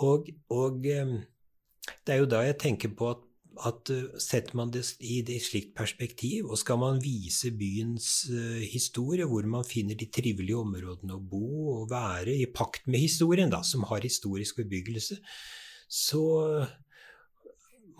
Og, 0.04 0.28
og 0.52 0.88
eh, 0.92 1.14
det 2.04 2.16
er 2.16 2.22
jo 2.24 2.30
da 2.30 2.42
jeg 2.46 2.60
tenker 2.62 2.92
på 2.98 3.14
at, 3.14 3.24
at 3.64 3.92
eh, 3.94 4.18
setter 4.22 4.58
man 4.60 4.72
det 4.74 4.84
i 5.00 5.22
et 5.22 5.44
slikt 5.44 5.76
perspektiv, 5.78 6.50
og 6.50 6.60
skal 6.60 6.80
man 6.82 7.02
vise 7.04 7.54
byens 7.56 8.26
uh, 8.32 8.64
historie, 8.68 9.28
hvor 9.30 9.48
man 9.50 9.68
finner 9.68 9.98
de 9.98 10.10
trivelige 10.12 10.60
områdene 10.60 11.16
å 11.18 11.22
bo 11.22 11.46
og 11.76 11.92
være 11.92 12.36
i 12.36 12.50
pakt 12.52 12.90
med 12.90 13.06
historien, 13.06 13.52
da, 13.54 13.62
som 13.64 13.88
har 13.90 14.06
historisk 14.06 14.60
bebyggelse, 14.64 15.20
så 15.88 16.26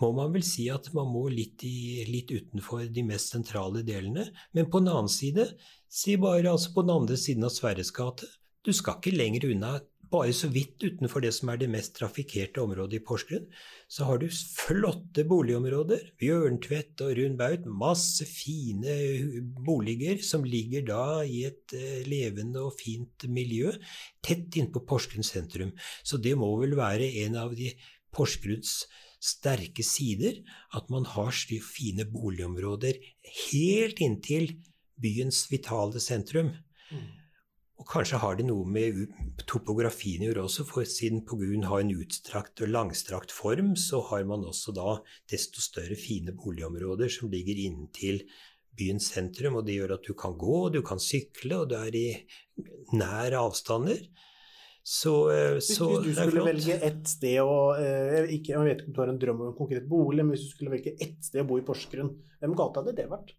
må 0.02 0.12
man 0.16 0.34
vel 0.34 0.44
si 0.44 0.68
at 0.74 0.90
man 0.96 1.08
må 1.12 1.28
litt, 1.32 1.64
i, 1.64 2.04
litt 2.10 2.32
utenfor 2.34 2.88
de 2.92 3.04
mest 3.08 3.32
sentrale 3.32 3.84
delene. 3.88 4.28
Men 4.56 4.70
på 4.72 4.82
den 4.84 4.92
annen 4.92 5.12
side, 5.12 5.48
si 5.88 6.18
bare 6.20 6.52
altså 6.52 6.74
på 6.76 6.84
den 6.86 6.96
andre 6.98 7.20
siden 7.20 7.48
av 7.48 7.54
Sverres 7.56 7.94
gate, 7.96 8.28
du 8.66 8.74
skal 8.74 9.00
ikke 9.00 9.16
lenger 9.16 9.48
unna, 9.54 9.78
bare 10.12 10.34
så 10.36 10.50
vidt 10.52 10.84
utenfor 10.84 11.24
det 11.24 11.32
som 11.36 11.50
er 11.52 11.60
det 11.62 11.70
mest 11.72 11.96
trafikkerte 11.98 12.62
området 12.64 13.00
i 13.00 13.04
Porsgrunn, 13.06 13.46
så 13.88 14.08
har 14.10 14.20
du 14.22 14.28
flotte 14.30 15.26
boligområder. 15.28 16.12
Bjørntvedt 16.22 17.04
og 17.06 17.14
Rundbaut. 17.20 17.66
Masse 17.70 18.28
fine 18.30 18.98
boliger 19.66 20.22
som 20.26 20.46
ligger 20.48 20.86
da 20.90 21.06
i 21.24 21.44
et 21.50 21.76
uh, 21.76 22.04
levende 22.10 22.64
og 22.68 22.78
fint 22.80 23.28
miljø 23.32 23.74
tett 24.26 24.60
innpå 24.60 24.84
Porsgrunn 24.88 25.26
sentrum. 25.26 25.74
Så 26.04 26.22
det 26.22 26.36
må 26.40 26.52
vel 26.62 26.78
være 26.80 27.10
en 27.26 27.40
av 27.46 27.58
de 27.58 27.74
Porsgrunns 28.16 28.86
sterke 29.26 29.84
sider, 29.84 30.38
at 30.76 30.90
man 30.94 31.08
har 31.16 31.34
fine 31.34 32.06
boligområder 32.06 33.00
helt 33.50 34.02
inntil 34.04 34.52
byens 35.02 35.46
vitale 35.52 36.00
sentrum. 36.04 36.54
Mm. 36.92 37.08
Og 37.76 37.88
kanskje 37.92 38.22
har 38.22 38.38
det 38.40 38.46
noe 38.48 38.64
med 38.72 39.02
topografien 39.50 40.24
å 40.24 40.30
gjøre 40.30 40.46
også, 40.48 40.64
for 40.70 40.88
siden 40.88 41.26
Pogun 41.28 41.68
har 41.68 41.84
en 41.84 41.92
utstrakt 41.92 42.64
og 42.64 42.72
langstrakt 42.72 43.34
form, 43.36 43.74
så 43.76 44.00
har 44.12 44.24
man 44.30 44.46
også 44.48 44.72
da 44.76 45.00
desto 45.32 45.64
større 45.64 45.98
fine 46.00 46.32
boligområder 46.40 47.12
som 47.12 47.34
ligger 47.34 47.60
inntil 47.66 48.24
byens 48.76 49.10
sentrum, 49.12 49.60
og 49.60 49.68
det 49.68 49.78
gjør 49.78 49.98
at 49.98 50.08
du 50.08 50.16
kan 50.18 50.36
gå, 50.40 50.70
du 50.72 50.82
kan 50.88 51.02
sykle, 51.04 51.64
og 51.64 51.72
du 51.72 51.76
er 51.80 51.96
i 52.00 52.08
nær 52.96 53.36
avstander. 53.44 54.08
Så, 54.86 55.14
eh, 55.34 55.60
så 55.66 55.88
Hvis 55.90 56.14
du 56.14 56.20
skulle 56.20 56.46
velge 56.46 56.76
ett 56.78 57.08
sted 57.10 57.40
å 57.42 57.74
eh, 57.74 58.28
ikke, 58.36 58.52
Jeg 58.54 58.68
vet 58.68 58.84
ikke 58.84 58.92
om 58.92 58.94
du 58.94 59.00
har 59.02 59.10
en 59.10 59.22
drøm 59.24 59.40
om 59.42 59.48
en 59.50 59.58
konkret 59.58 59.88
bolig, 59.90 60.22
men 60.22 60.36
hvis 60.36 60.44
du 60.46 60.52
skulle 60.54 60.76
velge 60.76 60.94
ett 61.02 61.18
sted 61.26 61.42
å 61.42 61.48
bo 61.50 61.58
i 61.58 61.66
Porsgrunn, 61.66 62.12
hvem 62.40 62.54
gata 62.56 62.84
hadde 62.84 62.94
det 63.00 63.08
vært? 63.10 63.34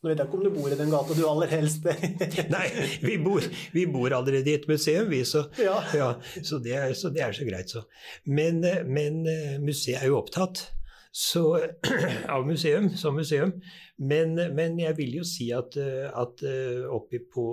Nå 0.00 0.08
vet 0.08 0.20
jeg 0.22 0.30
ikke 0.30 0.38
om 0.38 0.44
du 0.46 0.52
bor 0.54 0.72
i 0.72 0.78
den 0.78 0.92
gata 0.92 1.14
du 1.16 1.22
aller 1.28 1.50
helst 1.52 1.84
Nei, 2.54 2.66
vi 3.04 3.18
bor, 3.20 3.44
vi 3.74 3.84
bor, 3.90 4.14
allerede 4.16 4.48
i 4.48 4.56
et 4.56 4.68
museum, 4.70 5.10
vi, 5.12 5.20
så, 5.28 5.44
ja. 5.60 5.76
Ja, 5.96 6.10
så, 6.40 6.56
det, 6.62 6.72
er, 6.72 6.94
så, 6.96 7.12
det, 7.12 7.20
er, 7.26 7.36
så 7.36 7.44
greit, 7.48 7.72
så. 7.72 7.84
Men, 8.24 8.62
men 8.88 9.24
eh, 9.28 9.58
museet 9.60 10.00
er 10.00 10.08
jo 10.08 10.20
opptatt 10.22 10.64
så, 11.12 11.44
av 12.34 12.46
museum 12.48 12.88
som 12.96 13.18
museum. 13.18 13.52
Men, 14.00 14.38
men, 14.56 14.78
jeg 14.80 14.96
vil 14.96 15.20
jo 15.20 15.26
si 15.28 15.50
at, 15.52 15.76
at 15.76 16.44
eh, 16.48 16.86
oppi 16.88 17.20
på 17.20 17.46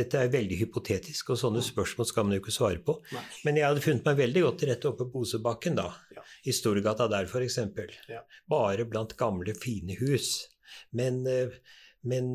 dette 0.00 0.20
er 0.20 0.32
veldig 0.32 0.58
hypotetisk, 0.60 1.32
og 1.32 1.40
sånne 1.40 1.62
spørsmål 1.64 2.08
skal 2.08 2.26
man 2.26 2.36
jo 2.36 2.42
ikke 2.42 2.54
svare 2.54 2.80
på. 2.84 2.96
Nei. 3.14 3.22
Men 3.46 3.58
jeg 3.58 3.66
hadde 3.68 3.84
funnet 3.84 4.08
meg 4.08 4.18
veldig 4.20 4.44
godt 4.46 4.58
til 4.62 4.70
rette 4.70 4.90
oppe 4.90 5.06
på 5.06 5.12
Bosebakken, 5.18 5.78
da. 5.80 5.88
Ja. 6.16 6.24
I 6.48 6.54
Storgata 6.56 7.08
der, 7.10 7.28
f.eks. 7.28 7.58
Ja. 8.10 8.22
Bare 8.50 8.86
blant 8.88 9.16
gamle, 9.20 9.56
fine 9.58 9.96
hus. 10.00 10.49
Men, 10.96 11.22
eh, 11.28 11.54
men 12.02 12.32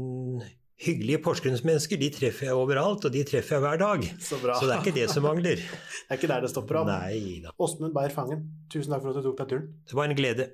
hyggelige 0.86 1.22
porsgrunnsmennesker 1.24 2.00
de 2.00 2.10
treffer 2.14 2.50
jeg 2.50 2.58
overalt, 2.60 3.08
og 3.08 3.14
de 3.14 3.24
treffer 3.28 3.58
jeg 3.58 3.66
hver 3.66 3.82
dag. 3.82 4.08
Så, 4.30 4.40
bra. 4.44 4.58
Så 4.60 4.68
det 4.70 4.78
er 4.78 4.84
ikke 4.84 4.98
det 5.00 5.08
som 5.14 5.28
mangler. 5.28 5.62
det 6.06 6.10
er 6.10 6.20
ikke 6.20 6.32
der 6.34 6.48
det 6.48 6.52
stopper 6.54 6.84
opp. 6.84 6.92
Åsmund 7.60 7.96
Beyer 7.96 8.16
Fangen, 8.16 8.50
tusen 8.72 8.96
takk 8.96 9.06
for 9.06 9.14
at 9.16 9.22
du 9.24 9.32
tok 9.32 9.40
deg 9.44 9.56
turen. 9.56 9.72
Det 9.88 10.02
var 10.02 10.12
en 10.12 10.20
glede. 10.20 10.52